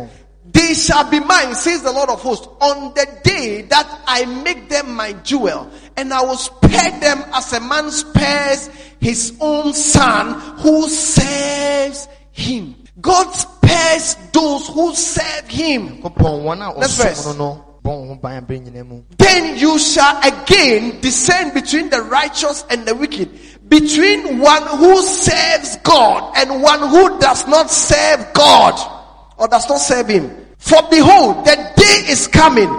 They 0.51 0.73
shall 0.73 1.09
be 1.09 1.19
mine, 1.19 1.55
says 1.55 1.81
the 1.81 1.91
Lord 1.91 2.09
of 2.09 2.21
hosts, 2.21 2.47
on 2.61 2.93
the 2.93 3.07
day 3.23 3.63
that 3.63 4.01
I 4.05 4.25
make 4.25 4.69
them 4.69 4.95
my 4.95 5.13
jewel, 5.13 5.71
and 5.97 6.13
I 6.13 6.21
will 6.23 6.37
spare 6.37 6.99
them 6.99 7.23
as 7.33 7.51
a 7.53 7.59
man 7.59 7.89
spares 7.91 8.69
his 8.99 9.35
own 9.39 9.73
son 9.73 10.39
who 10.59 10.87
serves 10.87 12.07
him. 12.31 12.75
God 13.01 13.31
spares 13.31 14.15
those 14.33 14.67
who 14.67 14.93
serve 14.95 15.47
him. 15.47 16.01
Then 19.17 19.57
you 19.57 19.79
shall 19.79 20.19
again 20.23 21.01
discern 21.01 21.53
between 21.53 21.89
the 21.89 22.01
righteous 22.03 22.65
and 22.69 22.85
the 22.85 22.95
wicked, 22.95 23.29
between 23.67 24.39
one 24.39 24.63
who 24.77 25.01
serves 25.01 25.77
God 25.77 26.33
and 26.37 26.61
one 26.61 26.89
who 26.89 27.19
does 27.19 27.47
not 27.47 27.69
serve 27.69 28.33
God 28.33 28.91
or 29.37 29.47
does 29.47 29.67
not 29.69 29.77
serve 29.77 30.07
him. 30.07 30.29
For 30.57 30.81
behold, 30.89 31.45
the 31.45 31.55
day 31.75 32.11
is 32.11 32.27
coming, 32.27 32.69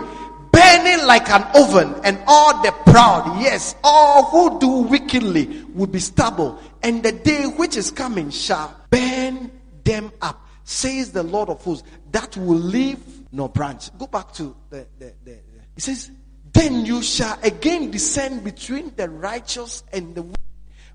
burning 0.50 1.06
like 1.06 1.28
an 1.30 1.42
oven, 1.54 1.94
and 2.04 2.18
all 2.26 2.62
the 2.62 2.72
proud, 2.90 3.40
yes, 3.40 3.74
all 3.84 4.24
who 4.24 4.58
do 4.58 4.68
wickedly 4.88 5.64
will 5.74 5.86
be 5.86 6.00
stubble, 6.00 6.58
and 6.82 7.02
the 7.02 7.12
day 7.12 7.44
which 7.44 7.76
is 7.76 7.90
coming 7.90 8.30
shall 8.30 8.74
burn 8.90 9.50
them 9.84 10.10
up, 10.22 10.44
says 10.64 11.12
the 11.12 11.22
Lord 11.22 11.48
of 11.48 11.62
hosts, 11.62 11.86
that 12.10 12.36
will 12.36 12.58
leave 12.58 12.98
no 13.32 13.48
branch. 13.48 13.96
Go 13.98 14.06
back 14.06 14.32
to 14.34 14.56
the, 14.70 14.86
the, 14.98 15.12
the, 15.24 15.38
the 15.74 15.80
says, 15.80 16.10
then 16.52 16.86
you 16.86 17.02
shall 17.02 17.38
again 17.42 17.90
discern 17.90 18.40
between 18.40 18.92
the 18.96 19.10
righteous 19.10 19.84
and 19.92 20.14
the 20.14 20.22
wicked, 20.22 20.40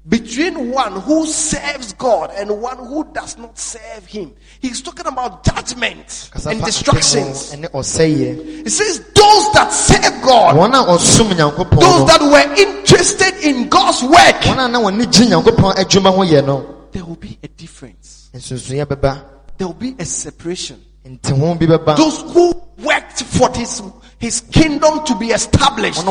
between 0.08 0.72
one 0.72 1.00
who 1.02 1.26
serves 1.28 1.94
God 1.94 2.32
and 2.36 2.62
one 2.62 2.78
who 2.78 3.04
does 3.14 3.38
not 3.38 3.58
serve 3.58 4.06
him. 4.06 4.34
He's 4.60 4.82
talking 4.82 5.06
about 5.06 5.44
judgment 5.44 6.32
and 6.46 6.64
destructions. 6.64 7.54
atemu 7.54 7.68
ɛne 7.68 7.72
ɔsɛeɛ 7.72 8.66
It 8.68 8.72
says 8.72 9.00
those 9.14 9.52
that 9.54 9.70
serve 9.72 10.22
God, 10.24 10.56
wɔn 10.56 10.74
a 10.74 10.86
ɔsom 10.88 11.30
nyankopɔn 11.34 11.80
those 11.80 12.08
that 12.08 12.22
were 12.22 12.56
interested 12.56 13.36
in 13.46 13.70
God's 13.70 14.02
work, 14.04 14.42
wɔn 14.42 14.66
a 14.66 14.68
na 14.68 14.80
wɔn 14.82 14.94
ani 14.94 15.06
gye 15.06 15.26
nyankopɔn 15.28 15.76
adwuma 15.76 16.14
ho 16.14 16.22
yɛ 16.24 16.46
no 16.46 16.78
there 16.92 17.06
will 17.06 17.16
be 17.16 17.38
a 17.42 17.48
difference. 17.48 18.30
There 18.34 19.68
will 19.68 19.74
be 19.74 19.96
a 19.98 20.06
separation. 20.06 20.84
Those 21.04 22.22
who 22.34 22.62
worked 22.78 23.24
for 23.24 23.50
his, 23.56 23.82
his 24.20 24.42
kingdom 24.42 25.04
to 25.06 25.16
be 25.18 25.28
established, 25.28 26.04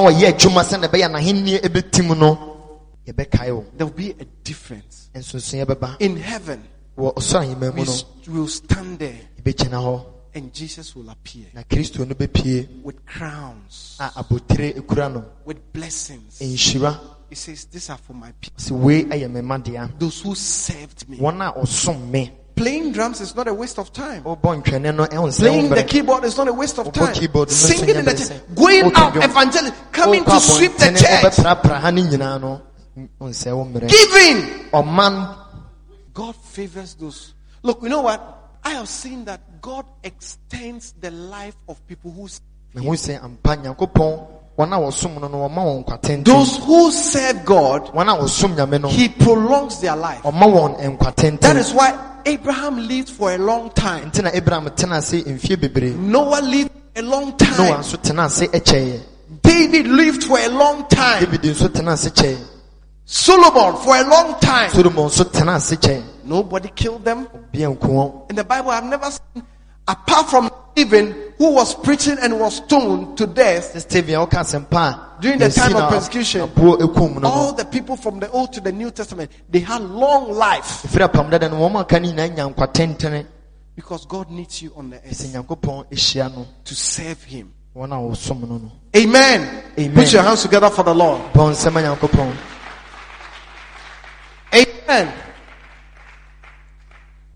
there 3.12 3.86
will 3.86 3.94
be 3.94 4.10
a 4.10 4.24
difference. 4.44 5.10
In 6.00 6.16
heaven, 6.16 6.64
wɔ 6.96 7.14
ɔsoro 7.14 7.42
ahemman 7.42 7.74
we 7.74 7.80
mu 7.80 7.84
no 7.84 7.92
s- 7.92 8.04
will 8.28 8.48
stand 8.48 8.98
there. 8.98 9.18
and 10.34 10.52
Jesus 10.52 10.94
will 10.94 11.10
appear. 11.10 11.46
Na 11.54 11.62
kristo 11.62 12.06
no 12.06 12.14
bɛpie 12.14 12.82
with 12.82 13.04
crowns, 13.06 13.96
a 13.98 14.10
abotire 14.22 14.74
ekura 14.74 15.12
no. 15.12 15.24
With 15.44 15.72
blessings. 15.72 16.38
He 16.38 16.56
says, 17.36 17.64
These 17.66 17.90
are 17.90 17.98
for 17.98 18.12
my 18.14 18.32
people, 18.40 18.58
sɛ 18.58 18.72
wei 18.72 19.04
ɛyɛ 19.04 19.30
me 19.30 19.40
mma 19.40 19.62
dea. 19.62 19.78
Those 19.98 20.20
who 20.20 20.34
served 20.34 21.08
me. 21.08 21.18
wɔn 21.18 21.48
a 21.48 21.52
ɔsom 21.60 22.08
me. 22.10 22.32
Playing 22.56 22.92
drums 22.92 23.20
is 23.22 23.34
not 23.34 23.48
a 23.48 23.54
waste 23.54 23.78
of 23.78 23.92
time. 23.92 24.22
wobɔ 24.24 24.62
ntwɛne 24.62 24.94
no 24.94 25.06
ɛho 25.06 25.28
nsɛ 25.28 25.38
Playing 25.38 25.68
the 25.70 25.84
keyboard 25.84 26.24
is 26.24 26.36
not 26.36 26.48
a 26.48 26.52
waste 26.52 26.78
of 26.78 26.92
time. 26.92 27.14
Singing 27.48 27.96
in 27.96 28.04
the 28.04 28.12
church, 28.14 28.42
going 28.54 28.92
out, 28.94 29.14
dwom. 29.14 29.24
evangelism, 29.24 29.74
coming 29.92 30.24
to 30.24 30.40
sweep 30.40 30.76
the 30.76 30.90
church, 30.92 31.36
wobɛprapra 32.96 33.02
ha 33.02 33.02
no 33.02 33.02
nyinaa 33.02 33.08
no 33.20 33.26
nsɛ 33.28 33.56
wo 33.56 33.64
mmerɛ 33.64 33.88
giving. 33.88 34.70
ɔman 34.72 35.36
God 36.12 36.34
favors 36.36 36.94
those. 36.94 37.34
Look, 37.62 37.82
you 37.82 37.88
know 37.88 38.02
what? 38.02 38.20
I 38.64 38.70
have 38.70 38.88
seen 38.88 39.24
that 39.26 39.60
God 39.62 39.86
extends 40.02 40.92
the 41.00 41.10
life 41.10 41.56
of 41.68 41.84
people 41.86 42.10
who 42.10 42.28
mehu 42.74 42.94
sɛ 42.94 43.22
ampa 43.22 43.56
nyankopɔn 43.56 44.26
wɔn 44.58 44.72
a 44.72 44.78
wɔsom 44.78 45.20
no 45.20 45.28
no 45.28 45.48
wɔma 45.48 45.64
wɔn 45.64 45.84
nkwatenten 45.84 46.24
those 46.24 46.56
who 46.58 46.90
serve 46.90 47.44
God, 47.44 47.86
wɔn 47.94 48.08
a 48.08 48.22
wɔsom 48.22 48.54
nyame 48.56 48.80
no 48.80 48.88
He 48.88 49.08
prolongs 49.08 49.80
their 49.80 49.96
life. 49.96 50.22
That 50.22 51.56
is 51.56 51.72
why 51.72 51.98
Abraham 52.26 52.86
lived 52.86 53.08
for 53.08 53.32
a 53.32 53.38
long 53.38 53.70
time. 53.70 54.10
nti 54.10 54.22
na 54.22 54.30
abraham 54.34 54.66
tena 54.70 54.96
ase 54.98 55.24
mfie 55.24 55.56
bebree 55.56 55.94
Noah 55.96 56.42
lived 56.42 56.70
a 56.96 57.02
long 57.02 57.36
time. 57.38 57.80
nso 57.80 57.96
tena 57.96 58.24
ase 58.26 58.46
kyɛeɛ 58.48 59.00
David 59.42 59.86
lived 59.86 60.24
for 60.24 60.38
a 60.38 60.48
long 60.48 60.86
time. 60.88 61.24
Solomon 63.12 63.74
for 63.82 63.96
a 63.96 64.08
long 64.08 64.38
time. 64.38 64.70
solomon 64.70 65.06
ase 65.06 66.04
Nobody 66.24 66.68
killed 66.68 67.04
them. 67.04 67.26
bia 67.50 67.68
nko 67.68 67.88
wɔn 67.88 68.30
In 68.30 68.36
the 68.36 68.44
Bible, 68.44 68.70
I've 68.70 68.84
never 68.84 69.10
seen 69.10 69.42
apart 69.88 70.30
from 70.30 70.48
Stephen, 70.70 71.12
who 71.36 71.50
was 71.52 71.74
preaching 71.74 72.16
and 72.22 72.38
was 72.38 72.58
stoned 72.58 73.18
to 73.18 73.26
death, 73.26 73.76
stephen 73.80 74.14
a 74.14 74.18
ɔka 74.24 74.38
asɛmpa 74.44 75.20
During 75.20 75.40
the 75.40 75.50
time 75.50 75.74
of 75.74 75.90
persecution, 75.90 76.42
aboɔ 76.48 76.78
ekum 76.82 77.20
no 77.20 77.28
all 77.28 77.52
the 77.52 77.64
people 77.64 77.96
from 77.96 78.20
the 78.20 78.30
Old 78.30 78.52
to 78.52 78.60
the 78.60 78.70
New 78.70 78.92
Testament, 78.92 79.32
they 79.50 79.58
had 79.58 79.82
long 79.82 80.30
life 80.30 80.84
efiri 80.86 81.08
apam 81.10 81.28
dada 81.32 81.48
no 81.48 81.56
wɔn 81.56 81.74
a 81.74 81.78
aka 81.80 81.98
ne 81.98 82.12
nyinaa 82.12 82.36
nya 82.36 82.54
nkwa 82.54 82.72
tentene 82.72 83.26
because 83.74 84.06
God 84.06 84.30
needs 84.30 84.62
you 84.62 84.72
on 84.76 84.90
the 84.90 84.98
earth 84.98 85.26
nyankopɔn 85.34 85.86
ahyia 85.90 86.32
no 86.32 86.46
to 86.64 86.76
serve 86.76 87.24
Him. 87.24 87.52
wɔn 87.74 87.86
a 87.90 87.96
wɔsom 87.96 88.48
no 88.48 88.56
no 88.58 88.70
Amen. 88.96 89.64
Amen. 89.76 89.94
Put 89.96 90.12
your 90.12 90.22
hands 90.22 90.42
together 90.42 90.70
for 90.70 90.84
the 90.84 90.94
Lord. 90.94 91.20
bɔ 91.32 91.50
nsɛm 91.50 91.76
a 91.76 91.96
nyankopɔn 91.96 92.36
Amen. 94.54 95.12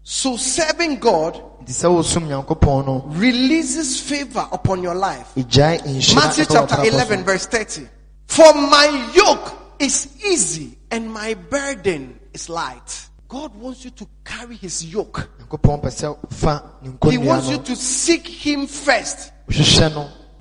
So 0.02 0.36
serving 0.36 0.98
God 0.98 1.40
nti 1.64 1.72
sɛ 1.72 1.88
wosom 1.88 2.28
nyankopɔn 2.28 2.86
no 2.86 3.04
releases 3.16 4.00
favor 4.00 4.46
upon 4.52 4.82
your 4.82 4.94
life. 4.94 5.34
Matthew 5.36 6.44
chapter 6.44 6.84
11 6.84 7.24
verse 7.24 7.46
30. 7.46 7.88
For 8.26 8.52
my 8.54 9.10
yoke 9.14 9.54
is 9.78 10.08
easy 10.24 10.76
and 10.90 11.12
my 11.12 11.34
burden 11.34 12.20
is 12.34 12.48
light. 12.48 13.08
God 13.28 13.54
wants 13.56 13.84
you 13.84 13.90
to 13.92 14.06
carry 14.24 14.56
his 14.56 14.84
yoke. 14.84 15.28
nyankopɔn 15.40 15.82
pɛ 15.82 15.88
sɛ 15.88 16.32
fa 16.32 16.62
ne 16.82 17.10
He 17.10 17.18
wants 17.18 17.48
you 17.48 17.58
to 17.58 17.74
seek 17.74 18.26
him 18.26 18.66
first. 18.66 19.32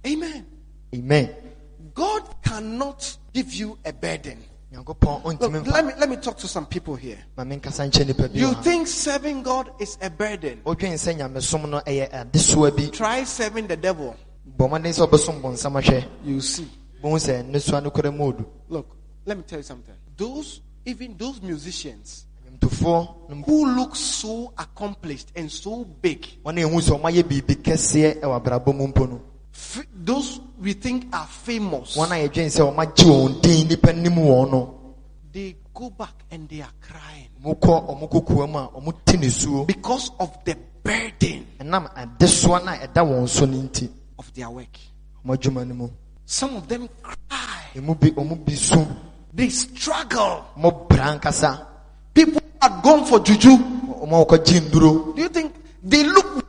Amen. 0.06 0.46
amen 0.94 1.30
God 1.94 2.24
cannot 2.44 3.18
give 3.34 3.54
you 3.54 3.78
a 3.86 3.94
burden. 3.94 4.44
Look, 4.74 5.42
let 5.42 5.86
me 5.86 5.94
let 6.00 6.10
me 6.10 6.16
talk 6.18 6.38
to 6.38 6.48
some 6.48 6.66
people 6.66 6.96
here. 6.96 7.18
ma 7.38 7.44
menkasa 7.44 7.88
nkyɛ 7.88 8.06
nnipa 8.06 8.28
bi 8.34 8.40
You 8.40 8.54
think 8.64 8.88
serving 8.88 9.44
God 9.44 9.70
is 9.80 9.98
a 10.02 10.10
burden? 10.10 10.62
wodwen 10.66 10.94
sɛ 10.94 11.16
nyamesom 11.18 11.70
no 11.70 11.80
ɛyɛ 11.82 12.10
adesoa 12.12 12.76
bi 12.76 12.88
Try 12.88 13.24
serving 13.24 13.68
the 13.68 13.78
devil. 13.78 14.16
bɔ 14.58 14.70
mmɔden 14.70 14.92
sɛ 14.94 15.08
wobɛsom 15.08 15.42
bɔnsam 15.42 15.80
ahwɛ 15.82 16.06
You 16.26 16.42
see. 16.42 16.68
bohu 17.04 17.18
sɛ 17.18 17.44
nnesoa 17.50 17.84
no 17.84 17.92
kora 17.92 18.12
mu 18.12 18.26
odu 18.32 18.46
Look, 18.70 18.96
let 19.26 19.38
me 19.38 19.44
tell 19.44 19.60
you 19.60 19.64
something. 19.64 19.96
Those 20.18 20.62
even 20.86 21.16
those 21.18 21.42
musicians 21.42 22.26
who 23.46 23.76
look 23.76 23.96
so 23.96 24.54
accomplished 24.58 25.32
and 25.36 25.52
so 25.52 25.84
big, 25.86 26.28
wɔn 29.54 29.86
a 29.86 29.98
ɛhu 29.98 30.24
sɛ 30.24 31.14
ɔmayɛ 31.14 31.14
biribi 31.14 31.14
kɛseɛ 31.14 31.14
ɛwɔ 31.14 31.14
abrabɔ 31.14 31.14
mu 31.14 31.14
mpo 31.14 31.14
no 31.14 31.14
f- 31.14 31.14
those 31.14 31.14
we 31.14 31.14
think 31.14 31.14
are 31.16 31.28
famous, 31.28 31.96
wɔn 31.98 32.12
a 32.12 32.28
yɛdwen 32.28 32.50
sɛ 32.50 32.62
ɔmagye 32.74 33.06
wɔn 33.06 33.42
din 33.42 33.68
nnipa 33.68 33.94
nim 33.96 34.16
wɔn 34.16 34.52
no 34.52 34.80
they 35.32 35.56
go 35.74 35.90
back 35.90 36.14
and 36.32 36.48
they 36.50 36.62
are 36.62 36.72
crying 36.82 37.30
mokɔ 37.44 37.88
ɔmo 37.90 38.10
kokoa 38.10 38.48
mu 38.50 38.58
a 38.60 38.70
ɔmo 38.70 38.94
te 39.06 39.18
ne 39.18 39.30
suo 39.30 39.66
because 39.66 40.12
of 40.20 40.38
the 40.46 40.56
burden 40.84 41.46
ɛnam 41.60 41.90
adesoa 41.96 42.64
no 42.64 42.72
a 42.72 42.88
ɛda 42.88 43.04
wɔn 43.04 43.28
so 43.28 43.46
no 43.46 43.70
of 44.20 44.34
their 44.34 44.50
work. 44.50 44.78
ɔmo 45.26 45.36
adwuma 45.38 45.68
no 45.68 45.74
mu 45.76 45.90
Some 46.26 46.56
of 46.56 46.68
them 46.68 46.88
cry. 47.02 47.64
emu 47.76 47.96
bi 47.96 48.10
ɔmo 48.12 48.46
bi 48.46 48.54
su 48.56 48.86
They 49.36 49.50
struggle. 49.50 50.46
People 52.14 52.42
are 52.62 52.82
gone 52.84 53.04
for 53.06 53.20
juju. 53.20 53.50
ɔmo 53.58 54.22
a 54.22 54.26
wɔkɔgye 54.26 54.60
nduro 54.70 55.16
Do 55.16 55.22
you 55.22 55.30
think 55.30 55.54
they 55.84 56.04
look? 56.04 56.46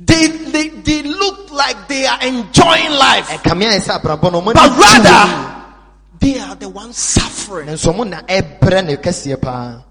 Ɔmo 0.00 0.06
sɛ 0.06 0.06
wɔyɛ 0.06 0.06
sikani 0.06 0.06
They 0.06 0.28
they 0.28 0.68
they 0.68 1.02
look 1.02 1.50
like 1.52 1.88
they 1.88 2.06
are 2.06 2.20
enjoying 2.22 2.90
life, 2.90 3.28
ɛkame 3.28 3.64
ayɛ 3.70 3.80
sɛ 3.80 4.00
abrabɔ 4.00 4.32
no 4.32 4.40
ɔmo 4.40 4.54
but 4.54 4.56
ani 4.58 4.74
gye 4.74 4.82
wɔn 4.82 5.04
rather 5.04 5.60
they 6.20 6.38
are 6.38 6.54
the 6.56 6.68
ones 6.68 6.96
suffering. 6.96 7.68
nanso 7.68 7.92
ɔmo 7.92 8.08
na 8.08 8.20
ɛbrɛ 8.22 8.84
ne 8.86 8.96
kɛseɛ 8.96 9.40
paa 9.40 9.82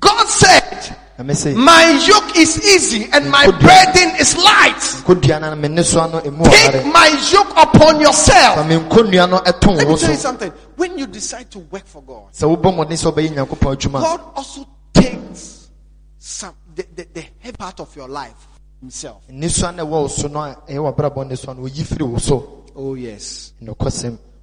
God 0.00 0.26
said, 0.28 0.96
na 1.18 1.24
me 1.24 1.34
se 1.34 1.54
"My 1.54 1.90
yoke 2.06 2.36
is 2.36 2.58
easy 2.64 3.08
and 3.12 3.30
my 3.30 3.46
burden 3.46 4.16
is 4.18 4.36
light." 4.36 4.76
kodua 5.04 5.40
no 5.40 5.54
me 5.56 5.68
nnesoa 5.68 6.10
no 6.12 6.20
emu 6.24 6.44
Take 6.44 6.84
my 6.86 7.08
yoke 7.32 7.52
upon 7.56 8.00
yourself. 8.00 8.66
me 8.66 8.76
nkonnua 8.76 9.28
no 9.28 9.38
ɛto 9.38 9.76
Let 9.76 9.88
me 9.88 9.96
tell 9.96 10.10
you 10.10 10.16
something. 10.16 10.50
When 10.76 10.98
you 10.98 11.06
decide 11.06 11.50
to 11.52 11.58
work 11.58 11.86
for 11.86 12.02
God, 12.02 12.32
sɛ 12.32 12.44
wobɔ 12.56 12.72
mmɔden 12.74 12.96
sɛ 12.96 13.12
wobɛyɛ 13.12 13.34
nyankopɔn 13.46 13.76
adwuma 13.76 14.00
God 14.00 14.20
also 14.36 14.66
takes 14.94 15.68
some 16.18 16.54
the, 16.74 16.86
the, 16.94 17.06
the 17.12 17.24
heavy 17.40 17.56
part 17.56 17.78
of 17.80 17.94
your 17.96 18.08
life 18.08 18.48
Himself. 18.84 19.22
nnesoa 19.30 19.74
no 19.74 19.84
ɛwɔ 19.86 19.90
wo 19.90 20.08
so 20.08 20.28
no 20.28 20.42
eh, 20.44 20.52
a 20.68 20.72
ɛyɛ 20.72 20.78
w'abrabɔ 20.94 21.24
nnesoa 21.30 21.56
no 21.56 21.62
oyi 21.62 21.82
firi 21.84 22.02
wo 22.06 22.18
so 22.18 22.64
Oh 22.76 22.94
yes. 22.94 23.52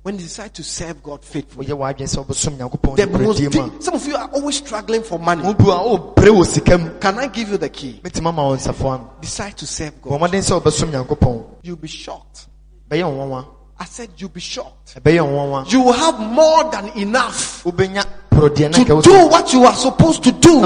When 0.03 0.15
you 0.15 0.21
decide 0.21 0.53
to 0.55 0.63
serve 0.63 1.03
God 1.03 1.23
faithfully, 1.23 1.67
woyɛ 1.67 1.77
w'adwene 1.77 2.07
sɛ 2.07 2.25
wobɛsom 2.25 2.57
nyankopɔn 2.57 2.95
the 2.95 3.05
most 3.19 3.37
deep, 3.37 3.83
some 3.83 3.93
of 3.93 4.07
you 4.07 4.15
are 4.15 4.29
always 4.33 4.57
struggling 4.57 5.03
for 5.03 5.19
money. 5.19 5.43
wobu 5.43 5.69
a 5.69 5.77
wobrɛ 6.15 6.29
wɔ 6.29 6.45
sika 6.45 6.77
mu 6.77 6.89
Can 6.99 7.19
I 7.19 7.27
give 7.27 7.49
you 7.49 7.57
the 7.57 7.69
key? 7.69 7.99
mɛtumi 8.03 8.27
ama 8.29 8.43
wo 8.45 8.55
nsafo 8.55 8.93
ano 8.95 9.11
Decide 9.21 9.55
to 9.57 9.67
serve 9.67 10.01
God. 10.01 10.19
mmɔden 10.19 10.41
sɛ 10.41 10.59
wobɛsom 10.59 10.89
nyankopɔn 10.91 11.43
You'll 11.61 11.75
be 11.75 11.87
shocked. 11.87 12.47
I 12.89 13.85
said 13.85 14.09
you'll 14.17 14.29
be 14.29 14.39
shocked. 14.39 14.95
ɛbɛyɛ 14.99 15.21
wo 15.21 15.31
nwanwa 15.31 15.71
You 15.71 15.81
will 15.83 15.93
have 15.93 16.19
more 16.19 16.63
than 16.71 16.87
enough 16.97 17.63
wobɛnya 17.63 18.03
porɔdeɛ 18.31 18.71
na 18.71 19.01
to 19.01 19.01
do 19.03 19.27
what 19.27 19.53
you 19.53 19.65
are 19.65 19.75
supposed 19.75 20.23
to 20.23 20.31
do. 20.31 20.61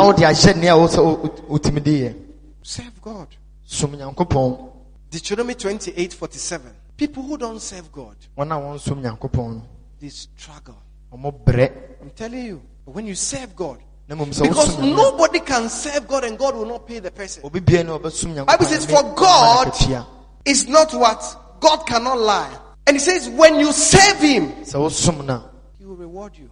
Serve 2.64 3.02
God. 3.02 3.28
Deuteronomy 5.12 5.56
28 5.56 6.13
47. 6.13 6.71
People 6.97 7.23
who 7.23 7.38
don't 7.38 7.60
serve 7.60 7.91
God, 7.91 8.15
wɔn 8.38 8.51
a 8.51 8.56
wɔnsom 8.56 9.01
nyankopɔn 9.01 9.56
no 9.56 9.63
they 9.99 10.10
struggle. 10.10 10.75
I'm 11.12 12.12
telling 12.15 12.45
you. 12.45 12.62
When 12.86 13.08
you 13.08 13.15
serve 13.15 13.56
God, 13.56 13.80
na 14.08 14.15
mmom 14.15 14.30
sɛ 14.30 14.43
because 14.47 14.78
nobody 14.78 15.39
can 15.39 15.69
serve 15.69 16.08
God 16.08 16.23
and 16.25 16.38
God 16.38 16.56
will 16.56 16.65
not 16.65 16.86
pay 16.86 16.99
the 16.99 17.10
person. 17.10 17.43
a, 17.43 17.47
obi 17.47 17.60
bia 17.60 17.84
ne 17.84 17.89
ɔbɛsom 17.91 18.36
nyankopɔn 18.36 18.47
Bible 18.47 18.65
says, 18.65 18.86
For 18.86 19.01
God 19.15 19.73
is 20.45 20.67
not 20.67 20.93
what 20.93 21.60
God 21.60 21.86
cannot 21.88 22.19
lie. 22.19 22.58
And 22.86 22.95
He 22.95 22.99
says, 22.99 23.28
when 23.30 23.60
you 23.60 23.71
serve 23.71 24.19
Him, 24.19 24.51
sɛ 24.63 24.75
wosom 24.75 25.25
no 25.25 25.49
He 25.80 25.86
will 25.86 25.95
reward 25.95 26.34
you. 26.38 26.49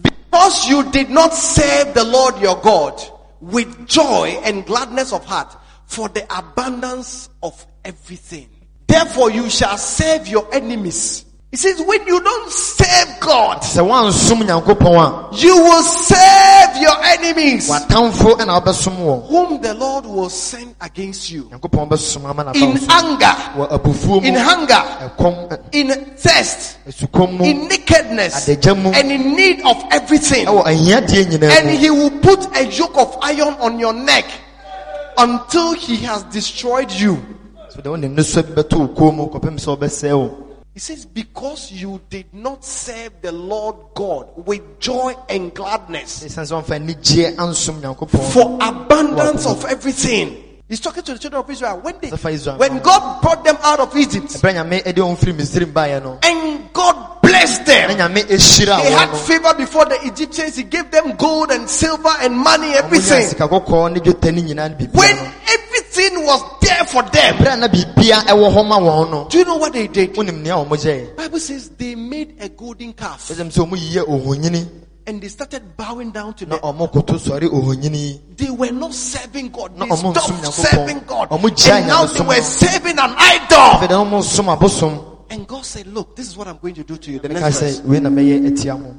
Because 0.00 0.68
you 0.68 0.90
did 0.92 1.10
not 1.10 1.34
serve 1.34 1.94
the 1.94 2.04
Lord 2.04 2.38
your 2.38 2.60
God 2.60 3.02
with 3.42 3.88
joy 3.88 4.40
and 4.44 4.64
gladness 4.64 5.12
of 5.12 5.24
heart 5.26 5.54
for 5.84 6.08
the 6.08 6.24
abundance 6.34 7.28
of 7.42 7.66
everything. 7.84 8.48
Therefore 8.86 9.30
you 9.30 9.50
shall 9.50 9.76
serve 9.76 10.28
your 10.28 10.48
enemies. 10.54 11.24
He 11.52 11.58
says 11.58 11.82
when 11.82 12.06
you 12.06 12.18
don't 12.18 12.50
serve 12.50 13.20
God, 13.20 13.58
sɛ 13.60 13.84
woansom 13.84 14.40
nyankopɔn 14.40 15.38
you 15.38 15.54
will 15.54 15.82
serve 15.82 16.78
your 16.80 16.96
enemies. 17.04 17.68
a 17.68 17.72
w'atamfo 17.74 18.38
ɛna 18.38 18.58
wobɛsom 18.58 18.96
wɔn. 18.96 19.28
Whom 19.28 19.60
the 19.60 19.74
Lord 19.74 20.06
will 20.06 20.30
send 20.30 20.74
against 20.80 21.30
you. 21.30 21.42
Nyankopɔn 21.52 21.90
bɛsom 21.90 22.24
ama 22.24 22.52
in 22.54 22.78
anger, 22.88 24.26
in 24.26 24.34
hunger, 24.34 25.60
in 25.72 25.88
thirst, 26.16 26.78
in 26.86 27.68
nakedness, 27.68 28.48
and 28.48 29.12
in 29.12 29.36
need 29.36 29.60
of 29.66 29.76
everything. 29.90 30.46
ɛwɔ 30.46 30.64
ahiadeɛ 30.64 31.24
nyinaa 31.32 31.50
and 31.60 31.68
he 31.68 31.90
will 31.90 32.12
put 32.22 32.48
a 32.56 32.64
yoke 32.64 32.96
of 32.96 33.18
iron 33.20 33.52
on 33.60 33.78
your 33.78 33.92
neck 33.92 34.24
until 35.18 35.74
he 35.74 35.96
has 35.96 36.22
destroyed 36.32 36.90
you. 36.92 37.22
So 40.76 40.94
de 40.94 41.04
wone 41.04 41.04
nnusua 41.04 41.12
bi 41.12 41.22
bɛto 41.22 41.42
wo 41.42 41.52
kɔn 41.52 41.52
mu 41.52 41.52
kɔpem 41.52 41.52
sɛ 41.52 41.52
wobɛsɛe 41.52 41.52
wo 41.52 41.52
He 41.54 41.60
says, 41.60 41.60
because 41.62 41.70
you 41.72 42.00
did 42.08 42.32
not 42.32 42.64
serve 42.64 43.12
the 43.20 43.32
Lord 43.32 43.76
God 43.94 44.28
with 44.46 44.80
joy 44.80 45.14
and 45.28 45.52
gladness 45.54 46.24
ɛsiane 46.24 46.46
sɛ 46.48 46.62
wɔmfa 46.62 46.80
anigyeɛ 46.80 47.36
ansom 47.36 47.80
nyankopɔn 47.80 48.32
for 48.32 48.58
abundance 48.60 49.46
of 49.46 49.64
everything. 49.66 50.36
He's 50.68 50.80
talking 50.80 51.02
to 51.02 51.12
the 51.12 51.18
children 51.18 51.42
of 51.42 51.50
Israel. 51.50 51.80
When 51.82 51.96
they, 52.00 52.08
when 52.08 52.78
God 52.78 53.20
brought 53.20 53.44
them 53.44 53.58
out 53.62 53.80
of 53.80 53.94
Egypt 53.94 54.28
ɛberɛ 54.28 54.50
a 54.50 54.64
nyame 54.64 54.82
ɛde 54.82 54.96
wɔn 54.96 55.18
firi 55.18 55.34
misrim 55.34 55.72
baeɛ 55.72 56.02
no 56.02 56.18
and 56.22 56.72
God 56.72 57.20
blessed 57.20 57.66
them, 57.66 57.88
they 58.14 58.92
had 58.92 59.14
favor 59.14 59.52
before 59.54 59.84
the 59.84 59.98
Egyptians. 60.06 60.56
He 60.56 60.62
gave 60.64 60.90
them 60.90 61.16
gold 61.16 61.50
and 61.50 61.68
silver 61.68 62.08
and 62.20 62.34
money, 62.36 62.72
everything. 62.72 63.26
sika 63.28 63.46
kɔkɔɔ 63.46 63.92
ne 63.92 64.00
dwetɛ 64.00 64.34
ne 64.34 64.42
nyinaa 64.42 64.78
ne 64.78 64.86
When 64.86 65.16
everything 65.18 65.61
was 66.32 66.60
there 66.60 66.84
for 66.84 67.02
them, 67.02 67.36
berɛ 67.36 67.52
a 67.52 67.56
na 67.56 67.68
biribia 67.68 68.16
ɛwɔ 68.26 68.46
hɔ 68.54 68.66
ma 68.68 68.78
wɔn 68.78 69.10
no 69.10 69.26
do 69.28 69.38
you 69.38 69.44
know 69.44 69.56
what 69.56 69.72
they 69.72 69.86
did? 69.88 70.14
wonim 70.14 70.42
nea 70.42 70.54
ɔmo 70.54 70.76
gyɛe 70.76 71.16
Bible 71.16 71.38
says 71.40 71.70
they 71.78 71.94
made 71.94 72.36
a 72.40 72.48
golden 72.48 72.92
calf 72.92 73.28
ɛsɛm 73.28 73.50
sɛ 73.50 73.66
ɔmo 73.66 73.76
yiyɛ 73.76 74.04
ohonyini 74.08 74.66
and 75.06 75.20
they 75.20 75.28
started 75.28 75.76
bowing 75.76 76.10
down 76.12 76.32
to 76.34 76.46
them. 76.46 76.58
ɔmo 76.60 76.90
koto 76.92 77.14
sɔre 77.14 77.48
ohonyini 77.50 77.96
yi 77.96 78.20
They 78.36 78.50
were 78.50 78.70
not 78.70 78.94
serving 78.94 79.48
God. 79.50 79.76
They 79.76 79.86
Na 79.86 79.94
ɔmo 79.94 80.14
nsom 80.14 80.38
stopped 80.42 80.68
serving 80.68 81.00
God. 81.06 81.28
And 81.32 81.86
now 81.88 82.06
they 82.06 82.20
were 82.24 82.40
serving 82.42 82.98
an 82.98 83.14
idol. 83.16 83.58
afei 83.58 83.88
dɛ 83.88 84.06
ɔmo 84.08 84.22
som 84.22 84.46
abosom 84.46 85.08
And 85.30 85.46
God 85.48 85.64
said, 85.64 85.86
Look, 85.86 86.14
this 86.14 86.28
is 86.28 86.36
what 86.36 86.46
I'm 86.46 86.58
going 86.58 86.74
to 86.74 86.84
do 86.84 86.96
to 86.96 87.10
you. 87.10 87.18
The 87.18 87.28
next 87.30 87.60
verse. 87.60 87.80
sɛ 87.80 87.84
wei 87.84 87.98
na 88.00 88.10
mɛyɛ 88.10 88.48
atia 88.50 88.78
mo 88.80 88.94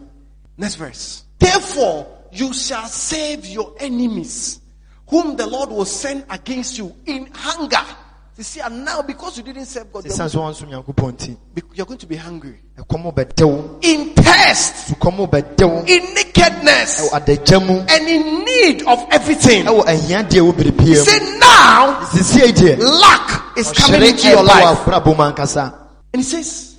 Next 0.58 0.76
verse. 0.76 1.24
Therefore, 1.39 2.08
you 2.32 2.54
shall 2.54 2.86
save 2.88 3.46
your 3.46 3.74
enemies, 3.80 4.60
whom 5.08 5.36
the 5.36 5.46
Lord 5.48 5.70
will 5.70 5.86
send 5.86 6.26
against 6.30 6.78
you 6.78 6.94
in 7.06 7.28
hunger, 7.34 7.84
You 8.36 8.44
see, 8.44 8.62
and 8.62 8.84
now 8.84 9.04
because 9.04 9.38
you 9.38 9.44
didn't 9.44 9.66
serve 9.68 9.94
God, 9.94 10.06
you're, 10.06 10.13
wɔnso 10.16 10.66
nyankopɔn 10.66 11.38
you're 11.76 11.86
going 11.86 12.00
to 12.00 12.08
be 12.08 12.16
hungry. 12.16 12.60
In 12.76 14.13
thirst, 14.16 14.89
in 14.89 16.13
nakedness, 16.16 17.00
ɛwɔ 17.00 17.10
adagya 17.13 17.60
mu 17.68 17.80
and 17.88 18.08
in 18.10 18.44
need 18.44 18.88
of 18.88 19.06
everything. 19.12 19.66
ɛwɔ 19.66 19.84
ahiadeɛ 19.86 20.52
wɔ 20.52 20.80
He 20.82 20.96
said, 20.96 21.39
now 21.39 22.10
lack 22.80 23.56
is 23.58 23.72
coming 23.72 24.02
into 24.02 24.28
your 24.30 24.42
life. 24.44 24.80
abrabɔ 24.80 25.06
mu 25.16 25.24
ankasa. 25.32 25.72
And 26.12 26.24
he 26.24 26.28
says, 26.28 26.72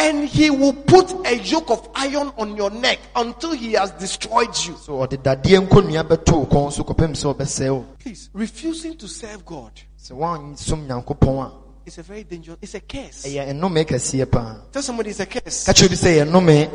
and 0.00 0.24
he 0.26 0.48
will 0.50 0.72
put 0.72 1.10
a 1.26 1.36
yoke 1.36 1.70
of 1.70 1.88
iron 1.94 2.32
on 2.38 2.56
your 2.56 2.70
neck 2.70 2.98
until 3.14 3.52
he 3.52 3.72
has 3.72 3.90
destroyed 3.92 4.48
you. 4.66 4.74
so 4.76 4.92
ɔde 5.04 5.18
dadeɛ 5.22 5.66
nkonnua 5.68 6.02
bɛto 6.08 6.32
wo 6.40 6.46
kɔn 6.46 6.72
so 6.72 6.82
kɔpem 6.84 7.12
sɛ 7.12 7.34
ɔbɛsɛe 7.34 7.70
wo 7.74 7.86
Please, 7.98 8.30
refusing 8.32 8.96
to 8.96 9.06
serve 9.06 9.44
God 9.44 9.72
sɛ 9.98 10.12
woansom 10.16 10.86
nyankopɔn 10.86 11.46
a 11.46 11.52
is 11.86 11.98
a 11.98 12.02
very 12.02 12.24
dangerous, 12.24 12.58
it's 12.62 12.74
a 12.74 12.80
curse. 12.80 13.24
ɛyɛ 13.26 13.52
nnome 13.52 13.84
kɛseɛ 13.84 14.30
paa 14.30 14.56
Tell 14.72 14.82
somebody 14.82 15.10
it's 15.10 15.20
a 15.20 15.26
curse. 15.26 15.64
ka 15.64 15.72
kyerɛ 15.72 15.88
bi 15.88 15.94
sɛ 15.94 16.24
yɛ 16.24 16.28
nnome 16.28 16.70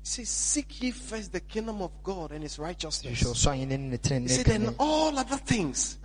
He 0.00 0.24
says, 0.24 0.28
seek 0.30 0.82
ye 0.82 0.90
first 0.90 1.32
the 1.32 1.40
kingdom 1.40 1.82
of 1.82 1.90
God 2.02 2.32
and 2.32 2.42
his 2.42 2.58
righteousness. 2.58 3.18
He 3.18 3.24
said, 3.34 4.48
and 4.48 4.74
all 4.78 5.18
other 5.18 5.36
things 5.36 5.98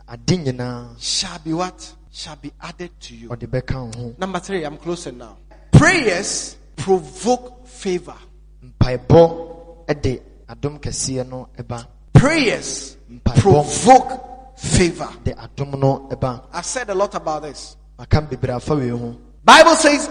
shall 1.00 1.40
be 1.40 1.54
what? 1.54 1.94
Shall 2.12 2.36
be 2.36 2.52
added 2.62 2.92
to 3.00 3.16
you. 3.16 3.30
ɔde 3.30 3.48
bɛka 3.48 3.76
wo 3.76 3.92
ho 4.02 4.16
Number 4.18 4.40
three, 4.40 4.64
I'm 4.66 4.78
closing 4.78 5.18
now. 5.18 5.38
Prayers 5.74 6.56
provoke 6.76 7.68
favor. 7.68 8.16
mpaebɔ 8.64 9.86
ɛde 9.88 10.22
adom 10.48 10.80
kɛseɛ 10.80 11.28
no 11.28 11.50
ɛba 11.58 11.86
Prayers 12.14 12.96
provoke 13.36 14.58
favor. 14.58 15.10
de 15.24 15.32
adom 15.34 15.78
no 15.80 16.08
ɛba 16.12 16.42
I've 16.54 16.66
said 16.66 16.90
a 16.90 16.96
lot 16.96 17.14
about 17.16 17.44
this. 17.44 17.76
maka 17.98 18.22
bebree 18.22 18.56
afa 18.56 18.76
wei 18.76 18.90
ho 18.90 19.16
Bible 19.46 19.76
says, 19.76 20.10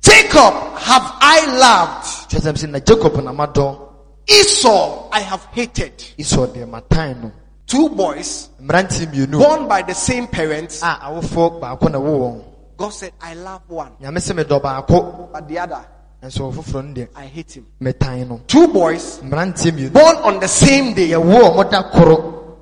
Jacob 0.00 0.54
have 0.78 1.02
I 1.20 1.44
loved, 1.58 2.30
kyerɛ 2.30 2.52
sɛ 2.54 2.70
na 2.70 2.78
jacob 2.80 3.14
na 3.22 3.32
madɔ 3.32 3.78
Esau 4.26 5.10
I 5.12 5.20
have 5.20 5.44
hated. 5.52 5.98
esau 6.18 6.46
deɛ 6.46 6.68
matan 6.68 7.20
no 7.22 7.32
Two 7.66 7.88
boys 7.90 8.48
mmeranteɛ 8.62 9.06
mmienu 9.12 9.38
born 9.38 9.66
by 9.68 9.82
the 9.82 9.94
same 9.94 10.26
parents. 10.26 10.82
a 10.82 10.98
awofoɔ 11.04 11.60
baako 11.60 11.90
na 11.90 11.98
wo 12.00 12.18
wɔn 12.20 12.44
God 12.84 12.90
said, 12.92 13.12
I 13.18 13.32
love 13.32 13.62
one, 13.70 13.92
nyame 13.98 14.18
sɛ 14.18 14.34
medɔ 14.44 14.60
baako 14.60 15.32
but 15.32 15.48
the 15.48 15.58
other, 15.58 15.86
nso 16.22 16.52
foforɔ 16.52 16.84
no 16.86 16.92
deɛ 16.94 17.08
I 17.16 17.24
hate 17.24 17.52
him. 17.56 17.66
metan 17.80 18.28
no 18.28 18.40
Two 18.46 18.68
boys 18.68 19.20
mmeranteɛ 19.20 19.70
mmienu 19.72 19.90
born 19.94 20.16
on 20.16 20.38
the 20.38 20.46
same 20.48 20.92
day. 20.92 21.08
yɛwo 21.08 21.40
ɔmo 21.54 21.70
da 21.70 21.82
koro 21.90 22.58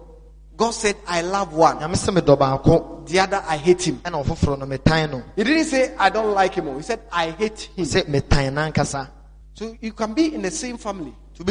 God 0.57 0.71
said, 0.71 0.95
I 1.09 1.23
love 1.23 1.53
one, 1.55 1.79
nyame 1.79 1.95
sɛ 1.97 2.17
medɔ 2.21 2.39
baako 2.39 3.05
the 3.09 3.19
other, 3.19 3.43
I 3.49 3.57
hate 3.57 3.83
him. 3.83 3.97
ɛna 4.05 4.25
ɔfoforɔ 4.25 4.59
no 4.61 4.67
metan 4.67 5.11
no 5.11 5.23
He 5.35 5.43
didn't 5.43 5.65
say, 5.65 5.93
I 5.99 6.09
don't 6.09 6.33
like 6.35 6.55
him. 6.55 6.73
He 6.77 6.83
said, 6.83 7.01
I 7.11 7.31
hate 7.31 7.69
him. 7.75 7.85
sɛ 7.85 8.05
metan 8.07 8.55
nankasa 8.55 9.09
So 9.55 9.75
you 9.81 9.93
can 9.93 10.15
be 10.15 10.33
in 10.37 10.43
the 10.43 10.53
same 10.53 10.79
family. 10.79 11.13
In 11.41 11.47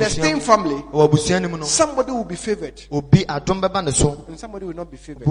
the 0.00 0.10
same 0.10 0.40
family, 0.40 0.74
wɔ 0.92 1.08
abusua 1.08 1.40
no 1.40 1.48
mu 1.48 1.58
no 1.58 1.64
somebody 1.64 2.10
will 2.10 2.24
be 2.24 2.34
favored 2.34 2.82
obi 2.90 3.24
adom 3.26 3.60
bɛba 3.62 3.84
ne 3.84 3.92
so 3.92 4.24
and 4.26 4.36
somebody 4.40 4.66
will 4.66 4.74
not 4.74 4.90
be 4.90 4.96
favored. 4.96 5.24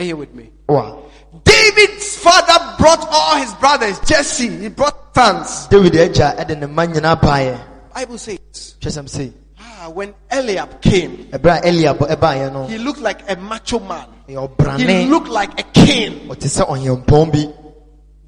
Wɔ 0.00 0.06
nso 0.06 0.06
a 0.06 0.06
ɔnya 0.06 0.06
adom 0.06 0.06
no 0.06 0.06
Are 0.06 0.06
you 0.06 0.06
here 0.06 0.16
with 0.16 0.34
me? 0.34 0.50
Wow. 0.68 1.02
David's 1.44 2.16
father 2.18 2.76
brought 2.78 3.06
all 3.10 3.36
his 3.36 3.52
brothers. 3.54 4.00
Jesse, 4.00 4.48
he 4.48 4.68
brought 4.68 5.14
sons. 5.14 5.66
david 5.68 5.92
agya 5.92 6.36
ɛde 6.36 6.58
ne 6.58 6.66
mma 6.66 6.86
nyinaa 6.86 7.20
baeɛ 7.20 7.58
Bible 7.94 8.18
says, 8.18 8.38
ah, 9.58 9.90
when 9.90 10.14
Eliab 10.30 10.80
came, 10.80 11.26
ɛberɛ 11.32 11.60
a 11.64 11.68
eliab 11.68 12.68
he 12.70 12.78
looked 12.78 13.00
like 13.00 13.28
a 13.30 13.36
macho 13.36 13.78
man. 13.80 14.06
He 14.26 14.36
looked 15.06 15.28
like 15.28 15.58
a 15.60 15.64
king. 15.64 16.28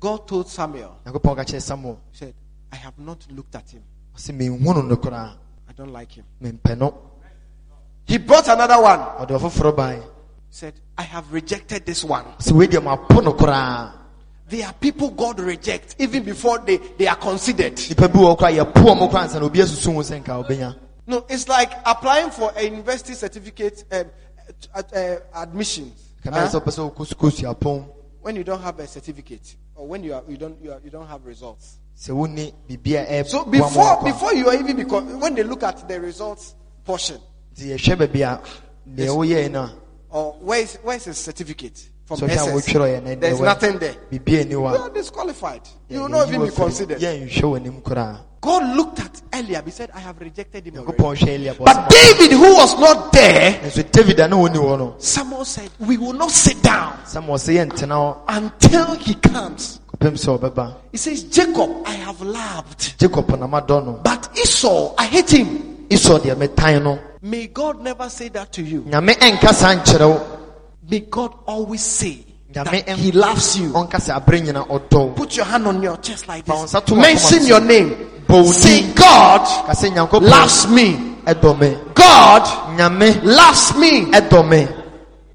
God 0.01 0.27
told 0.29 0.49
Samuel, 0.51 0.99
he 1.05 2.19
said, 2.19 2.35
I 2.73 2.77
have 2.77 2.99
not 2.99 3.27
looked 3.31 3.55
at 3.55 3.71
him. 3.71 3.83
ɔsɛ 4.17 4.33
menhu 4.37 4.61
no 4.61 4.83
no 4.83 4.97
koraa 4.97 5.33
I 5.69 5.73
don't 5.75 5.93
like 5.93 6.13
him. 6.13 6.25
He 8.05 8.19
brought 8.19 8.49
another 8.49 8.83
one. 8.83 8.99
Ɔde 10.53 10.59
ɔfoforɔ 10.59 10.59
baeɛ 10.59 10.59
He 10.59 10.59
said, 10.59 10.75
I 10.99 11.03
have 11.03 11.33
rejected 11.33 11.87
this 11.87 12.05
one. 12.05 12.25
sɛ 12.39 12.53
wei 12.53 12.67
deɛ 12.67 12.83
mapo 12.83 13.23
no 13.23 13.33
koraa 13.33 13.93
There 14.49 14.67
are 14.67 14.73
people 14.75 15.11
God 15.11 15.41
rejects 15.41 15.95
even 15.99 16.25
before 16.25 16.59
they, 16.59 16.77
they 16.77 17.07
are 17.07 17.17
considered. 17.17 17.79
nipa 17.89 18.09
bi 18.09 18.19
wɔ 18.19 18.37
hɔ 18.37 18.39
koraa 18.39 18.65
yɛpo 18.65 18.85
ɔmo 18.85 19.11
koraa 19.11 19.25
ansa 19.29 19.41
na 19.41 19.47
obi 19.47 19.61
asusu 19.61 19.95
ho 19.95 20.01
sɛ 20.01 20.23
nka 20.23 20.45
wobɛnya 20.47 20.77
No, 21.07 21.25
it's 21.29 21.49
like 21.49 21.73
applying 21.85 22.31
for 22.31 22.53
a 22.55 22.63
university 22.65 23.15
certificate 23.15 23.83
um, 23.91 24.05
uh, 24.75 24.83
uh, 24.95 25.17
admissions. 25.35 26.11
Huh? 26.25 26.31
sɛ 26.31 26.61
wopɛ 26.61 26.71
sɛ 26.71 26.95
wokɔ 26.95 27.07
sukuu 27.15 27.31
suapɔn 27.31 27.85
When 28.21 28.37
you 28.37 28.45
don't 28.45 28.61
have 28.63 28.79
a 28.79 28.87
certificate 28.87 29.57
or 29.75 29.89
when 29.89 30.05
you, 30.05 30.15
are, 30.15 30.23
you, 30.29 30.37
don't, 30.37 30.63
you, 30.63 30.71
are, 30.71 30.81
you 30.85 30.91
don't 30.91 31.09
have 31.09 31.25
results. 31.25 31.79
sɛ 31.99 32.11
wonni 32.15 32.53
biribia 32.69 33.09
ɛyɛ 33.09 33.27
So 33.27 33.45
before, 33.47 34.03
before 34.05 34.35
you 34.35 34.49
are 34.49 34.55
even, 34.55 34.77
because 34.77 35.03
when 35.15 35.35
they 35.35 35.43
look 35.45 35.63
at 35.63 35.89
the 35.89 35.99
results 35.99 36.55
portion, 36.85 37.19
nti 37.57 37.73
yɛhwɛ 40.13 40.19
baabi 40.19 40.19
a 40.19 40.19
deɛ 40.19 40.19
woyɛe 40.19 40.19
no 40.19 40.19
a 40.19 40.19
or 40.19 40.33
where 40.41 40.61
is, 40.61 40.77
where 40.83 40.97
is 40.97 41.05
his 41.05 41.19
certificate 41.19 41.89
from 42.05 42.23
a 42.23 42.33
SS? 42.33 42.73
There's 43.21 43.41
nothing 43.41 43.79
there. 43.79 43.97
You 44.11 44.65
are 44.65 44.91
disqualified. 44.91 45.63
You 45.89 46.01
will 46.01 46.09
not 46.09 46.29
even 46.29 46.45
be 46.47 46.51
considered. 46.51 46.99
yɛnhwɛ 47.01 47.31
w'anim 47.41 47.83
koraa 47.83 48.19
God 48.43 48.77
looked 48.77 48.99
at 48.99 49.23
Eliab. 49.33 49.67
He 49.67 49.71
said, 49.71 49.93
I 49.95 50.01
have 50.01 50.21
rejected 50.21 50.67
him. 50.67 50.77
already." 50.77 50.99
nyankopɔn 50.99 51.17
hwɛ 51.17 51.29
eliab 51.29 51.59
But 51.59 51.89
David, 51.89 52.33
who 52.33 52.55
was 52.57 52.77
not 52.79 53.13
there, 53.13 53.53
nso 53.63 53.83
david 53.93 54.19
a 54.19 54.27
na 54.29 54.37
wɔnni 54.37 54.57
hɔ 54.57 54.79
no 54.79 54.95
Samuel 54.99 55.45
said, 55.45 55.71
We 55.79 55.97
will 55.97 56.13
not 56.13 56.31
sit 56.33 56.61
down 56.61 56.99
samuel 57.07 57.37
sɛ 57.37 57.65
yɛntena 57.69 58.17
until 58.29 58.95
he 58.97 59.15
comes. 59.15 59.79
kɔpem 59.97 60.15
sɛ 60.19 60.39
ɔbɛba 60.41 60.75
He 60.91 60.99
says, 60.99 61.23
Jacob, 61.23 61.71
I 61.87 61.93
have 61.93 62.21
loved, 62.21 62.99
jacob 62.99 63.29
na 63.39 63.47
madɔ 63.47 63.85
no 63.87 63.93
but 64.03 64.29
Esau, 64.37 64.95
I 64.99 65.07
hate 65.07 65.31
him. 65.31 65.72
Esau 65.93 66.19
deɛ 66.19 66.37
metan 66.37 66.83
no 66.83 66.99
May 67.25 67.47
God 67.47 67.81
never 67.81 68.09
say 68.09 68.29
that 68.31 68.53
to 68.53 68.63
you. 68.63 68.83
nyame 68.83 69.15
ɛnka 69.15 69.53
saa 69.55 69.75
nkyerɛ 69.75 70.09
wo 70.09 70.39
May 70.91 71.01
God 71.01 71.35
always 71.47 71.83
say 71.83 72.25
that 72.53 72.67
He 72.99 73.13
loves 73.13 73.59
you. 73.59 73.71
ɔnka 73.73 73.99
sɛ 74.01 74.21
aberɛ 74.21 74.43
nyina 74.47 74.67
ɔdɔ 74.69 74.99
wo 74.99 75.13
Put 75.13 75.37
your 75.37 75.47
hand 75.47 75.67
on 75.67 75.83
your 75.83 75.97
chest 75.99 76.29
like 76.29 76.45
this. 76.45 76.75
Mention 76.91 77.47
your 77.47 77.61
name. 77.61 78.09
Say. 78.45 78.93
God 78.95 79.45
ka 79.67 79.73
sɛ 79.73 79.91
nyankopɔn 79.91 80.23
loves 80.23 80.67
me. 80.69 81.13
God 81.95 83.25
loves 83.25 83.77
me. 83.77 84.07
me 84.07 84.69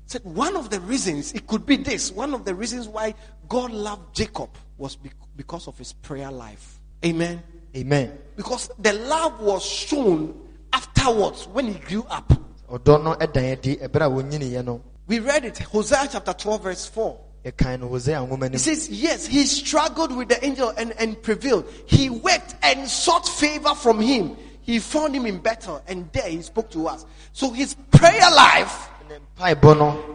Said 0.05 0.23
one 0.23 0.55
of 0.55 0.69
the 0.69 0.79
reasons, 0.81 1.33
it 1.33 1.45
could 1.47 1.65
be 1.65 1.77
this, 1.77 2.11
one 2.11 2.33
of 2.33 2.43
the 2.45 2.55
reasons 2.55 2.87
why 2.87 3.13
God 3.47 3.71
loved 3.71 4.15
Jacob 4.15 4.49
was 4.77 4.97
because 5.35 5.67
of 5.67 5.77
his 5.77 5.93
prayer 5.93 6.31
life. 6.31 6.79
Amen. 7.05 7.43
amen 7.75 8.17
Because 8.35 8.71
the 8.79 8.93
love 8.93 9.39
was 9.39 9.63
shown 9.63 10.33
afterwards 10.77 11.47
when 11.47 11.67
he 11.67 11.79
grew 11.79 12.03
up. 12.09 12.31
ɔdɔ 12.71 13.03
no 13.03 13.15
ɛdan 13.15 13.51
adi 13.53 13.75
ɛberɛ 13.77 14.05
a 14.05 14.09
wɔnyiniiɛ 14.09 14.65
no 14.65 14.81
We 15.07 15.19
read 15.19 15.45
it, 15.45 15.57
Hosea 15.59 16.07
chapter 16.11 16.33
12, 16.33 16.63
verse 16.63 16.85
4. 16.87 17.17
yɛkan 17.45 17.79
no 17.79 17.87
hosea 17.87 18.17
nwoma 18.19 18.45
It 18.45 18.51
nim 18.51 18.57
says, 18.59 18.89
Yes, 18.89 19.25
he 19.25 19.45
struggled 19.45 20.15
with 20.15 20.27
the 20.29 20.43
angel 20.45 20.73
and, 20.77 20.91
and 20.99 21.21
prevailed. 21.21 21.65
He 21.85 22.09
wept 22.09 22.55
and 22.61 22.87
sought 22.89 23.27
favor 23.27 23.73
from 23.73 23.99
him. 24.01 24.35
He 24.61 24.79
found 24.79 25.15
him 25.15 25.25
in 25.25 25.37
battle, 25.39 25.81
and 25.87 26.11
there 26.11 26.29
he 26.29 26.41
spoke 26.41 26.69
to 26.71 26.87
us. 26.89 27.05
So 27.31 27.51
his 27.51 27.75
prayer 27.89 28.29
life 28.31 28.89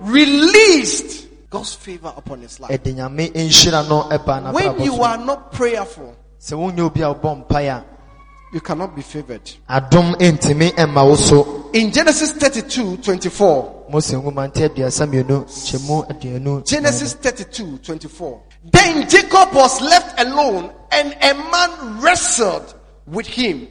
released 0.03 1.27
God's 1.49 1.75
favor 1.75 2.13
upon 2.15 2.43
his 2.43 2.61
life. 2.61 2.71
ɛde 2.71 2.95
nyame 2.95 3.33
nhyira 3.33 3.89
no 3.89 4.03
ɛba 4.11 4.53
When 4.53 4.83
you 4.83 5.03
are 5.03 5.17
not 5.17 5.53
prayerful, 5.53 6.15
you 8.53 8.61
cannot 8.61 8.95
be 8.95 9.03
favored. 9.03 9.43
adom 9.69 10.15
ntumi 10.15 10.71
ɛma 10.75 11.03
wo 11.05 11.71
In 11.73 11.91
Genesis 11.91 12.33
32 12.33 12.99
24, 12.99 13.87
mose 13.91 14.13
nwoma 14.13 14.49
nte 14.49 14.65
aduasa 14.69 15.07
mmienu 15.07 15.45
kyɛmu 15.45 16.07
aduonu 16.11 16.65
Genesis 16.67 17.15
32 17.15 17.79
24. 17.79 18.41
Then 18.71 19.09
Jacob 19.09 19.55
was 19.55 19.81
left 19.81 20.21
alone, 20.21 20.71
and 20.93 21.17
a 21.21 21.35
man 21.35 22.01
wrestled 22.01 22.75
with 23.07 23.27
him 23.27 23.67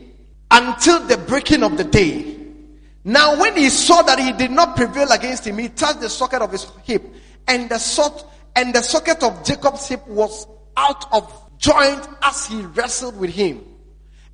until 0.49 0.99
the 1.01 1.17
breaking 1.17 1.63
of 1.63 1.77
the 1.77 1.84
day. 1.84 2.38
Now, 3.03 3.39
when 3.39 3.55
he 3.55 3.69
saw 3.69 4.01
that 4.03 4.19
he 4.19 4.32
did 4.34 4.51
not 4.51 4.75
prevail 4.75 5.11
against 5.11 5.45
him, 5.47 5.57
he 5.57 5.69
touched 5.69 6.01
the 6.01 6.09
socket 6.09 6.41
of 6.41 6.51
his 6.51 6.67
hip, 6.84 7.03
and 7.47 7.69
the 7.69 7.77
sort 7.77 8.25
and 8.55 8.73
the 8.73 8.82
socket 8.82 9.23
of 9.23 9.43
Jacob's 9.45 9.88
hip 9.88 10.05
was 10.07 10.45
out 10.75 11.05
of 11.13 11.32
joint 11.57 12.05
as 12.23 12.47
he 12.47 12.61
wrestled 12.61 13.17
with 13.19 13.29
him. 13.29 13.61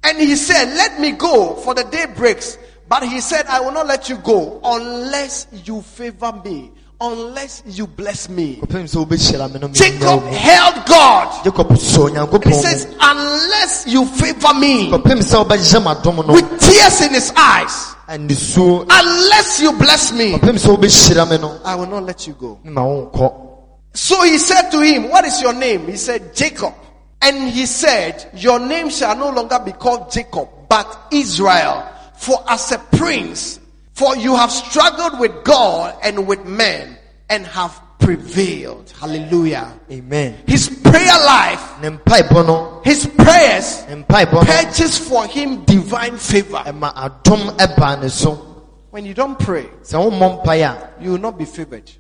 And 0.07 0.19
he 0.19 0.37
said, 0.37 0.73
Let 0.75 0.99
me 1.01 1.11
go, 1.11 1.55
for 1.55 1.73
the 1.75 1.83
day 1.83 2.05
breaks. 2.15 2.57
But 2.87 3.03
he 3.03 3.19
said, 3.19 3.45
I 3.47 3.59
will 3.59 3.73
not 3.73 3.87
let 3.87 4.07
you 4.07 4.15
go 4.17 4.61
unless 4.63 5.47
you 5.65 5.81
favor 5.81 6.31
me, 6.45 6.71
unless 7.01 7.61
you 7.65 7.85
bless 7.85 8.29
me. 8.29 8.55
kɔpem 8.63 8.87
sɛ 8.87 9.05
wobɛhyira 9.05 9.51
me 9.53 9.59
no 9.59 9.67
menya 9.67 9.75
Jacob 9.75 10.23
held 10.23 10.85
God. 10.85 11.45
And 11.45 12.43
he 12.45 12.53
says, 12.53 12.95
Unless 13.01 13.87
you 13.87 14.05
favor 14.05 14.53
me 14.53 14.89
kɔpem 14.89 15.19
sɛ 15.19 15.43
wobɛyɛ 15.45 15.83
m'adom 15.83 16.25
no 16.25 16.33
with 16.33 16.59
tears 16.61 17.01
in 17.01 17.13
his 17.13 17.33
eyes, 17.35 17.93
Unless 18.07 19.59
you 19.59 19.73
bless 19.73 20.13
me, 20.13 20.31
ɔpem 20.39 20.55
sɛ 20.55 20.77
wobɛhyira 20.77 21.29
me 21.29 21.37
no 21.37 21.59
I 21.65 21.75
will 21.75 21.87
not 21.87 22.03
let 22.05 22.25
you 22.25 22.33
go. 22.39 22.57
mema 22.63 22.85
wo 22.87 23.11
nkɔ 23.11 23.33
So 23.93 24.23
he 24.23 24.37
said 24.37 24.69
to 24.71 24.79
him, 24.79 25.09
What 25.09 25.25
is 25.25 25.41
your 25.41 25.53
name? 25.53 25.87
He 25.87 25.97
said, 25.97 26.33
Jacob. 26.33 26.73
And 27.22 27.49
he 27.49 27.65
said, 27.65 28.30
Your 28.36 28.59
name 28.59 28.89
shall 28.89 29.15
no 29.18 29.30
longer 29.30 29.59
be 29.63 29.72
called 29.72 30.11
Jacob, 30.11 30.49
but 30.70 31.07
Israel. 31.11 31.88
For 32.15 32.43
as 32.47 32.72
a 32.72 32.80
prince, 32.80 33.59
for 33.93 34.15
you 34.15 34.36
have 34.36 34.51
struggled 34.51 35.20
with 35.20 35.43
God 35.43 35.97
and 36.03 36.28
with 36.28 36.45
men 36.45 36.97
and 37.30 37.45
have 37.47 37.82
prevailed. 37.99 38.91
Hallelujah. 38.99 39.74
amen 39.91 40.38
His 40.47 40.70
prayer 40.70 41.18
life, 41.26 41.82
ne 41.82 41.89
mpaebɔ 41.89 42.45
no 42.45 42.82
his 42.84 43.05
prayers 43.05 43.84
ne 43.89 44.03
mpaebɔ 44.03 44.34
no 44.34 44.41
purchased 44.41 45.01
for 45.01 45.26
him 45.26 45.63
divine 45.65 46.18
favor. 46.18 46.63
ɛma 46.65 46.93
adom 46.93 47.57
ɛbaa 47.57 48.01
ne 48.01 48.07
so 48.09 48.43
When 48.91 49.05
you 49.05 49.13
don't 49.13 49.38
pray, 49.38 49.65
sɛ 49.84 49.97
wommɔ 49.99 50.43
mpae 50.45 51.01
you 51.01 51.11
will 51.11 51.20
not 51.20 51.38
be 51.38 51.45
favored. 51.45 51.91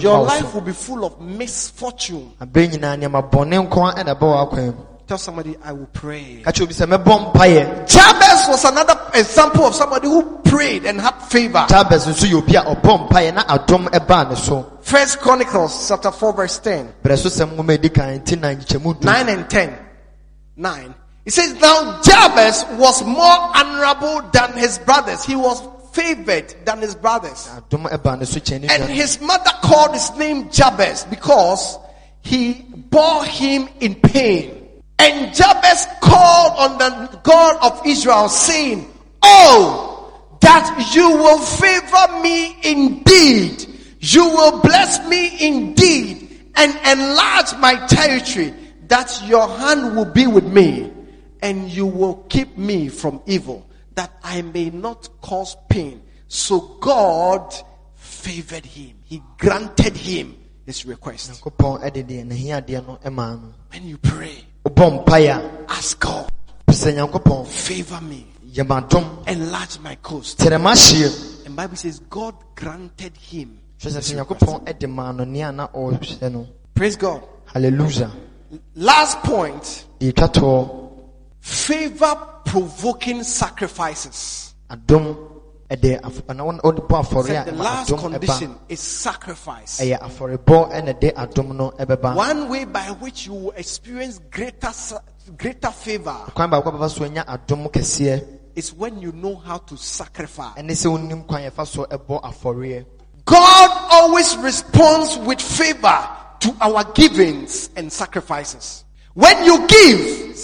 Your 0.00 0.22
life 0.24 0.54
will 0.54 0.60
be 0.60 0.72
full 0.72 1.04
of 1.04 1.20
misfortune. 1.20 2.32
abɛn 2.40 2.70
nyinaa 2.72 2.96
nneɛma 2.96 3.30
bɔne 3.30 3.68
nko 3.68 3.90
a 3.90 3.94
ɛna 3.94 4.14
ɛbɛ 4.14 4.20
wɔ 4.20 4.48
akwan 4.50 4.66
mu 4.66 4.84
Tell 5.08 5.16
somebody, 5.16 5.56
I 5.64 5.72
will 5.72 5.86
pray. 5.86 6.42
ka 6.44 6.50
kyerɛ 6.50 6.62
obi 6.64 6.74
sɛ 6.74 6.86
mɛbɔ 6.98 7.32
mpaeɛ 7.32 7.88
Jabez 7.88 8.46
was 8.48 8.64
another 8.66 9.00
example 9.14 9.64
of 9.66 9.74
somebody 9.74 10.06
who 10.06 10.22
prayed 10.44 10.84
and 10.84 11.00
had 11.00 11.14
favor. 11.22 11.64
jabes 11.68 12.06
nso 12.06 12.26
yɛ 12.26 12.34
obi 12.42 12.54
a 12.56 12.62
ɔbɔ 12.62 13.08
mpaeɛ 13.08 13.34
na 13.34 13.44
adom 13.44 13.86
ɛbaa 13.88 14.28
ne 14.30 14.36
so 14.36 14.66
First 14.82 15.20
Chronicles 15.20 15.88
chapter 15.88 16.10
4 16.10 16.32
verse 16.34 16.58
10. 16.58 16.92
berɛ 17.02 17.16
so 17.18 17.28
sɛm 17.30 17.56
nwoma 17.56 17.70
edi 17.72 17.88
kan 17.88 18.20
nti 18.20 18.38
na 18.38 18.48
nkyɛmu 18.48 19.02
9 19.02 19.28
and 19.30 19.48
10. 19.50 19.78
9. 20.56 20.94
It 21.24 21.32
says, 21.32 21.52
Now 21.60 22.00
Jabez 22.02 22.64
was 22.78 23.02
more 23.04 23.20
honorable 23.54 24.22
than 24.32 24.52
his 24.54 24.78
brothers. 24.78 25.24
He 25.24 25.36
was 25.36 25.62
favored 25.98 26.54
than 26.64 26.80
his 26.80 26.94
brothers. 26.94 27.48
adom 27.48 27.90
ɛbaa 27.90 28.18
ne 28.18 28.24
so 28.24 28.40
kyɛn 28.40 28.60
ne 28.62 28.68
And 28.68 28.84
his 28.84 29.20
mother 29.20 29.50
called 29.62 29.94
his 29.94 30.10
name 30.16 30.50
Jabez 30.50 31.04
because 31.04 31.78
he 32.22 32.64
bore 32.90 33.24
him 33.24 33.68
in 33.80 33.94
pain. 33.96 34.54
And 34.98 35.34
Jabez 35.34 35.86
called 36.00 36.52
on 36.58 36.78
the 36.78 37.20
God 37.22 37.56
of 37.62 37.86
Israel 37.86 38.28
saying, 38.28 38.86
Oh, 39.22 40.38
that 40.40 40.92
you 40.94 41.08
will 41.10 41.38
favor 41.38 42.22
me 42.22 42.56
indeed. 42.62 43.66
You 44.00 44.24
will 44.28 44.60
bless 44.60 45.06
me 45.08 45.22
indeed 45.46 46.50
and 46.54 46.72
enlarge 46.86 47.54
my 47.58 47.74
territory 47.86 48.54
that 48.88 49.20
your 49.26 49.48
hand 49.48 49.96
will 49.96 50.10
be 50.12 50.26
with 50.26 50.44
me 50.44 50.92
and 51.42 51.70
you 51.70 51.86
will 51.86 52.14
keep 52.28 52.56
me 52.56 52.88
from 52.88 53.20
evil 53.26 53.67
that 53.98 54.12
I 54.22 54.42
may 54.42 54.70
not 54.70 55.08
cause 55.20 55.56
pain. 55.68 56.00
So 56.28 56.60
God 56.80 57.52
favored 57.96 58.64
him. 58.64 58.94
He 59.02 59.20
granted 59.38 59.96
him 59.96 60.36
his 60.64 60.86
request. 60.86 61.30
nyankopɔn 61.32 61.82
ɛde 61.82 62.06
deɛ 62.06 62.24
nahiadeɛ 62.30 62.86
no 62.86 62.98
ɛmaa 63.04 63.42
no 63.42 63.52
When 63.72 63.88
you 63.88 63.98
pray, 63.98 64.44
ask 65.68 65.98
God, 65.98 66.30
favor 67.48 68.00
me, 68.02 68.26
enlarge 69.26 69.78
my 69.80 69.94
coast. 69.96 70.40
And 70.42 71.56
Bible 71.56 71.76
says 71.76 71.98
God 72.08 72.34
granted 72.54 73.16
him. 73.16 73.58
hwɛ 73.80 73.90
sɛ 73.90 73.98
sɛ 73.98 74.14
nyankopɔn 74.24 74.64
ɛde 74.64 74.88
maa 74.88 75.10
no 75.10 75.24
nea 75.24 75.50
na 75.50 75.66
ɔhwɛ 75.68 76.30
no 76.30 76.46
Praise 76.72 76.94
God. 76.96 77.22
halleluja 77.52 78.12
Last 78.76 79.18
point, 79.24 79.86
favor 81.40 82.37
provoking 82.50 83.22
sacrifices. 83.22 84.54
adom 84.70 85.16
ɛde 85.70 86.00
af- 86.02 86.26
ɛna 86.26 86.42
wɔn- 86.44 86.60
wɔde 86.62 86.86
bɔ 86.88 87.04
afɔre 87.04 87.24
a 87.24 87.26
Said 87.26 87.46
the 87.46 87.52
last 87.52 87.96
condition 87.96 88.54
is 88.68 88.80
sacrifice. 88.80 89.80
ɛyɛ 89.80 90.00
afɔrebɔ 90.00 90.72
ɛna 90.72 90.98
de 91.00 91.10
adom 91.12 91.54
no 91.56 91.70
ɛbɛba 91.78 92.14
One 92.16 92.48
way 92.48 92.64
by 92.64 92.90
which 93.00 93.26
you 93.26 93.34
will 93.34 93.50
experience 93.52 94.18
greater 94.30 94.70
greater 95.36 95.70
favor 95.70 96.16
kwan 96.34 96.50
baako 96.50 96.68
a 96.68 96.72
bɛfa 96.72 96.90
so 96.90 97.04
anya 97.04 97.24
adom 97.28 97.70
kɛseɛ 97.70 98.24
is 98.56 98.72
when 98.72 98.98
you 99.00 99.12
know 99.12 99.36
how 99.36 99.58
to 99.58 99.76
sacrifice. 99.76 100.54
ɛne 100.56 100.70
sɛ 100.70 100.86
wonim 100.90 101.26
kwan 101.26 101.42
yɛfa 101.42 101.66
so 101.66 101.84
ɛbɔ 101.84 102.22
afɔreɛ 102.22 102.84
God 103.26 103.70
always 103.92 104.36
responds 104.38 105.18
with 105.18 105.38
favor 105.40 106.08
to 106.40 106.54
our 106.62 106.82
givings 106.94 107.68
and 107.76 107.92
sacrifices. 107.92 108.84
When 109.12 109.44
you 109.44 109.66
give, 109.66 110.34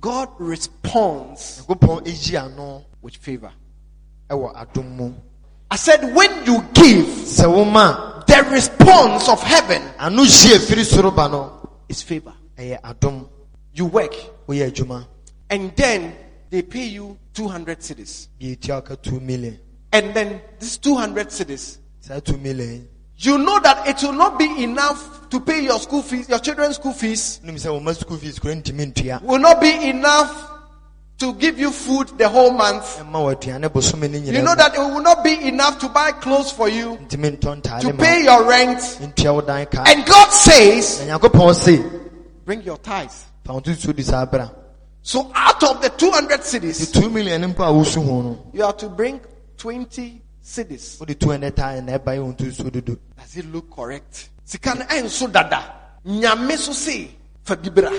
God 0.00 0.28
responds 0.38 1.62
nyankopɔn 1.66 2.04
ɛyi 2.04 2.44
ano 2.44 2.84
with 3.02 3.16
favor. 3.16 3.52
ɛwɔ 4.28 4.54
adom 4.54 4.96
mu 4.96 5.14
I 5.68 5.76
said, 5.76 6.14
when 6.14 6.30
you 6.46 6.62
give, 6.74 7.06
the 7.36 8.46
response 8.50 9.28
of 9.28 9.42
heaven 9.42 9.82
ano 9.98 10.22
hye 10.22 10.58
firi 10.58 10.84
soro 10.84 11.14
ba 11.14 11.28
no 11.28 11.68
is 11.88 12.02
favor. 12.02 12.32
You 13.74 13.84
work, 13.86 14.14
and 15.50 15.76
then 15.76 16.14
they 16.50 16.62
pay 16.62 16.86
you 16.86 17.18
200 17.34 17.80
cedis. 17.80 18.28
yɛtua 18.40 18.84
ka 18.84 18.94
2 18.94 19.20
million 19.20 19.58
And 19.92 20.14
then 20.14 20.40
this 20.58 20.78
200 20.78 21.28
cedis, 21.28 21.78
2 22.24 22.38
million 22.38 22.88
you 23.18 23.38
know 23.38 23.58
that 23.60 23.86
it 23.86 24.02
will 24.02 24.12
not 24.12 24.38
be 24.38 24.62
enough 24.64 25.28
to 25.30 25.40
pay 25.40 25.62
your 25.64 25.78
school 25.80 26.02
fees, 26.02 26.28
your 26.28 26.38
children's 26.38 26.76
school 26.76 26.92
fees, 26.92 27.40
nim 27.42 27.56
sɛ 27.56 27.68
wɔma 27.80 27.96
school 27.96 28.16
fees 28.16 28.38
kora 28.38 28.54
ntimi 28.54 28.92
ntua 28.92 29.22
will 29.22 29.38
not 29.38 29.60
be 29.60 29.88
enough 29.88 30.52
to 31.18 31.32
give 31.34 31.58
you 31.58 31.70
food 31.70 32.08
the 32.18 32.28
whole 32.28 32.52
month. 32.52 32.98
ɛma 32.98 33.12
wɔ 33.12 33.34
aduane 33.36 33.68
bosome 33.70 34.10
no 34.10 34.18
You 34.18 34.42
know 34.42 34.54
that 34.54 34.74
it 34.74 34.78
will 34.78 35.00
not 35.00 35.24
be 35.24 35.48
enough 35.48 35.78
to 35.80 35.88
buy 35.88 36.12
clothes 36.12 36.52
for 36.52 36.68
you, 36.68 36.98
to 37.08 37.16
pay 37.18 38.24
your 38.24 38.44
rent. 38.48 38.78
ntua 38.78 39.34
wo 39.34 39.40
dan 39.40 39.66
ka. 39.66 39.84
And 39.86 40.04
God 40.04 40.30
says, 40.30 41.00
na 41.06 41.16
nyankopɔn 41.18 41.54
se 41.54 41.82
bring 42.44 42.62
your 42.62 42.78
tithes. 42.78 43.24
fa 43.44 43.54
wo 43.54 43.60
tutuo 43.60 43.94
di 43.94 44.02
saa 44.02 44.26
bra 44.26 44.48
So 45.02 45.30
out 45.36 45.62
of 45.62 45.80
the 45.82 45.88
200 45.90 46.28
de 46.28 46.42
cedis, 46.42 46.92
2 46.92 47.08
million 47.10 47.40
no 47.40 47.48
mpo 47.48 47.64
a 47.64 47.72
wosu 47.72 48.04
ho 48.04 48.22
no 48.22 48.50
you 48.52 48.62
have 48.62 48.76
to 48.76 48.88
bring 48.88 49.20
20 49.56 50.20
cedis. 50.46 51.00
wode 51.00 51.14
200 51.18 51.50
taa 51.54 51.80
na 51.80 51.98
ɛba 51.98 52.14
yɛ 52.16 52.20
wo 52.22 52.32
ntutuo 52.32 52.70
dodo 52.70 52.96
Does 53.18 53.36
it 53.36 53.46
look 53.52 53.68
correct? 53.70 54.30
Sika 54.44 54.74
no 54.74 54.84
ɛnso 54.84 55.30
dada. 55.32 55.74
Nyame 56.06 56.56
so 56.56 56.72
say, 56.72 57.10
fa 57.42 57.56
bi 57.56 57.68
bra. 57.68 57.90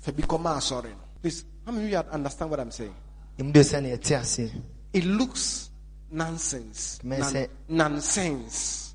Fa 0.00 0.12
bi 0.12 0.22
kɔma 0.22 0.56
asɔre 0.58 0.90
no. 0.90 1.00
Please, 1.22 1.44
how 1.64 1.72
many 1.72 1.86
of 1.86 1.90
you 2.06 2.12
understand 2.12 2.50
what 2.50 2.60
I'm 2.60 2.70
saying? 2.70 2.94
ɛmu 3.38 3.52
de 3.52 3.60
sɛ 3.60 3.82
ne 3.82 3.96
yɛte 3.96 4.20
aseɛ 4.20 4.50
It 4.92 5.04
looks 5.04 5.70
nonsense. 6.10 6.98
Nan- 7.02 7.48
nonsense. 7.68 8.94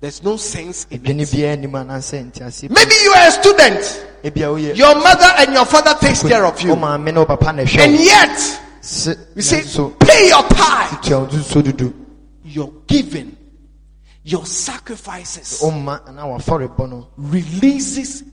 There's 0.00 0.22
no 0.22 0.36
sense 0.36 0.86
in 0.90 1.04
it. 1.04 1.28
biara 1.28 1.52
anim 1.52 1.72
anaasɛ 1.72 2.30
nte 2.30 2.40
aseɛ 2.44 2.70
Maybe 2.70 2.94
you 3.02 3.10
are 3.12 3.28
a 3.28 3.30
student. 3.32 4.04
Your 4.76 4.94
mother 4.96 5.32
and 5.38 5.52
your 5.54 5.64
father 5.64 5.94
takes 5.98 6.22
care 6.22 6.44
of 6.44 6.60
you. 6.60 6.74
maame 6.76 7.06
ne 7.06 7.18
wo 7.20 7.24
papa 7.24 7.52
na 7.52 7.62
And 7.62 7.94
yet, 7.98 8.38
Se- 8.80 9.14
you 9.34 9.42
say, 9.42 9.62
pay 10.00 10.28
your 10.28 10.42
tithe. 10.42 12.07
Your 12.58 12.72
giving, 12.88 13.36
your 14.24 14.44
sacrifices 14.44 15.62
wo 15.62 15.70
ma 15.70 16.00
anaa 16.04 16.26
wafɔrebɔ 16.26 16.88
no 16.90 17.06
releases, 17.16 18.24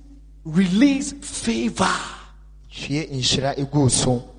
release 0.44 1.14
favor. 1.22 1.94
hwie 2.72 3.06
nhyira 3.12 3.54
egu 3.56 3.82
wo 3.82 3.88
so 3.88 4.32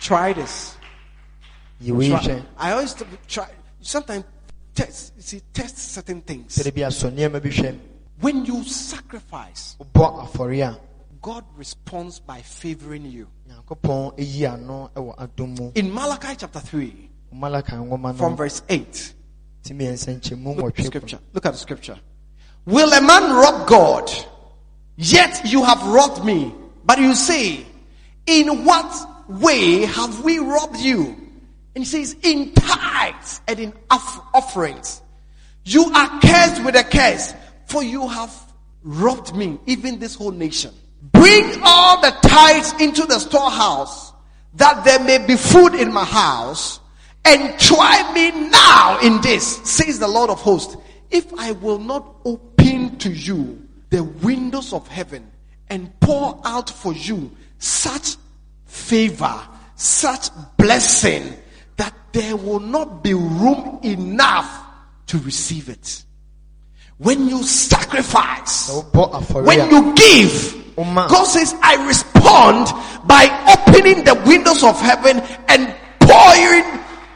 Try 0.00 0.32
this. 0.32 0.76
Try- 1.84 2.44
I 2.56 2.70
always 2.72 2.94
try. 3.28 3.48
Sometimes 3.82 4.24
test. 4.74 5.12
You 5.16 5.22
see, 5.22 5.40
test 5.52 5.76
certain 5.76 6.22
things. 6.22 6.56
sɛde 6.56 6.72
bi 6.74 6.80
asɔ 6.80 7.10
nneɛma 7.12 7.42
bi 7.42 7.50
hwɛ 7.50 7.78
When 8.20 8.46
you 8.46 8.64
sacrifice, 8.64 9.76
wobɔ 9.78 10.24
afɔre 10.24 10.62
a 10.64 10.80
God 11.20 11.44
responds 11.58 12.20
by 12.20 12.40
favoring 12.40 13.04
you. 13.04 13.28
Nyankopɔn 13.66 14.16
ɛyi 14.18 14.52
ano 14.52 14.90
ɛwɔ 14.94 15.14
adom 15.18 15.58
mu 15.58 15.72
In 15.74 15.92
Malachi 15.92 16.36
chapter 16.36 16.60
three, 16.60 17.10
malaka 17.34 17.72
nwoma 17.76 18.16
from 18.16 18.36
verse 18.36 18.62
eight, 18.68 19.14
ti 19.62 19.74
mmiɛnsa 19.74 20.20
nkyɛmu 20.20 20.56
look 20.56 20.66
at 20.68 20.76
the 20.76 20.82
scripture. 20.84 21.18
Look 21.32 21.46
at 21.46 21.52
the 21.52 21.58
scripture. 21.58 21.98
Will 22.64 22.92
a 22.92 23.00
man 23.00 23.32
rob 23.32 23.68
God? 23.68 24.10
Yet 24.96 25.42
you 25.44 25.62
have 25.62 25.82
robbed 25.86 26.24
me. 26.24 26.54
But 26.84 26.98
you 26.98 27.14
say, 27.14 27.66
in 28.26 28.64
what 28.64 29.28
way 29.28 29.82
have 29.82 30.24
we 30.24 30.38
robbed 30.38 30.78
you? 30.78 31.16
And 31.74 31.84
he 31.84 31.84
says, 31.84 32.16
in 32.22 32.52
tithes 32.54 33.40
and 33.46 33.58
in 33.60 33.72
offerings. 33.90 35.02
You 35.64 35.84
are 35.92 36.20
cursed 36.20 36.64
with 36.64 36.76
a 36.76 36.84
curse, 36.84 37.34
for 37.66 37.82
you 37.82 38.08
have 38.08 38.32
robbed 38.82 39.34
me, 39.34 39.58
even 39.66 39.98
this 39.98 40.14
whole 40.14 40.30
nation. 40.30 40.72
Bring 41.20 41.60
all 41.62 42.00
the 42.00 42.10
tithes 42.22 42.72
into 42.80 43.06
the 43.06 43.18
storehouse, 43.18 44.12
that 44.54 44.84
there 44.84 45.00
may 45.00 45.18
be 45.18 45.36
food 45.36 45.74
in 45.74 45.92
my 45.92 46.04
house, 46.04 46.80
and 47.24 47.58
try 47.58 48.12
me 48.12 48.30
now 48.48 48.98
in 49.02 49.20
this, 49.20 49.56
says 49.68 49.98
the 49.98 50.08
Lord 50.08 50.30
of 50.30 50.40
hosts. 50.40 50.76
If 51.10 51.32
I 51.38 51.52
will 51.52 51.78
not 51.78 52.16
open 52.24 52.98
to 52.98 53.10
you 53.10 53.66
the 53.90 54.04
windows 54.04 54.72
of 54.72 54.86
heaven 54.88 55.30
and 55.68 55.98
pour 56.00 56.40
out 56.44 56.70
for 56.70 56.92
you 56.92 57.30
such 57.58 58.16
favor, 58.66 59.40
such 59.76 60.28
blessing 60.56 61.34
that 61.76 61.94
there 62.12 62.36
will 62.36 62.60
not 62.60 63.02
be 63.02 63.14
room 63.14 63.80
enough 63.82 64.64
to 65.06 65.18
receive 65.18 65.68
it. 65.68 66.04
When 66.98 67.28
you 67.28 67.42
sacrifice, 67.44 68.70
afɔre 68.70 69.42
uh, 69.42 69.44
when 69.44 69.70
you 69.70 69.94
give, 69.94 70.74
God 70.76 71.24
says, 71.24 71.54
I 71.62 71.86
respond 71.86 72.68
by 73.06 73.28
opening 73.52 74.02
the 74.04 74.14
windows 74.26 74.64
of 74.64 74.80
heaven 74.80 75.20
and 75.48 75.74
pouring 76.00 76.64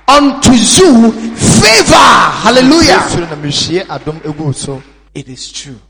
unto 0.07 0.53
you 0.53 1.12
favor. 1.33 2.11
Hallelujah. 2.45 3.01
soro 3.09 3.26
na 3.31 3.37
mehyie 3.37 3.85
adom 3.89 4.20
egu 4.20 4.45
wo 4.45 4.53
so 4.53 4.83
It 5.14 5.28
is 5.28 5.51
true. 5.51 5.81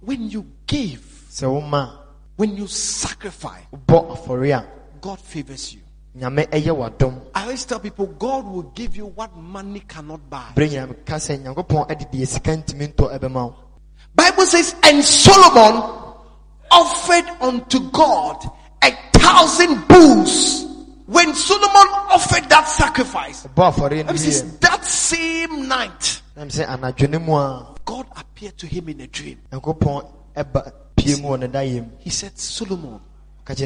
When 0.00 0.30
you 0.30 0.46
give, 0.66 1.02
when 2.36 2.56
you 2.56 2.66
sacrifice, 2.66 3.64
uh, 3.72 3.96
a 3.96 4.66
God 5.00 5.20
favors 5.20 5.74
you. 5.74 5.83
Nyame 6.14 6.46
ɛyɛ 6.50 6.72
w'adom 6.76 7.20
I 7.34 7.42
always 7.42 7.64
tell 7.64 7.80
people, 7.80 8.06
God 8.06 8.44
will 8.46 8.62
give 8.74 8.96
you 8.96 9.06
what 9.06 9.36
money 9.36 9.80
cannot 9.80 10.28
buy. 10.30 10.52
berɛ 10.54 10.68
nyina 10.70 10.86
meka 10.88 11.16
sɛ 11.16 11.42
nyankopɔn 11.42 11.90
ade 11.90 12.06
deɛ 12.12 12.26
sika 12.26 12.52
ntumi 12.56 12.94
ntɔ 12.94 13.18
ɛbɛma 13.18 13.34
wo 13.44 13.54
Bible 14.14 14.46
says, 14.46 14.76
and 14.84 15.02
Solomon 15.04 15.82
offered 16.70 17.24
unto 17.40 17.90
God 17.90 18.44
a 18.82 18.90
thousand 19.18 19.88
bulls. 19.88 20.62
When 21.06 21.34
Solomon 21.34 21.88
offered 22.10 22.48
that 22.48 22.68
sacrifice, 22.68 23.46
ɔbɔ 23.46 23.72
afɔre 23.72 23.96
no 23.98 24.04
Bible 24.04 24.18
says 24.18 24.58
that 24.58 24.84
same 24.84 25.66
night, 25.68 26.22
nam 26.36 26.48
sɛ 26.48 26.66
anadwo 26.66 27.10
no 27.10 27.18
mu 27.18 27.32
a 27.34 27.74
God 27.84 28.06
appeared 28.16 28.56
to 28.58 28.66
him 28.66 28.88
in 28.88 29.00
a 29.00 29.06
dream. 29.08 29.38
nyankopɔn 29.52 30.06
ɛba 30.36 30.72
pie 30.96 31.16
mu 31.20 31.30
wɔ 31.30 31.40
ne 31.40 31.48
dayɛ 31.48 31.82
mu 31.82 31.90
He 31.98 32.10
said, 32.10 32.38
Solomon, 32.38 33.00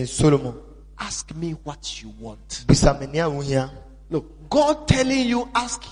solomon 0.07 0.55
ask 1.01 1.35
me 1.35 1.53
what 1.65 2.03
you 2.03 2.13
want. 2.21 2.65
bisa 2.67 2.99
me 2.99 3.07
nea 3.07 3.71
Look, 4.11 4.49
God 4.49 4.89
telling 4.89 5.29
you, 5.29 5.49
ask 5.55 5.83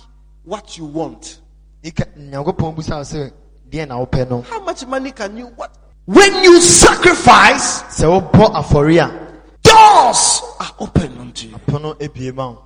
what 0.44 0.78
you 0.78 0.86
want. 0.86 1.40
Nika- 1.82 2.06
nyankopɔn 2.18 2.74
busa 2.74 2.96
wo 2.96 3.02
sɛ 3.04 3.32
deɛ 3.70 3.88
na 3.88 3.98
wopɛ 4.04 4.28
no 4.28 4.42
How 4.42 4.60
much 4.60 4.86
money 4.86 5.12
can 5.12 5.36
you 5.36 5.46
what? 5.56 5.76
When 6.06 6.42
you 6.42 6.60
sacrifice, 6.60 7.82
sɛ 7.82 8.06
wobɔ 8.08 8.54
afɔre 8.54 9.26
doors 9.62 10.42
are 10.60 10.72
open 10.80 11.18
unto 11.18 11.48
you. 11.48 11.56
pono 11.66 11.96
ebie 12.00 12.32
ma 12.32 12.56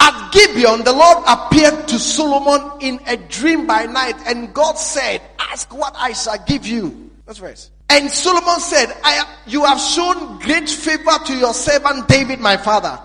At 0.00 0.30
Gibeon, 0.32 0.84
the 0.84 0.92
Lord 0.92 1.24
appeared 1.26 1.88
to 1.88 1.98
Solomon 1.98 2.80
in 2.80 3.00
a 3.06 3.16
dream 3.16 3.66
by 3.66 3.86
night, 3.86 4.16
and 4.26 4.52
God 4.52 4.76
said, 4.78 5.22
Ask 5.38 5.74
what 5.74 5.94
I 5.96 6.12
shall 6.12 6.36
give 6.46 6.66
you. 6.66 7.10
That's 7.24 7.38
verse. 7.38 7.70
And 7.88 8.10
Solomon 8.10 8.60
said, 8.60 8.92
I, 9.04 9.36
You 9.46 9.64
have 9.64 9.80
shown 9.80 10.38
great 10.40 10.68
favor 10.68 11.18
to 11.26 11.36
your 11.36 11.54
servant 11.54 12.08
David, 12.08 12.40
my 12.40 12.56
father, 12.56 12.98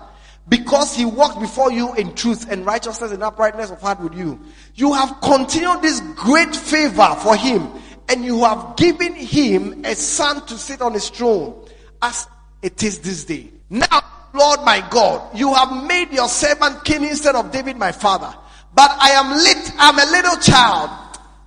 because 0.48 0.94
he 0.96 1.04
walked 1.04 1.40
before 1.40 1.70
you 1.70 1.94
in 1.94 2.14
truth 2.14 2.50
and 2.50 2.66
righteousness 2.66 3.12
and 3.12 3.22
uprightness 3.22 3.70
of 3.70 3.80
heart 3.80 4.00
with 4.00 4.14
you. 4.14 4.40
You 4.74 4.92
have 4.92 5.20
continued 5.20 5.82
this 5.82 6.00
great 6.16 6.54
favor 6.54 7.16
for 7.22 7.36
him, 7.36 7.68
and 8.08 8.24
you 8.24 8.44
have 8.44 8.76
given 8.76 9.14
him 9.14 9.84
a 9.84 9.94
son 9.94 10.44
to 10.46 10.58
sit 10.58 10.82
on 10.82 10.94
his 10.94 11.08
throne, 11.08 11.64
as 12.00 12.26
it 12.60 12.82
is 12.82 12.98
this 12.98 13.24
day. 13.24 13.50
Now, 13.70 14.02
Lord 14.34 14.60
my 14.64 14.86
God, 14.90 15.38
you 15.38 15.54
have 15.54 15.86
made 15.86 16.10
your 16.12 16.28
servant 16.28 16.84
king 16.84 17.04
instead 17.04 17.36
of 17.36 17.52
David 17.52 17.76
my 17.76 17.92
father. 17.92 18.34
But 18.74 18.90
I 18.98 19.10
am 19.10 19.30
lit, 19.30 19.72
I'm 19.78 19.98
a 19.98 20.10
little 20.10 20.36
child. 20.38 20.90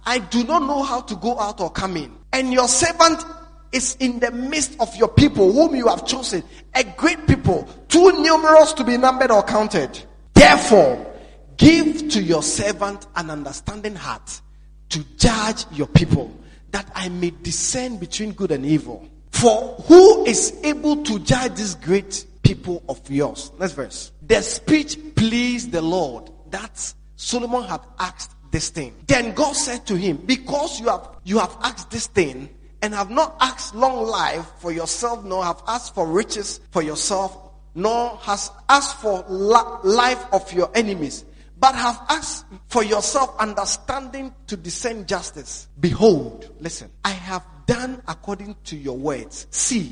I 0.06 0.20
do 0.20 0.44
not 0.44 0.62
know 0.62 0.84
how 0.84 1.02
to 1.02 1.16
go 1.16 1.40
out 1.40 1.60
or 1.60 1.72
come 1.72 1.98
in. 1.98 2.16
And 2.36 2.52
your 2.52 2.68
servant 2.68 3.24
is 3.72 3.96
in 4.02 4.20
the 4.20 4.30
midst 4.30 4.78
of 4.82 4.94
your 4.98 5.08
people 5.08 5.54
whom 5.54 5.74
you 5.74 5.88
have 5.88 6.06
chosen, 6.06 6.44
a 6.74 6.84
great 6.84 7.26
people, 7.28 7.64
too 7.88 8.12
numerous 8.22 8.74
to 8.74 8.84
be 8.84 8.98
numbered 8.98 9.32
or 9.32 9.42
counted. 9.42 9.98
Therefore, 10.34 11.14
give 11.56 12.10
to 12.10 12.22
your 12.22 12.44
servant 12.44 13.08
an 13.16 13.30
understanding 13.30 13.96
heart 13.96 14.42
to 14.90 15.02
judge 15.16 15.64
your 15.72 15.88
people, 15.88 16.30
that 16.72 16.92
I 16.94 17.08
may 17.08 17.32
discern 17.42 18.00
between 18.00 18.34
good 18.34 18.52
and 18.52 18.66
evil. 18.66 19.08
For 19.32 19.76
who 19.88 20.26
is 20.26 20.60
able 20.62 21.04
to 21.04 21.20
judge 21.20 21.54
this 21.54 21.76
great 21.76 22.26
people 22.44 22.84
of 22.90 23.10
yours? 23.10 23.50
Next 23.58 23.74
verse. 23.74 24.12
The 24.22 24.42
speech 24.42 24.98
pleased 25.16 25.72
the 25.72 25.82
Lord 25.82 26.30
that 26.50 26.94
Solomon 27.16 27.64
had 27.64 27.80
asked 27.98 28.35
this 28.56 28.70
thing. 28.70 28.96
Then 29.06 29.34
God 29.34 29.52
said 29.52 29.86
to 29.88 29.98
him, 29.98 30.16
because 30.16 30.80
you 30.80 30.88
have, 30.88 31.10
you 31.26 31.40
have 31.40 31.58
asked 31.62 31.92
this 31.92 32.08
thing 32.08 32.48
and 32.82 32.94
have 32.94 33.10
not 33.10 33.36
asked 33.42 33.76
long 33.76 34.08
life 34.08 34.50
for 34.60 34.72
yourself, 34.72 35.26
nor 35.26 35.44
have 35.44 35.62
asked 35.68 35.94
for 35.94 36.08
riches 36.08 36.62
for 36.72 36.82
yourself, 36.82 37.38
nor 37.74 38.16
has 38.20 38.50
asked 38.70 39.02
for 39.02 39.26
la- 39.28 39.82
life 39.84 40.24
of 40.32 40.54
your 40.54 40.72
enemies, 40.74 41.26
but 41.60 41.76
have 41.76 42.00
asked 42.08 42.46
for 42.68 42.82
yourself 42.82 43.36
understanding 43.40 44.34
to 44.48 44.56
discern 44.56 45.06
justice. 45.06 45.68
Behold, 45.82 46.50
listen, 46.62 46.90
I 47.04 47.10
have 47.10 47.44
done 47.66 48.02
according 48.08 48.56
to 48.66 48.78
your 48.78 48.96
words. 48.96 49.48
See, 49.50 49.92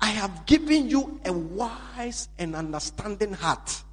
I 0.00 0.08
have 0.08 0.46
given 0.46 0.90
you 0.90 1.20
a 1.24 1.32
wise 1.32 2.28
and 2.40 2.56
understanding 2.56 3.34
heart, 3.34 3.84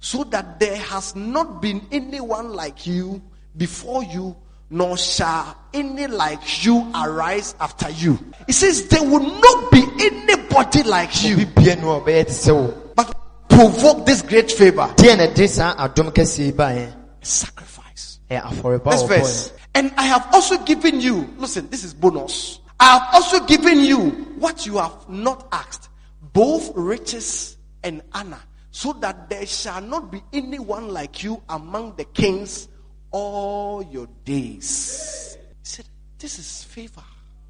so 0.00 0.24
that 0.24 0.60
there 0.60 0.78
has 0.78 1.14
not 1.14 1.60
been 1.60 1.86
anyone 1.92 2.52
like 2.54 2.86
you 2.86 3.20
before 3.56 4.04
you, 4.04 4.36
nor 4.70 4.96
shall 4.96 5.56
any 5.72 6.06
like 6.06 6.64
you 6.64 6.90
arise 6.94 7.54
after 7.60 7.90
you. 7.90 8.18
It 8.48 8.54
says 8.54 8.88
there 8.88 9.02
will 9.02 9.20
not 9.20 9.70
be 9.70 9.82
anybody 10.00 10.82
like 10.82 11.24
you, 11.24 11.36
bibie 11.36 11.80
no 11.80 11.92
a 11.92 12.00
ɔbɛyɛ 12.00 12.26
te 12.26 12.32
sɛ 12.32 12.54
wo 12.54 12.74
but 12.94 13.14
provoke 13.48 14.06
this 14.06 14.22
great 14.22 14.50
favor. 14.50 14.92
deɛ 14.96 15.16
na 15.18 15.26
de 15.32 15.46
saa 15.48 15.74
adom 15.76 16.10
kɛseɛ 16.10 16.46
yi 16.46 16.52
baeɛ 16.52 16.92
Sacrifice. 17.22 18.20
Next 18.28 19.02
verse. 19.02 19.52
And 19.74 19.92
I 19.96 20.04
have 20.04 20.28
also 20.32 20.58
given 20.64 21.00
you, 21.00 21.28
listen, 21.38 21.68
this 21.70 21.84
is 21.84 21.94
bonus. 21.94 22.60
I 22.78 22.98
have 22.98 23.08
also 23.14 23.44
given 23.46 23.80
you 23.80 24.10
what 24.38 24.66
you 24.66 24.78
have 24.78 25.08
not 25.08 25.46
asked, 25.52 25.88
both 26.32 26.72
riches 26.74 27.56
and 27.82 28.02
honor, 28.12 28.40
so 28.70 28.92
that 28.94 29.28
there 29.28 29.46
shall 29.46 29.80
not 29.80 30.10
be 30.10 30.22
anyone 30.32 30.88
like 30.88 31.22
you 31.22 31.42
among 31.48 31.96
the 31.96 32.04
kings 32.04 32.68
all 33.16 33.82
your 33.82 34.06
days. 34.24 35.38
He 35.40 35.54
said, 35.62 35.86
This 36.18 36.38
is 36.38 36.64
favor. 36.64 37.02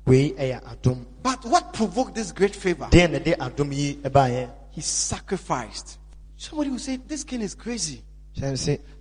wei 0.07 0.33
ɛyɛ 0.33 0.63
adom 0.63 1.05
But 1.23 1.45
what 1.45 1.73
provoked 1.73 2.15
this 2.15 2.31
great 2.33 2.55
favor? 2.55 2.87
deɛ 2.91 3.11
na 3.11 3.19
de 3.19 3.35
adom 3.35 3.73
yi 3.73 3.95
baeɛ 3.97 4.49
He 4.71 4.81
sacrificed. 4.83 5.99
Somebody 6.37 6.71
will 6.71 6.79
say, 6.79 6.97
This 6.97 7.25
king 7.25 7.41
is 7.41 7.55
crazy. 7.55 8.03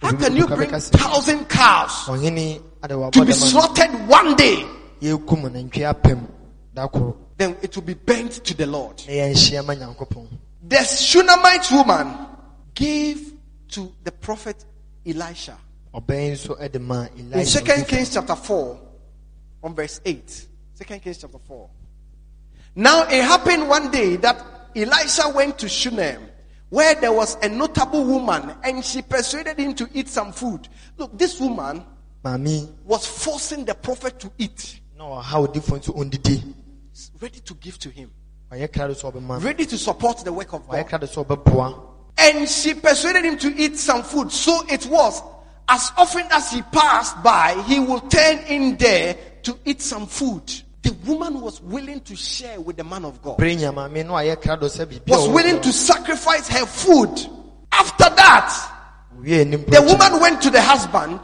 How 0.02 0.12
can 0.14 0.36
you 0.38 0.48
bring 0.48 0.70
thousand 0.70 1.50
cows 1.50 2.06
to 2.06 3.26
be 3.26 3.32
slaughtered 3.34 4.08
one 4.08 4.36
day? 4.36 4.66
yɛkum 5.02 5.44
nantwie 5.52 5.86
apem 5.94 6.26
da 6.74 6.88
koro 6.88 7.16
Then 7.38 7.58
it 7.62 7.76
will 7.76 7.84
be 7.84 7.94
burnt 7.96 8.44
to 8.46 8.54
the 8.56 8.66
Lord. 8.66 9.04
na 9.08 9.14
yɛnhyia 9.14 9.66
ma 9.66 9.74
nyankopɔn 9.76 10.28
The 10.68 10.78
Shunammite 10.78 11.70
woman 11.72 12.16
gave 12.74 13.34
to 13.70 13.92
the 14.04 14.12
prophet 14.12 14.64
Elisha. 15.06 15.58
Ɔbɛn 15.96 16.32
nso 16.32 16.56
de 16.72 16.80
In 17.18 17.46
2. 17.46 17.86
Kings 17.86 18.14
chapter 18.14 18.36
4, 18.36 18.80
on 19.64 19.76
verse 19.76 20.02
8. 20.06 20.48
2 20.78 21.00
Kings 21.00 21.18
chapter 21.20 21.40
4. 21.40 21.70
Now 22.76 23.04
it 23.04 23.24
happened 23.24 23.70
one 23.70 23.90
day 23.92 24.18
that 24.18 24.44
Elisha 24.76 25.30
went 25.30 25.58
to 25.60 25.70
Shunem, 25.70 26.22
where 26.70 26.96
there 26.96 27.14
was 27.14 27.38
a 27.42 27.48
notable 27.48 28.04
woman, 28.04 28.54
and 28.64 28.84
she 28.84 29.02
persuaded 29.02 29.58
him 29.58 29.74
to 29.76 29.90
eat 29.94 30.10
some 30.10 30.34
food. 30.34 30.68
Look, 30.98 31.18
this 31.18 31.40
woman 31.40 31.86
maame 32.24 32.74
was 32.84 33.06
forcing 33.06 33.64
the 33.64 33.76
prophet 33.76 34.20
to 34.20 34.32
eat, 34.38 34.82
na 34.98 35.06
ɔha 35.06 35.48
odifo 35.48 35.80
nso 35.80 35.96
ɔndidi 35.96 36.54
ready 37.22 37.40
to 37.40 37.54
give 37.56 37.80
to 37.80 37.90
him, 37.90 38.12
ɔyɛ 38.52 38.68
krado 38.68 38.94
sɛ 38.94 39.14
ɔbɛma 39.14 39.44
ready 39.44 39.66
to 39.66 39.78
support 39.78 40.18
the 40.20 40.34
work 40.34 40.52
of 40.54 40.68
God. 40.68 40.86
krado 40.88 41.08
sɛ 41.08 41.26
ɔbɛboa 41.26 41.92
And 42.18 42.50
she 42.50 42.74
persuaded 42.74 43.26
him 43.26 43.38
to 43.40 43.54
eat 43.62 43.78
some 43.78 44.02
food. 44.04 44.32
So 44.32 44.66
it 44.70 44.86
was, 44.86 45.22
as 45.68 45.92
often 45.98 46.26
as 46.32 46.52
he 46.52 46.62
passed 46.62 47.22
by, 47.24 47.62
he 47.68 47.80
would 47.80 48.10
turn 48.10 48.40
in 48.48 48.78
there 48.78 49.18
to 49.44 49.58
eat 49.66 49.82
some 49.82 50.06
food. 50.06 50.44
The 50.84 50.94
woman 51.08 51.42
was 51.42 51.62
willing 51.62 52.02
to 52.02 52.16
share 52.16 52.62
with 52.62 52.78
the 52.78 52.84
man 52.84 53.06
of 53.06 53.22
God, 53.22 53.38
bere 53.38 53.56
nya 53.56 53.74
maame 53.74 54.06
na 54.06 54.14
ɔyɛ 54.22 54.36
krado 54.38 54.62
was 55.08 55.28
willing 55.30 55.60
to 55.62 55.74
sacrifice 55.74 56.48
her 56.48 56.66
food. 56.66 57.10
After 57.72 58.04
that, 58.16 58.72
the 59.24 59.82
woman 59.88 60.22
went 60.22 60.42
to 60.44 60.50
the 60.52 60.62
husband 60.62 61.20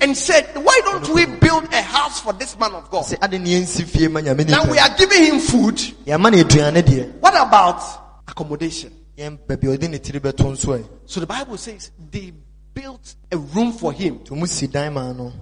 and 0.00 0.16
said, 0.16 0.46
Why 0.56 0.80
don't 0.84 1.08
we 1.10 1.26
build 1.26 1.64
a 1.72 1.82
house 1.82 2.20
for 2.20 2.32
this 2.32 2.58
man 2.58 2.72
of 2.72 2.90
God? 2.90 3.04
sɛ 3.04 3.18
ade 3.22 3.38
ne 3.40 3.60
yɛnsi 3.60 3.84
fie 3.84 4.08
ma 4.08 4.20
nyame 4.20 4.48
Now 4.48 4.70
we 4.70 4.78
are 4.78 4.96
giving 4.96 5.24
him 5.24 5.40
food. 5.40 5.76
yɛama 6.06 6.32
no 6.32 6.38
aduane 6.42 6.82
deɛ 6.82 7.20
What 7.20 7.34
about 7.34 7.82
accommodation? 8.28 8.92
yɛn 9.18 9.38
baabi 9.46 9.74
a 9.74 9.76
ɔde 9.76 9.90
ne 9.90 9.98
tiri 9.98 10.20
bɛto 10.20 10.52
nso 10.52 10.78
ɛ 10.78 10.88
So 11.04 11.20
the 11.20 11.26
Bible 11.26 11.58
says 11.58 11.90
they 12.10 12.32
built 12.76 13.14
a 13.32 13.38
room 13.38 13.72
for 13.72 13.92
him 13.92 14.18
nti 14.18 14.30
ɔmu 14.36 14.46
si 14.46 14.66
dan 14.68 14.92
maa 14.94 15.12
no 15.12 15.32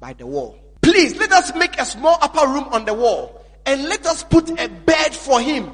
by 0.00 0.12
the 0.14 0.26
wall. 0.26 0.56
Please 0.80 1.16
let 1.18 1.30
us 1.32 1.54
make 1.54 1.78
a 1.78 1.84
small 1.84 2.16
upper 2.22 2.46
room 2.48 2.64
on 2.72 2.84
the 2.86 2.94
wall 2.94 3.44
and 3.66 3.84
let 3.84 4.06
us 4.06 4.24
put 4.24 4.48
a 4.58 4.68
bed 4.68 5.14
for 5.14 5.40
him 5.40 5.70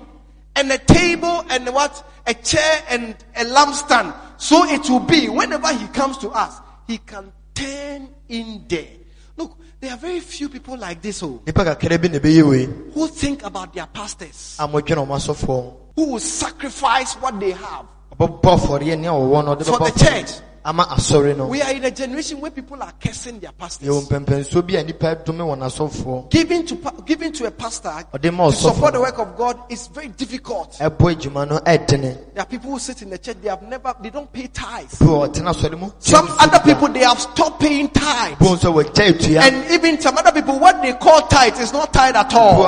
and 0.56 0.70
a 0.72 0.78
table 0.78 1.44
and 1.50 1.68
what? 1.72 1.92
A 2.26 2.34
chair 2.34 2.82
and 2.88 3.14
a 3.36 3.44
lampstand. 3.44 4.14
So 4.38 4.64
it 4.66 4.88
will 4.90 5.00
be 5.00 5.28
whenever 5.28 5.72
he 5.72 5.86
comes 5.88 6.18
to 6.18 6.30
us, 6.30 6.58
he 6.88 6.98
can 6.98 7.32
turn 7.54 8.08
in 8.28 8.64
there. 8.66 8.88
Look, 9.36 9.56
there 9.80 9.92
are 9.92 9.98
very 9.98 10.20
few 10.20 10.48
people 10.48 10.76
like 10.76 11.00
this 11.02 11.22
oh, 11.22 11.42
nipa 11.46 11.64
kakra 11.64 12.00
bi 12.00 12.08
na 12.08 12.18
ɛbɛyɛ 12.18 12.48
wei 12.48 12.64
who 12.92 13.06
think 13.08 13.44
about 13.44 13.72
their 13.74 13.86
pastors, 13.86 14.56
a 14.58 14.66
modwene 14.66 15.06
ɔmo 15.06 15.14
asɔfoɔ 15.14 15.74
who 15.94 16.12
will 16.12 16.18
sacrifice 16.18 17.14
what 17.14 17.38
they 17.38 17.52
have. 17.52 17.86
ɔbɛbɔ 18.18 18.40
afɔreɛ 18.58 18.98
nea 18.98 19.10
ɔwɔ 19.12 19.44
no 19.44 19.54
ɔde 19.54 19.64
For 19.64 19.78
the 19.90 20.04
church. 20.04 20.40
Ama 20.64 20.84
asɔre 20.90 21.36
no 21.36 21.46
We 21.46 21.60
are 21.62 21.72
in 21.72 21.84
a 21.84 21.90
generation 21.90 22.40
where 22.40 22.50
people 22.50 22.82
are 22.82 22.92
cursing 23.00 23.38
their 23.40 23.52
pastors. 23.52 23.88
mpɛmpɛnsuo 23.88 24.66
bi 24.66 24.74
a 24.78 24.82
nipa 24.84 25.16
dome 25.24 25.38
wɔn 25.38 25.60
asɔfoɔ 25.60 26.30
Giving 26.30 26.64
to, 26.66 26.76
giving 27.04 27.32
to 27.32 27.46
a 27.46 27.50
pastor 27.50 27.92
to 28.12 28.52
support 28.52 28.92
the 28.94 29.00
work 29.00 29.18
of 29.18 29.36
God 29.36 29.58
is 29.70 29.86
very 29.88 30.08
difficult. 30.08 30.72
ɛbɔ 30.80 31.14
adwuma 31.16 31.48
no 31.48 31.58
ɛdene 31.58 32.32
There 32.34 32.42
are 32.42 32.46
people 32.46 32.70
who 32.70 32.78
sit 32.78 33.02
in 33.02 33.10
the 33.10 33.18
church, 33.18 33.36
they 33.42 33.48
have 33.48 33.62
never, 33.62 33.94
they 34.00 34.10
don't 34.10 34.32
pay 34.32 34.46
tithes. 34.46 34.98
bi 34.98 35.06
wɔ 35.06 35.28
ɔtena 35.28 35.52
asɔre 35.54 35.78
mu 35.78 35.90
Some 35.98 36.28
other 36.38 36.60
people, 36.60 36.88
they 36.88 37.00
have 37.04 37.20
stopped 37.20 37.60
paying 37.60 37.88
tithes. 37.90 38.36
bi 38.38 38.46
nso 38.46 38.72
wɔgya 38.72 39.12
etua 39.12 39.40
And 39.42 39.70
even 39.70 40.00
some 40.00 40.16
other 40.16 40.32
people, 40.32 40.58
what 40.58 40.80
they 40.82 40.92
call 40.94 41.20
tithe 41.28 41.58
is 41.60 41.72
not 41.72 41.92
tithe 41.92 42.16
at 42.16 42.32
all. 42.34 42.64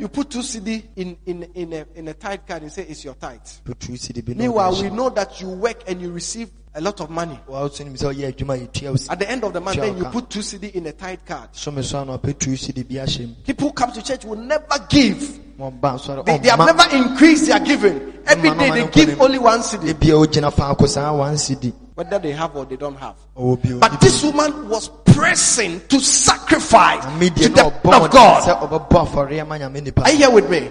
Wɔ 0.00 0.08
de 0.08 0.08
ɔfrɛ 0.08 0.08
nso 0.08 0.08
dodo 0.08 0.08
mpo 0.08 0.08
nye 0.08 0.08
bia 0.08 0.08
You 0.08 0.08
put 0.08 0.30
two 0.30 0.38
cedi 0.42 0.82
in, 0.96 1.16
in, 1.26 1.42
in, 1.54 1.72
a, 1.72 1.86
in 1.94 2.08
a 2.08 2.14
tithe 2.14 2.40
card 2.46 2.62
and 2.62 2.72
say 2.72 2.82
it's 2.88 3.04
your 3.04 3.14
tithe. 3.14 3.40
de 3.64 4.22
bi 4.22 4.32
na 4.32 4.38
Meanwhile, 4.38 4.82
we 4.82 4.90
know 4.90 5.10
that 5.10 5.40
you 5.40 5.48
work 5.50 5.82
and 5.86 6.00
you 6.00 6.10
receive 6.10 6.50
a 6.74 6.80
lot 6.80 7.00
of 7.00 7.10
money. 7.10 7.38
wɔn 7.48 7.68
nso 7.68 7.84
nim 7.84 7.94
sɛ 7.94 8.14
ɔyɛ 8.14 8.32
adwuma 8.34 8.56
yɛ 8.58 9.10
At 9.10 9.18
the 9.18 9.30
end 9.30 9.44
of 9.44 9.52
the 9.52 9.60
month, 9.60 9.76
then 9.78 9.96
you 9.96 10.04
put 10.04 10.30
two 10.30 10.40
cedi 10.40 10.72
in 10.74 10.86
a 10.86 10.92
tithe 10.92 11.20
card. 11.26 11.48
some 11.52 11.82
so 11.82 12.00
ano 12.00 12.16
apɛ 12.18 12.38
tu 12.38 12.56
si 12.56 12.72
de 12.72 12.82
bi 12.84 12.94
ahyɛ 12.96 13.26
mu 13.28 13.34
People 13.44 13.72
come 13.72 13.92
to 13.92 14.02
church 14.02 14.24
will 14.24 14.36
never 14.36 14.78
give. 14.88 15.18
wɔn 15.58 15.80
ba 15.80 15.88
asɔre 15.98 16.24
They, 16.24 16.38
they 16.38 16.48
have 16.48 16.58
never 16.58 16.96
increased 16.96 17.46
their 17.46 17.60
giving. 17.60 18.12
Every 18.26 18.50
day 18.50 18.70
they 18.70 18.88
give 18.90 19.20
only 19.20 19.38
one 19.38 19.60
cedi, 19.60 19.92
ebi 19.92 20.10
a 20.10 20.26
ogyina 20.26 20.52
faako 20.52 20.88
saa 20.88 21.12
wɔn 21.12 21.38
si 21.38 21.54
di 21.56 21.72
whether 22.00 22.18
they 22.18 22.32
have 22.32 22.56
or 22.56 22.64
they 22.64 22.76
don't 22.76 22.96
have. 22.96 23.14
But 23.36 24.00
this 24.00 24.22
woman 24.24 24.70
was 24.70 24.88
pressing 25.04 25.82
to 25.88 26.00
sacrifice 26.00 27.04
to 27.04 27.10
the 27.10 27.48
na 27.50 27.64
man 27.64 27.72
ɔbɔ 27.82 28.04
of 28.06 28.10
God. 28.10 28.42
sɛ 28.42 28.68
ɔbɛbɔ 28.88 29.06
afɔre 29.06 29.40
ama 29.40 29.58
nyame 29.58 29.82
nipa 29.82 30.02
Are 30.04 30.10
you 30.10 30.16
here 30.16 30.30
with 30.30 30.48
me? 30.48 30.70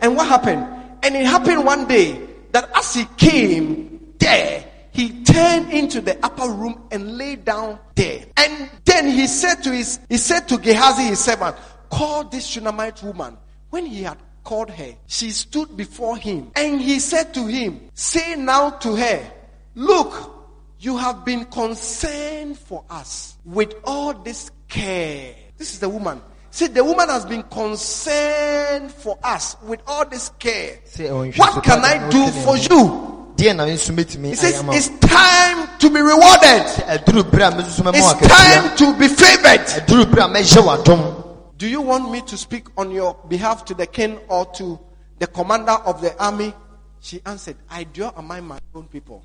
And 0.00 0.16
what 0.16 0.26
happened? 0.26 0.66
And 1.02 1.16
it 1.16 1.26
happened 1.26 1.64
one 1.66 1.86
day 1.86 2.18
that 2.52 2.70
as 2.74 2.94
he 2.94 3.04
came 3.18 4.14
there, 4.18 4.64
he 4.94 5.10
turned 5.24 5.72
into 5.72 6.00
the 6.00 6.16
upper 6.24 6.48
room 6.48 6.86
and 6.92 7.18
lay 7.18 7.34
down 7.34 7.80
there. 7.96 8.24
And 8.36 8.70
then 8.84 9.08
he 9.08 9.26
said 9.26 9.56
to 9.64 9.72
his, 9.72 9.98
he 10.08 10.16
said 10.16 10.48
to 10.48 10.56
Gehazi, 10.56 11.02
his 11.02 11.18
servant, 11.18 11.56
call 11.90 12.22
this 12.24 12.46
Shunammite 12.46 13.02
woman. 13.02 13.36
When 13.70 13.86
he 13.86 14.04
had 14.04 14.18
called 14.44 14.70
her, 14.70 14.94
she 15.08 15.30
stood 15.30 15.76
before 15.76 16.16
him 16.16 16.52
and 16.54 16.80
he 16.80 17.00
said 17.00 17.34
to 17.34 17.44
him, 17.46 17.90
say 17.94 18.36
now 18.36 18.70
to 18.70 18.94
her, 18.94 19.32
look, 19.74 20.30
you 20.78 20.96
have 20.96 21.24
been 21.24 21.44
concerned 21.46 22.56
for 22.56 22.84
us 22.88 23.36
with 23.44 23.74
all 23.82 24.14
this 24.14 24.52
care. 24.68 25.34
This 25.58 25.72
is 25.72 25.80
the 25.80 25.88
woman. 25.88 26.22
See, 26.52 26.68
the 26.68 26.84
woman 26.84 27.08
has 27.08 27.26
been 27.26 27.42
concerned 27.42 28.92
for 28.92 29.18
us 29.24 29.56
with 29.64 29.80
all 29.88 30.06
this 30.08 30.28
care. 30.38 30.78
Oh, 31.00 31.26
What 31.32 31.64
can 31.64 31.80
I 31.84 32.08
do 32.10 32.28
for 32.28 32.56
you? 32.56 33.13
Deɛ 33.36 33.56
na 33.56 33.64
nso 33.66 33.92
metumi 33.94 34.28
He 34.30 34.34
says, 34.36 34.62
it's 34.68 34.88
time 35.00 35.68
to 35.78 35.90
be 35.90 36.00
rewarded. 36.00 36.62
ɛduru 36.86 37.30
bere 37.30 37.42
a 37.44 37.50
mesusu 37.52 37.82
mɛma 37.82 37.94
It's 37.94 38.28
time 38.28 38.76
to 38.76 38.98
be 38.98 39.08
favored. 39.08 39.66
ɛduru 39.66 40.10
bere 40.10 40.24
a 40.24 40.28
mɛhyɛ 40.28 40.62
w'adom 40.62 41.56
Do 41.56 41.68
you 41.68 41.80
want 41.80 42.10
me 42.10 42.20
to 42.22 42.36
speak 42.36 42.66
on 42.76 42.90
your 42.90 43.14
behalf 43.28 43.64
to 43.66 43.74
the 43.74 43.86
king 43.86 44.18
or 44.28 44.46
to 44.54 44.78
the 45.18 45.26
commander 45.26 45.72
of 45.72 46.00
the 46.00 46.16
army? 46.22 46.52
She 47.00 47.20
answered, 47.26 47.56
I 47.70 47.84
dwell 47.84 48.12
among 48.16 48.44
my 48.48 48.58
own 48.74 48.88
people. 48.88 49.22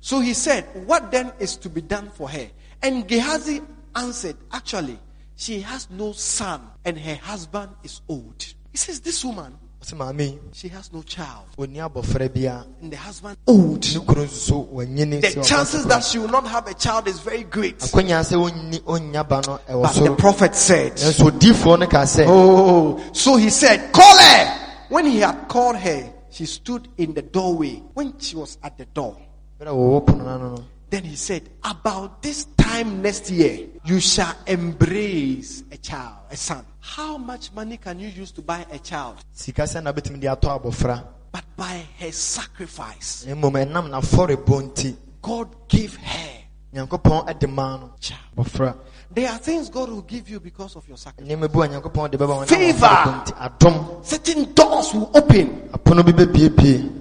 So 0.00 0.20
he 0.20 0.32
said, 0.32 0.64
What 0.86 1.10
then 1.10 1.32
is 1.38 1.56
to 1.58 1.68
be 1.68 1.80
done 1.82 2.10
for 2.10 2.28
her? 2.30 2.48
And 2.82 3.06
Gehazi 3.06 3.60
answered, 3.94 4.36
Actually, 4.52 4.98
she 5.36 5.60
has 5.60 5.88
no 5.90 6.12
son 6.12 6.62
and 6.84 6.98
her 6.98 7.16
husband 7.16 7.72
is 7.82 8.00
old. 8.08 8.44
He 8.70 8.78
says, 8.78 9.00
This 9.00 9.24
woman, 9.24 9.58
ɔsɛ 9.82 9.96
maame 9.96 10.38
she 10.52 10.68
has 10.68 10.92
no 10.92 11.02
child 11.02 11.46
ɔni 11.58 11.76
abɔfra 11.78 12.32
bia 12.32 12.64
and 12.82 12.92
the 12.92 12.96
husband 12.96 13.36
old. 13.46 13.84
ne 13.94 14.00
kuro 14.00 14.24
nso 14.24 14.66
wanyini 14.72 15.20
The 15.20 15.42
chances 15.42 15.86
that 15.86 16.04
she 16.04 16.18
will 16.18 16.28
not 16.28 16.46
have 16.46 16.66
a 16.68 16.74
child 16.74 17.08
is 17.08 17.20
very 17.20 17.44
great. 17.44 17.78
akwanya 17.78 18.20
sɛ 18.20 18.36
ɔnni 18.50 18.80
ɔnya 18.82 19.28
ba 19.28 19.42
no 19.46 19.58
ɛwɔ 19.68 19.82
But 19.82 20.04
the 20.04 20.14
prophet 20.16 20.54
said, 20.54 20.92
nanso 20.96 21.30
odiifoɔ 21.30 21.78
no 21.80 21.86
ka 21.86 22.02
sɛ 22.02 22.24
Oh, 22.28 23.02
so 23.12 23.36
he 23.36 23.48
said, 23.50 23.92
Call 23.92 24.16
her. 24.18 24.56
When 24.90 25.06
he 25.06 25.20
had 25.20 25.48
called 25.48 25.76
her, 25.76 26.12
she 26.30 26.46
stood 26.46 26.88
in 26.98 27.14
the 27.14 27.22
doorway. 27.22 27.82
When 27.94 28.18
she 28.18 28.36
was 28.36 28.58
at 28.62 28.76
the 28.76 28.84
door, 28.86 29.16
bere 29.58 29.68
a 29.68 29.72
wɔwɔ 29.72 30.04
pono 30.06 30.24
no 30.24 30.28
ano 30.34 30.56
no 30.56 30.64
then 30.90 31.04
he 31.04 31.14
said, 31.14 31.48
About 31.62 32.20
this 32.20 32.44
time 32.58 33.00
next 33.00 33.30
year, 33.30 33.66
you 33.84 34.00
shall 34.00 34.34
embrace 34.46 35.62
a 35.70 35.76
child, 35.76 36.16
a 36.30 36.36
son. 36.36 36.64
How 36.80 37.16
much 37.18 37.52
money 37.52 37.76
can 37.76 37.98
you 38.00 38.08
use 38.08 38.32
to 38.32 38.42
buy 38.42 38.64
a 38.70 38.78
child? 38.78 39.16
sika 39.32 39.62
sɛ 39.62 39.82
na 39.82 39.92
bɛtumi 39.92 40.20
de 40.20 40.26
atɔ 40.26 41.04
But 41.32 41.44
by 41.56 41.86
her 41.98 42.10
sacrifice, 42.10 43.24
na 43.26 43.34
mmom 43.34 43.52
ɛnam 43.52 43.88
n'afɔrebɔ 43.90 44.62
nti 44.72 44.96
God 45.22 45.48
gave 45.68 45.96
her 45.96 46.30
nyankopɔn 46.74 47.26
ɛde 47.28 47.48
maa 47.52 47.76
no 47.76 47.92
child. 48.00 48.76
There 49.12 49.28
are 49.28 49.38
things 49.38 49.68
God 49.68 49.90
will 49.90 50.02
give 50.02 50.28
you 50.30 50.40
because 50.40 50.76
of 50.76 50.86
your 50.88 50.96
sacrifice. 50.96 51.28
nneɛma 51.30 51.52
bi 51.52 51.66
a 51.66 51.68
nyankopɔn 51.68 52.10
de 52.10 52.18
bɛba 52.18 52.46
wɔn 52.46 52.50
nam 52.50 52.58
Favor. 52.58 52.86
afɔrebɔ 52.86 53.24
nti 53.24 53.32
adom 53.58 54.04
Certain 54.06 54.54
doors 54.54 54.94
will 54.94 55.10
open. 55.14 55.68
apono 55.72 56.02
bi 56.04 56.12
bɛpiepie 56.12 56.96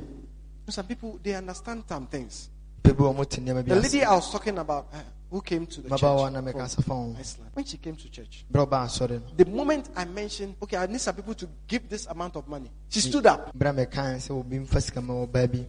Some 0.69 0.85
people 0.85 1.19
they 1.23 1.33
understand 1.35 1.83
some 1.87 2.05
things. 2.07 2.49
pɛ 2.83 2.95
bi 2.97 3.03
wɔ 3.03 3.15
mo 3.15 3.23
te 3.23 3.41
nneɛma 3.41 3.63
bi 3.65 3.73
The 3.75 3.81
lady 3.81 4.03
I 4.03 4.13
was 4.15 4.29
talking 4.31 4.57
about, 4.57 4.87
uh, 4.93 4.97
who 5.29 5.41
came 5.41 5.65
to 5.67 5.81
the 5.81 5.89
church 5.89 5.99
from 5.99 6.45
meka 6.45 6.53
asafa 6.63 6.87
ho. 6.87 7.15
Iceland, 7.19 7.51
when 7.53 7.65
she 7.65 7.77
came 7.77 7.95
to 7.95 8.09
church, 8.09 8.45
berɛ 8.51 8.63
a 8.63 8.67
ɔbaa 8.67 8.85
asɔre 8.85 9.21
the 9.37 9.45
moment 9.45 9.89
I 9.95 10.05
mentioned, 10.05 10.55
okay, 10.61 10.77
I 10.77 10.85
need 10.87 11.01
some 11.01 11.15
people 11.15 11.33
to 11.35 11.47
give 11.67 11.87
this 11.89 12.07
amount 12.07 12.35
of 12.35 12.47
money, 12.47 12.71
she 12.89 12.99
stood 12.99 13.25
up 13.25 13.57
berɛ 13.57 13.69
a 13.69 13.85
mɛkae 13.85 14.15
sɛ 14.17 14.31
obi 14.31 14.57
mfa 14.59 14.81
sika 14.81 15.01
ma 15.01 15.13
ɔbaa 15.25 15.51
bi 15.51 15.65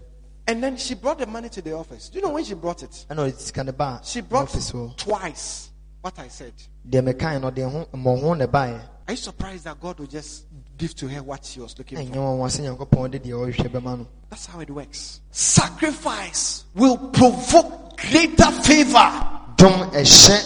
and 0.47 0.63
then 0.63 0.77
she 0.77 0.95
brought 0.95 1.19
the 1.19 1.27
money 1.27 1.49
to 1.49 1.63
the 1.63 1.73
office. 1.73 2.09
Do 2.09 2.19
you 2.19 2.25
know 2.25 2.31
when 2.33 2.45
she 2.45 2.55
brought 2.55 2.83
it? 2.83 3.07
ɛna 3.11 3.31
ɔde 3.31 3.39
sika 3.39 3.65
no 3.65 3.73
baa 3.73 4.01
She 4.03 4.21
brought 4.21 4.49
ɔfis 4.49 4.73
hɔ 4.73 4.91
oh. 4.91 4.95
twice 4.97 5.71
what 6.01 6.19
I 6.19 6.29
said. 6.29 6.55
deɛ 6.89 7.03
mɛkae 7.15 7.41
no 7.41 7.51
ɔde 7.51 7.71
ho 7.71 7.89
mmɔho 7.93 8.39
na 8.39 8.47
ɛbaeɛ 8.47 8.81
Are 9.09 9.13
you 9.13 9.17
surprised 9.17 9.65
that 9.65 9.81
God 9.81 9.99
will 9.99 10.07
just 10.07 10.45
give 10.79 10.95
to 10.95 11.09
her 11.09 11.23
what 11.23 11.45
she 11.45 11.61
was 11.61 11.77
looking 11.79 11.99
for? 11.99 12.05
wɔn 12.05 12.39
wɔ 12.39 12.47
sɛ 12.49 12.77
nyankopɔn 12.77 13.11
de 13.11 13.19
deɛ 13.21 13.53
ɔrehwɛ 13.53 13.69
bɛma 13.71 13.99
no 13.99 14.07
That's 14.29 14.47
how 14.47 14.61
it 14.61 14.71
works. 14.71 15.21
Sacrifice 15.31 16.65
will 16.75 16.97
provoke 16.97 17.97
greater 17.99 18.51
favor. 18.63 19.40
Dom 19.61 19.91
ɛhyɛ 19.93 20.37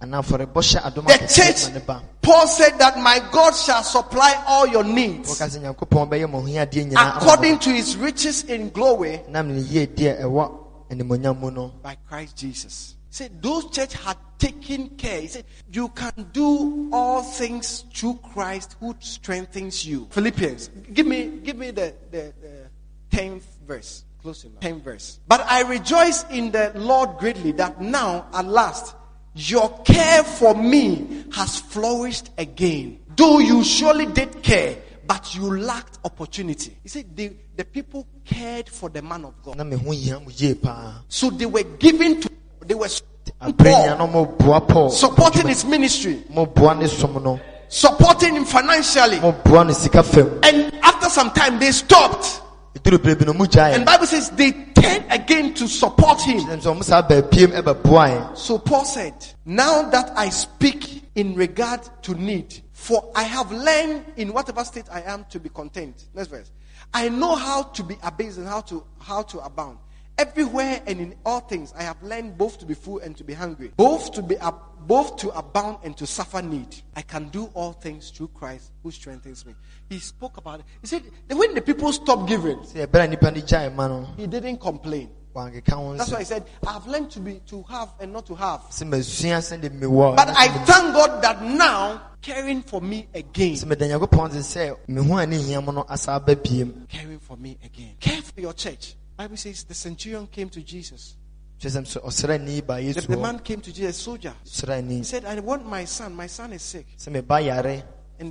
anaa 0.00 0.20
afɔrebɔ 0.22 0.60
hyɛ 0.62 0.80
adom 0.84 1.06
The 1.06 1.18
church, 1.26 1.72
Paul 2.20 2.46
said 2.46 2.78
that 2.78 2.98
my 2.98 3.18
God 3.32 3.54
shall 3.54 3.82
supply 3.82 4.42
all 4.46 4.66
your 4.66 4.84
needs 4.84 5.30
wɔka 5.30 5.48
sɛ 5.48 5.58
nyankopɔn 5.62 6.08
bɛyɛ 6.10 6.30
mo 6.30 6.42
hoadeɛ 6.42 6.84
nyinaa 6.90 6.96
ama 6.98 7.14
mo. 7.14 7.20
according 7.20 7.58
to 7.60 7.70
his 7.70 7.96
riches 7.96 8.44
in 8.44 8.68
glory 8.70 9.20
nam 9.28 9.48
ne 9.54 9.62
yiedie 9.62 10.20
a 10.20 10.24
ɛwɔ 10.24 10.52
animonyam 10.90 11.38
mu 11.40 11.50
no 11.50 11.68
by 11.82 11.96
Christ 12.08 12.36
Jesus. 12.36 12.94
Said 13.10 13.42
those 13.42 13.70
church 13.70 13.94
had 13.94 14.18
taken 14.38 14.90
care. 14.90 15.22
He 15.22 15.28
said 15.28 15.44
you 15.72 15.88
can 15.88 16.28
do 16.32 16.90
all 16.92 17.22
things 17.22 17.84
through 17.94 18.20
Christ 18.34 18.76
who 18.80 18.94
strengthens 19.00 19.84
you. 19.86 20.06
Philippians, 20.10 20.68
give 20.92 21.06
me 21.06 21.40
give 21.42 21.56
me 21.56 21.70
the 21.70 21.94
the, 22.10 22.32
the 22.40 22.70
tenth 23.10 23.46
verse. 23.66 24.04
Close 24.28 24.44
enough. 24.44 24.60
Tenth 24.60 24.84
verse. 24.84 25.20
But 25.26 25.40
I 25.48 25.62
rejoice 25.62 26.22
in 26.28 26.50
the 26.50 26.70
Lord 26.74 27.16
greatly 27.16 27.52
that 27.52 27.80
now 27.80 28.26
at 28.34 28.44
last 28.44 28.94
your 29.34 29.70
care 29.84 30.22
for 30.22 30.54
me 30.54 31.24
has 31.32 31.58
flourished 31.58 32.28
again. 32.36 32.98
Though 33.16 33.38
you 33.38 33.64
surely 33.64 34.04
did 34.04 34.42
care, 34.42 34.76
but 35.06 35.34
you 35.34 35.58
lacked 35.58 36.00
opportunity. 36.04 36.76
He 36.82 36.90
said 36.90 37.16
the, 37.16 37.32
the 37.56 37.64
people 37.64 38.06
cared 38.26 38.68
for 38.68 38.90
the 38.90 39.00
man 39.00 39.24
of 39.24 39.42
God. 39.42 39.56
na 39.56 39.64
me 39.64 39.76
ho 39.78 39.92
hia 39.92 40.20
mo 40.20 40.28
yie 40.28 40.60
paa 40.60 41.00
So 41.08 41.30
they 41.30 41.46
were 41.46 41.62
giving 41.78 42.20
to, 42.20 42.28
they 42.66 42.74
were 42.74 42.84
abrɛnya 43.40 43.96
Paul, 43.96 43.96
no 43.96 44.26
moboa 44.26 44.68
paul 44.68 44.90
supporting 44.90 45.48
his 45.48 45.64
ministry, 45.64 46.22
moboa 46.28 46.78
ne 46.78 46.86
som 46.86 47.14
no 47.24 47.40
supporting 47.68 48.34
him 48.36 48.44
financially. 48.44 49.16
moboa 49.20 49.64
no 49.66 49.72
sika 49.72 50.02
fam 50.02 50.38
And 50.42 50.74
after 50.82 51.08
some 51.08 51.30
time, 51.30 51.58
they 51.58 51.72
stopped. 51.72 52.42
Ɛduru 52.88 52.98
berɛ 52.98 53.18
bi 53.18 53.24
no 53.24 53.32
mu 53.32 53.46
And 53.56 53.84
Bible 53.84 54.06
says 54.06 54.30
they 54.30 54.52
turned 54.52 55.04
again 55.10 55.54
to 55.54 55.68
support 55.68 56.20
him. 56.22 56.40
ɛm 56.40 56.60
sɛ 56.60 56.74
ɔmo 56.76 56.84
saa 56.84 57.02
baapiem 57.02 57.52
ɛbɛboae 57.62 58.36
So 58.36 58.58
Paul 58.58 58.84
said, 58.84 59.14
now 59.44 59.82
that 59.90 60.12
I 60.16 60.28
speak 60.30 61.04
in 61.14 61.34
regard 61.34 61.80
to 62.02 62.14
need, 62.14 62.60
for 62.72 63.10
I 63.14 63.24
have 63.24 63.52
learned 63.52 64.04
in 64.16 64.32
whatever 64.32 64.64
state 64.64 64.86
I 64.90 65.02
am 65.02 65.26
to 65.30 65.40
be 65.40 65.48
content. 65.48 66.06
Next 66.14 66.28
verse. 66.28 66.50
I 66.94 67.08
know 67.08 67.34
how 67.34 67.64
to 67.64 67.82
be 67.82 67.96
abased 68.02 68.38
and 68.38 68.46
how 68.46 68.62
to, 68.62 68.82
how 69.00 69.22
to 69.22 69.40
abound. 69.40 69.78
Everywhere 70.18 70.82
and 70.86 71.00
in 71.00 71.14
all 71.24 71.38
things, 71.40 71.72
I 71.78 71.84
have 71.84 72.02
learned 72.02 72.36
both 72.36 72.58
to 72.58 72.66
be 72.66 72.74
full 72.74 72.98
and 72.98 73.16
to 73.16 73.22
be 73.24 73.34
hungry, 73.34 73.70
both 73.76 74.10
to 74.12 74.22
be 74.22 74.36
ab- 74.38 74.60
both 74.80 75.16
to 75.18 75.28
abound 75.30 75.78
and 75.84 75.96
to 75.96 76.06
suffer 76.06 76.42
need. 76.42 76.74
I 76.96 77.02
can 77.02 77.28
do 77.28 77.44
all 77.54 77.72
things 77.72 78.10
through 78.10 78.28
Christ 78.34 78.72
who 78.82 78.90
strengthens 78.90 79.46
me. 79.46 79.54
He 79.88 80.00
spoke 80.00 80.36
about 80.36 80.60
it. 80.60 80.66
He 80.80 80.88
said, 80.88 81.02
when 81.30 81.54
the 81.54 81.60
people 81.62 81.92
stopped 81.92 82.28
giving, 82.28 82.58
sɛ 82.58 82.86
ɛberɛ 82.88 83.04
a 83.04 83.16
nnipa 83.16 83.34
no 83.34 83.40
gyae 83.42 83.74
ma 83.74 83.86
no 83.86 84.08
he 84.16 84.26
didn't 84.26 84.58
complain. 84.58 85.10
That's 85.34 86.10
why 86.10 86.18
he 86.18 86.24
said, 86.24 86.44
I've 86.66 86.84
learned 86.88 87.12
to 87.12 87.20
be 87.20 87.40
to 87.46 87.62
have 87.64 87.90
and 88.00 88.12
not 88.12 88.26
to 88.26 88.34
have. 88.34 88.62
sɛ 88.70 88.88
masua 88.88 89.38
sɛde 89.38 89.70
mewɔ 89.70 90.16
But 90.16 90.30
I 90.30 90.48
thank 90.64 90.94
God 90.94 91.22
that 91.22 91.42
now 91.44 92.02
caring 92.20 92.62
for 92.62 92.80
me 92.80 93.06
again. 93.14 93.54
sɛ 93.54 93.66
meda 93.66 93.86
nyankopɔn 93.86 94.32
se 94.32 94.38
sɛ 94.58 94.76
me 94.88 95.00
ho 95.06 95.16
a 95.16 95.26
ne 95.26 95.36
hia 95.40 95.60
mu 95.60 95.70
no 95.70 95.84
asa 95.88 96.12
aba 96.12 96.34
biem 96.34 96.88
Caring 96.88 97.20
for 97.20 97.36
me 97.36 97.56
again. 97.64 97.94
Care 98.00 98.20
for 98.20 98.40
your 98.40 98.52
church. 98.52 98.96
Bible 99.18 99.36
says 99.36 99.64
the 99.64 99.74
centurion 99.74 100.28
came 100.28 100.48
to 100.48 100.62
Jesus. 100.62 101.16
kyerɛ 101.60 101.82
sɛ 101.82 101.98
sɛ 101.98 102.00
ɔsraani 102.06 102.64
ba 102.64 102.80
The, 102.80 103.00
the 103.00 103.16
man 103.16 103.40
came 103.40 103.60
to 103.60 103.72
Jesus, 103.72 103.96
soldier. 103.96 104.32
He 104.44 105.02
said, 105.02 105.24
I 105.24 105.40
want 105.40 105.66
my 105.66 105.84
son. 105.86 106.14
My 106.14 106.28
son 106.28 106.52
is 106.52 106.62
sick. 106.62 106.86
And 107.04 107.16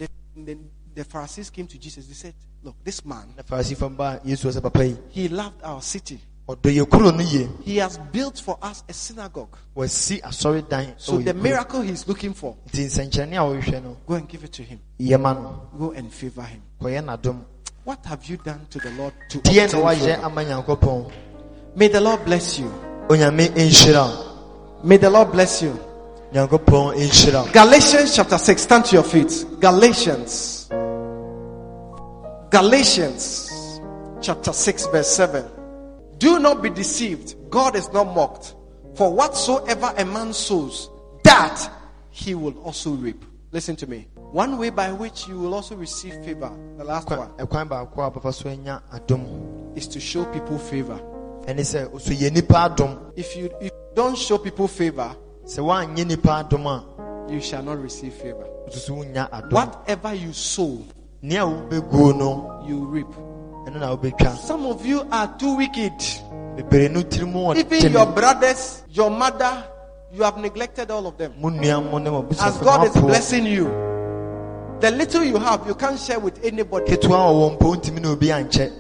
the, 0.01 0.07
the, 0.35 0.57
the 0.95 1.03
Pharisees 1.03 1.49
came 1.49 1.67
to 1.67 1.77
Jesus. 1.77 2.07
They 2.07 2.13
said, 2.13 2.33
Look, 2.63 2.75
this 2.83 3.03
man, 3.05 3.33
na 3.35 3.43
farisifo 3.43 3.89
ba 3.95 4.19
yesu 4.25 4.47
hɔ 4.49 4.51
sɛ 4.57 4.61
papa 4.63 4.85
yi 4.85 4.97
he 5.09 5.27
loved 5.27 5.61
our 5.63 5.81
city. 5.81 6.19
ɔdɔ 6.47 6.71
yɛ 6.73 6.89
kuro 6.89 7.11
no 7.11 7.21
yie 7.23 7.47
He 7.63 7.77
has 7.77 7.97
built 8.11 8.39
for 8.39 8.57
us 8.61 8.83
a 8.89 8.93
synagogue. 8.93 9.55
So 9.75 9.83
ɛwɔ 9.83 11.23
the 11.25 11.33
miracle 11.33 11.81
he's 11.81 12.07
looking 12.07 12.33
for, 12.33 12.55
nti 12.71 12.85
nsɛnkyerɛnne 12.87 13.35
a 13.35 13.43
wɔhwehwɛ 13.61 13.83
no 13.83 13.97
go 14.07 14.15
and 14.15 14.27
give 14.27 14.43
it 14.43 14.53
to 14.53 14.63
him. 14.63 14.79
Go 15.77 15.91
and 15.91 16.11
favor 16.11 16.43
him. 16.43 16.63
What 17.87 18.05
have 18.07 18.25
you 18.25 18.35
done 18.35 18.67
to 18.71 18.79
the 18.79 18.91
Lord 18.91 19.13
to 19.29 19.37
obtain 19.37 19.69
favor? 19.69 21.11
May 21.73 21.87
the 21.87 22.01
Lord 22.01 22.25
bless 22.25 22.59
you. 22.59 22.65
onyame 23.07 23.47
nhyira 23.47 24.09
wo. 24.09 24.81
May 24.83 24.97
the 24.97 25.09
Lord 25.09 25.31
bless 25.31 25.61
you. 25.61 25.79
Galatians 26.33 28.13
chapter 28.13 28.37
6. 28.37 28.61
Stand 28.61 28.83
to 28.83 28.95
your 28.95 29.05
feet. 29.05 29.45
Galatians. 29.61 30.67
Galatians 32.49 33.79
chapter 34.21 34.51
6, 34.51 34.87
verse 34.87 35.09
7. 35.09 35.45
Do 36.17 36.39
not 36.39 36.61
be 36.61 36.69
deceived. 36.69 37.35
God 37.49 37.77
is 37.77 37.89
not 37.93 38.13
mocked. 38.13 38.53
For 38.95 39.13
whatsoever 39.13 39.93
a 39.95 40.03
man 40.03 40.33
sows, 40.33 40.89
that 41.23 41.71
he 42.11 42.35
will 42.35 42.57
also 42.59 42.91
reap. 42.91 43.23
Listen 43.53 43.77
to 43.77 43.87
me. 43.87 44.07
One 44.31 44.57
way 44.57 44.69
by 44.69 44.91
which 44.91 45.27
you 45.27 45.39
will 45.39 45.53
also 45.53 45.75
receive 45.75 46.13
favor, 46.25 46.51
the 46.77 46.83
last 46.83 47.09
one, 47.09 47.29
eh, 47.39 47.43
ɛkwan 47.45 47.67
baako 47.69 48.07
a 48.07 48.11
papa 48.11 48.33
so 48.33 48.49
anya 48.49 48.81
adom 48.93 49.75
is 49.77 49.87
to 49.87 49.99
show 50.01 50.25
people 50.25 50.57
favor. 50.59 50.99
ɛne 51.45 51.59
sɛ 51.63 51.87
ɔso 51.91 52.13
yɛ 52.13 52.31
nipa 52.33 52.69
adom 52.69 52.97
If 53.15 53.35
you, 53.37 53.45
if 53.61 53.71
you 53.71 53.95
don't 53.95 54.17
show 54.17 54.37
people 54.37 54.67
favor, 54.67 55.15
sɛ 55.45 55.59
woanyɛ 55.63 56.05
nipa 56.05 56.43
adom 56.43 56.65
a 56.67 57.31
you 57.31 57.39
shall 57.41 57.63
not 57.63 57.81
receive 57.81 58.13
favor. 58.13 58.45
wosusu 58.67 58.97
wonya 58.97 59.29
adom 59.31 59.51
Whatever 59.53 60.13
you 60.13 60.33
sow, 60.33 60.81
you 61.21 62.75
reap. 62.85 63.07
ɛno 63.65 63.79
na 63.79 63.95
wobɛtwa 63.95 64.35
Some 64.37 64.65
of 64.65 64.85
you 64.85 65.07
are 65.09 65.33
too 65.39 65.55
wicked. 65.55 65.93
bebree 66.57 66.89
no 66.91 67.01
tiri 67.03 67.31
mu 67.31 67.53
Even 67.55 67.93
your 67.93 68.05
brothers, 68.07 68.83
your 68.89 69.09
mother, 69.09 69.63
you 70.11 70.21
have 70.23 70.37
neglected 70.37 70.91
all 70.91 71.07
of 71.07 71.17
them. 71.17 71.33
mo 71.39 71.49
nua 71.49 71.79
mo 71.89 71.97
ne 71.97 72.09
mo 72.09 72.25
As 72.41 72.57
God 72.57 72.87
is 72.87 72.93
blessing 73.01 73.45
you, 73.45 73.67
the 74.79 74.91
little 74.91 75.23
you 75.23 75.37
have, 75.37 75.65
you 75.67 75.75
can't 75.75 75.99
share 75.99 76.19
with 76.19 76.43
anybody. 76.43 76.85
ketewa 76.85 77.17
a 77.17 77.31
ɔwɔ 77.31 77.57
mpo 77.57 77.75
ntimi 77.75 78.01
ne 78.01 78.07
obi 78.09 78.27
ankyɛ. 78.27 78.71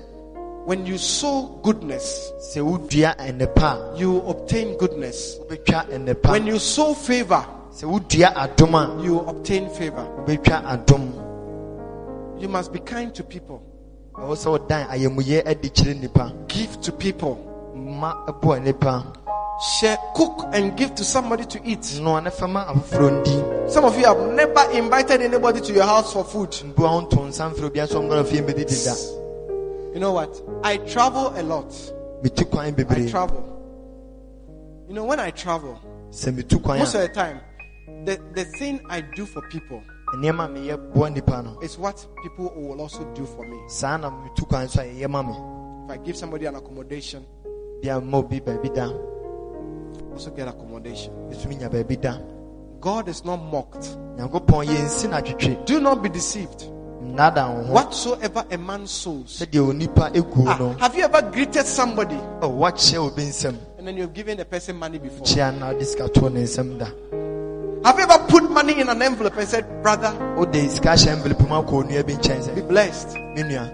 When 0.65 0.85
you 0.85 0.97
sow 0.97 1.59
goodness, 1.63 2.31
sɛ 2.39 2.61
wodua 2.61 3.15
ɛnɛpa 3.17 3.97
you 3.97 4.21
obtain 4.27 4.77
goodness. 4.77 5.39
When 6.25 6.45
you 6.45 6.59
sow 6.59 6.93
favor, 6.93 7.45
sɛ 7.71 7.83
wodua 7.89 8.33
adom 8.35 9.03
you 9.03 9.19
obtain 9.21 9.69
favor. 9.69 10.05
You 12.37 12.49
must 12.49 12.73
be 12.73 12.79
kind 12.79 13.15
to 13.15 13.23
people, 13.23 13.63
ɛwɔ 14.13 14.35
sɛ 14.35 14.59
wodan 14.59 14.87
ayamuyɛ 14.89 15.47
adi 15.47 15.69
kyerɛ 15.69 16.01
nipa 16.01 16.33
give 16.47 16.79
to 16.81 16.91
people, 16.91 17.37
ma 17.75 18.25
ɛboa 18.27 18.61
nipa 18.63 19.05
share, 19.59 19.97
cook, 20.13 20.45
and 20.53 20.77
give 20.77 20.93
to 20.95 21.03
somebody 21.03 21.45
to 21.45 21.59
eat. 21.65 21.99
noa 22.01 22.21
ne 22.21 22.29
fɛma 22.29 22.67
afoforɔ 22.67 23.09
ndi 23.21 23.69
Some 23.71 23.85
of 23.85 23.97
you 23.97 24.05
have 24.05 24.19
never 24.33 24.69
invited 24.71 25.21
anybody 25.21 25.61
to 25.61 25.73
your 25.73 25.85
house 25.85 26.13
for 26.13 26.23
food. 26.23 26.51
mboa 26.51 26.89
ho 26.89 27.01
nto 27.01 27.25
nsa 27.27 27.49
mfrɛ 27.53 27.69
obiara 27.69 27.87
sɛ 27.87 27.95
ɔmgana 27.95 28.25
fie 28.25 28.41
mbɛdidi 28.41 28.85
da 28.85 29.93
You 29.93 29.99
know 29.99 30.13
what? 30.13 30.41
I 30.63 30.77
travel 30.77 31.33
a 31.35 31.41
lot. 31.41 31.73
I 32.23 33.07
travel. 33.09 33.43
You 34.87 34.93
know, 34.93 35.05
when 35.05 35.19
I 35.19 35.31
travel, 35.31 35.79
sɛ 36.11 36.33
metu 36.35 36.61
kwan 36.61 36.79
most 36.79 36.93
of 36.95 37.01
the 37.01 37.09
time, 37.09 37.39
the, 38.05 38.19
the 38.35 38.45
thing 38.59 38.79
I 38.89 39.01
do 39.01 39.25
for 39.25 39.41
people 39.49 39.81
nneɛma 40.15 40.45
a 40.45 40.49
meyɛ 40.49 40.93
boa 40.93 41.09
nipa 41.09 41.57
is 41.63 41.77
what 41.77 42.05
people 42.23 42.53
will 42.55 42.79
also 42.79 43.03
do 43.13 43.25
for 43.25 43.45
me. 43.45 43.57
saa 43.67 43.97
na 43.97 44.09
metu 44.11 44.47
kwan 44.47 44.67
so 44.67 44.81
a 44.81 44.85
yɛyɛ 44.85 45.09
ma 45.09 45.21
me 45.23 45.33
If 45.85 45.91
I 45.91 45.97
give 46.03 46.17
somebody 46.17 46.45
an 46.45 46.55
accommodation, 46.55 47.25
also 50.13 50.31
get 50.31 50.47
accommodation. 50.47 51.13
God 52.79 53.07
is 53.07 53.25
not 53.25 53.37
mocked. 53.37 53.97
nyankopɔn 54.17 54.65
yɛnsi 54.67 55.09
no 55.09 55.17
atwetwe 55.17 55.65
Do 55.65 55.79
not 55.79 56.01
be 56.03 56.09
deceived. 56.09 56.65
nnada 57.01 57.69
Whatsoever 57.69 58.45
a 58.51 58.57
man 58.57 58.85
sows. 58.87 59.41
sɛdeɛ 59.41 59.69
onipa 59.71 60.11
ɛguo 60.13 60.47
Ah, 60.47 60.75
have 60.79 60.95
you 60.95 61.03
ever 61.03 61.21
greeted 61.31 61.65
somebody 61.65 62.15
ɔ 62.15 62.41
woakyerɛ 62.41 62.97
obi 62.97 63.23
nsɛm 63.23 63.55
and 63.77 63.87
then 63.87 63.97
you've 63.97 64.13
given 64.13 64.37
the 64.37 64.45
person 64.45 64.75
money 64.77 64.97
before? 64.99 65.25
kyea 65.25 65.51
na 65.59 65.71
wode 65.71 65.85
sika 65.85 66.07
too 66.09 66.29
ne 66.29 66.43
nsɛm 66.43 66.77
da 66.79 66.85
Have 67.83 67.97
you 67.99 68.03
ever 68.05 68.25
put 68.27 68.49
money 68.51 68.79
in 68.81 68.89
an 68.89 69.01
envelope 69.01 69.37
and 69.37 69.47
said, 69.47 69.65
Brother, 69.83 70.11
wode 70.35 70.55
envelope 70.55 71.39
mu 71.41 71.55
akɔ 71.61 71.83
onua 71.83 72.03
be 72.55 72.61
blessed? 72.61 73.09
nua 73.15 73.71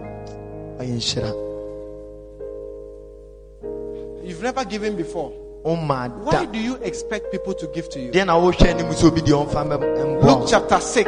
You've 4.23 4.41
never 4.41 4.63
given 4.65 4.95
before. 4.95 5.31
Why 5.63 6.45
do 6.51 6.59
you 6.59 6.75
expect 6.83 7.31
people 7.31 7.53
to 7.53 7.67
give 7.67 7.87
to 7.89 7.99
you? 7.99 8.11
deɛ 8.11 8.25
na 8.25 8.35
wohwɛ 8.35 8.67
anim 8.69 8.87
sɛ 8.87 9.05
obi 9.07 9.21
deɛ 9.21 9.47
ɔmfa 9.47 10.21
Luke 10.23 10.47
chapter 10.49 10.79
6. 10.79 11.07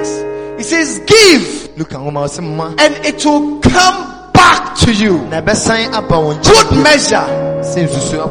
It 0.57 0.63
says, 0.63 0.99
Give 0.99 1.77
luka 1.77 1.95
nwoma 1.97 2.23
ɔsɛ 2.25 2.79
and 2.79 3.05
it 3.05 3.25
will 3.25 3.59
come 3.59 4.31
back 4.31 4.75
to 4.77 4.93
you. 4.93 5.17
na 5.27 5.41
ɛbɛsan 5.41 5.93
aba 5.93 6.19
wo 6.19 6.33
Good 6.35 6.83
measure, 6.83 7.27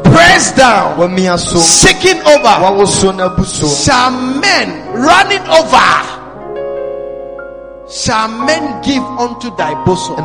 pressed 0.03 0.55
down, 0.55 0.97
shaking 1.61 2.19
over, 2.21 2.55
wawo 2.57 2.87
so 2.87 3.11
na 3.11 3.29
bu 3.35 3.43
so. 3.43 3.67
Shall 3.67 4.11
men 4.11 4.93
running 4.93 5.45
over. 5.47 6.15
Shall 7.87 8.27
men 8.29 8.81
give 8.81 9.03
unto 9.03 9.55
thy 9.55 9.75
bosom? 9.85 10.15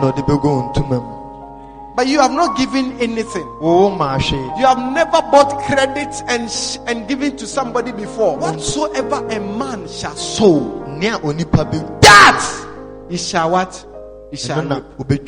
But 2.00 2.08
you 2.08 2.18
have 2.20 2.32
not 2.32 2.56
given 2.56 2.92
anything. 2.98 3.46
Oh, 3.60 3.90
ma 3.90 4.16
You 4.16 4.64
have 4.64 4.78
never 4.78 5.20
bought 5.20 5.62
credit 5.66 6.08
and 6.28 6.48
and 6.88 7.06
given 7.06 7.36
to 7.36 7.46
somebody 7.46 7.92
before. 7.92 8.38
Whatsoever 8.38 9.16
a 9.28 9.38
man 9.38 9.86
shall 9.86 10.16
sow, 10.16 10.82
nea 10.86 11.18
onipa 11.18 11.70
bi 11.70 11.76
that 12.00 13.06
he 13.10 13.18
shall 13.18 13.50
what? 13.50 13.86
He 14.30 14.38
shall 14.38 14.62
reap. 15.06 15.20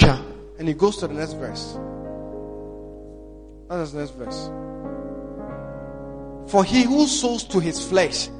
And 0.58 0.66
he 0.66 0.72
goes 0.72 0.96
to 0.96 1.08
the 1.08 1.12
next 1.12 1.34
verse. 1.34 1.74
What 3.66 3.80
is 3.80 3.92
the 3.92 3.98
next 3.98 4.12
verse? 4.12 4.48
For 6.50 6.64
he 6.64 6.84
who 6.84 7.06
sows 7.06 7.44
to 7.48 7.60
his 7.60 7.86
flesh 7.86 8.30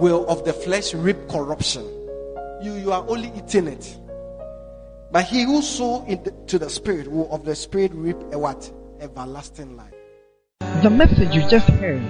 will 0.00 0.26
of 0.26 0.44
the 0.44 0.52
flesh 0.52 0.94
reap 0.94 1.28
corruption. 1.28 1.84
You, 2.60 2.74
you 2.74 2.90
are 2.90 3.08
only 3.08 3.30
eating 3.36 3.68
it. 3.68 3.96
But 5.12 5.26
he 5.26 5.42
who 5.42 5.60
sow 5.60 6.06
in 6.06 6.22
the, 6.24 6.30
to 6.46 6.58
the 6.58 6.70
spirit 6.70 7.06
will 7.06 7.30
of 7.30 7.44
the 7.44 7.54
spirit 7.54 7.92
reap 7.94 8.16
a 8.32 8.38
what? 8.38 8.72
Everlasting 8.98 9.76
life. 9.76 9.92
The 10.82 10.88
message 10.88 11.34
you 11.34 11.46
just 11.50 11.68
heard 11.68 12.00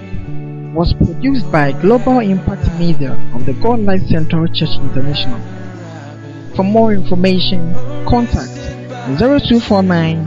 was 0.73 0.93
produced 0.93 1.51
by 1.51 1.73
Global 1.73 2.19
Impact 2.19 2.65
Media 2.79 3.11
of 3.35 3.45
the 3.45 3.51
God 3.61 3.81
Life 3.81 4.03
Central 4.07 4.47
Church 4.47 4.77
International. 4.79 5.37
For 6.55 6.63
more 6.63 6.93
information, 6.93 7.73
contact 8.07 8.55
0249 9.19 10.25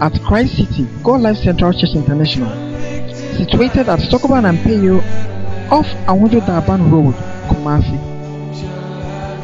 at 0.00 0.18
Christ 0.22 0.56
City 0.56 0.86
God 1.04 1.20
Life 1.20 1.36
Central 1.36 1.74
Church 1.74 1.94
International, 1.94 2.71
situated 3.36 3.88
at 3.88 3.98
Stokoban 4.00 4.48
and 4.48 4.58
Peyo 4.58 5.00
off 5.70 5.86
Awundo 6.06 6.40
Daban 6.40 6.90
Road, 6.90 7.14
Kumasi. 7.48 7.98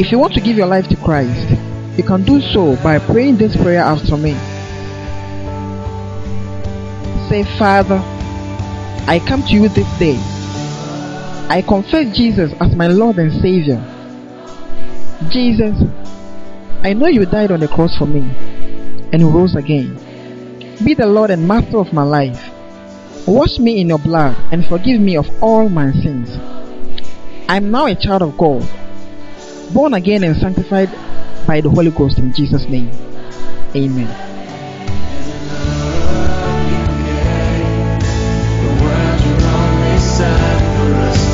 If 0.00 0.12
you 0.12 0.18
want 0.18 0.34
to 0.34 0.40
give 0.40 0.56
your 0.56 0.66
life 0.66 0.86
to 0.88 0.96
Christ, 0.96 1.50
you 1.96 2.04
can 2.04 2.24
do 2.24 2.40
so 2.40 2.76
by 2.82 2.98
praying 2.98 3.38
this 3.38 3.56
prayer 3.56 3.82
after 3.82 4.16
me. 4.16 4.32
Say, 7.28 7.44
Father, 7.58 7.98
I 9.06 9.20
come 9.26 9.42
to 9.42 9.52
you 9.52 9.68
this 9.68 9.98
day. 9.98 10.16
I 11.50 11.62
confess 11.66 12.16
Jesus 12.16 12.52
as 12.60 12.76
my 12.76 12.86
Lord 12.86 13.16
and 13.16 13.32
Savior. 13.42 13.82
Jesus, 15.30 15.76
I 16.82 16.92
know 16.92 17.06
you 17.06 17.26
died 17.26 17.50
on 17.50 17.60
the 17.60 17.68
cross 17.68 17.96
for 17.96 18.06
me 18.06 18.20
and 19.12 19.34
rose 19.34 19.56
again. 19.56 19.96
Be 20.84 20.94
the 20.94 21.06
Lord 21.06 21.30
and 21.30 21.48
Master 21.48 21.78
of 21.78 21.92
my 21.92 22.04
life. 22.04 22.47
Wash 23.28 23.58
me 23.58 23.78
in 23.78 23.88
your 23.88 23.98
blood 23.98 24.34
and 24.50 24.64
forgive 24.64 25.02
me 25.02 25.18
of 25.18 25.26
all 25.42 25.68
my 25.68 25.92
sins. 25.92 26.30
I 27.46 27.58
am 27.58 27.70
now 27.70 27.84
a 27.84 27.94
child 27.94 28.22
of 28.22 28.38
God, 28.38 28.66
born 29.74 29.92
again 29.92 30.24
and 30.24 30.34
sanctified 30.34 30.88
by 31.46 31.60
the 31.60 31.68
Holy 31.68 31.90
Ghost 31.90 32.18
in 32.18 32.32
Jesus' 32.32 32.66
name. 32.70 32.90
Amen. 33.76 34.27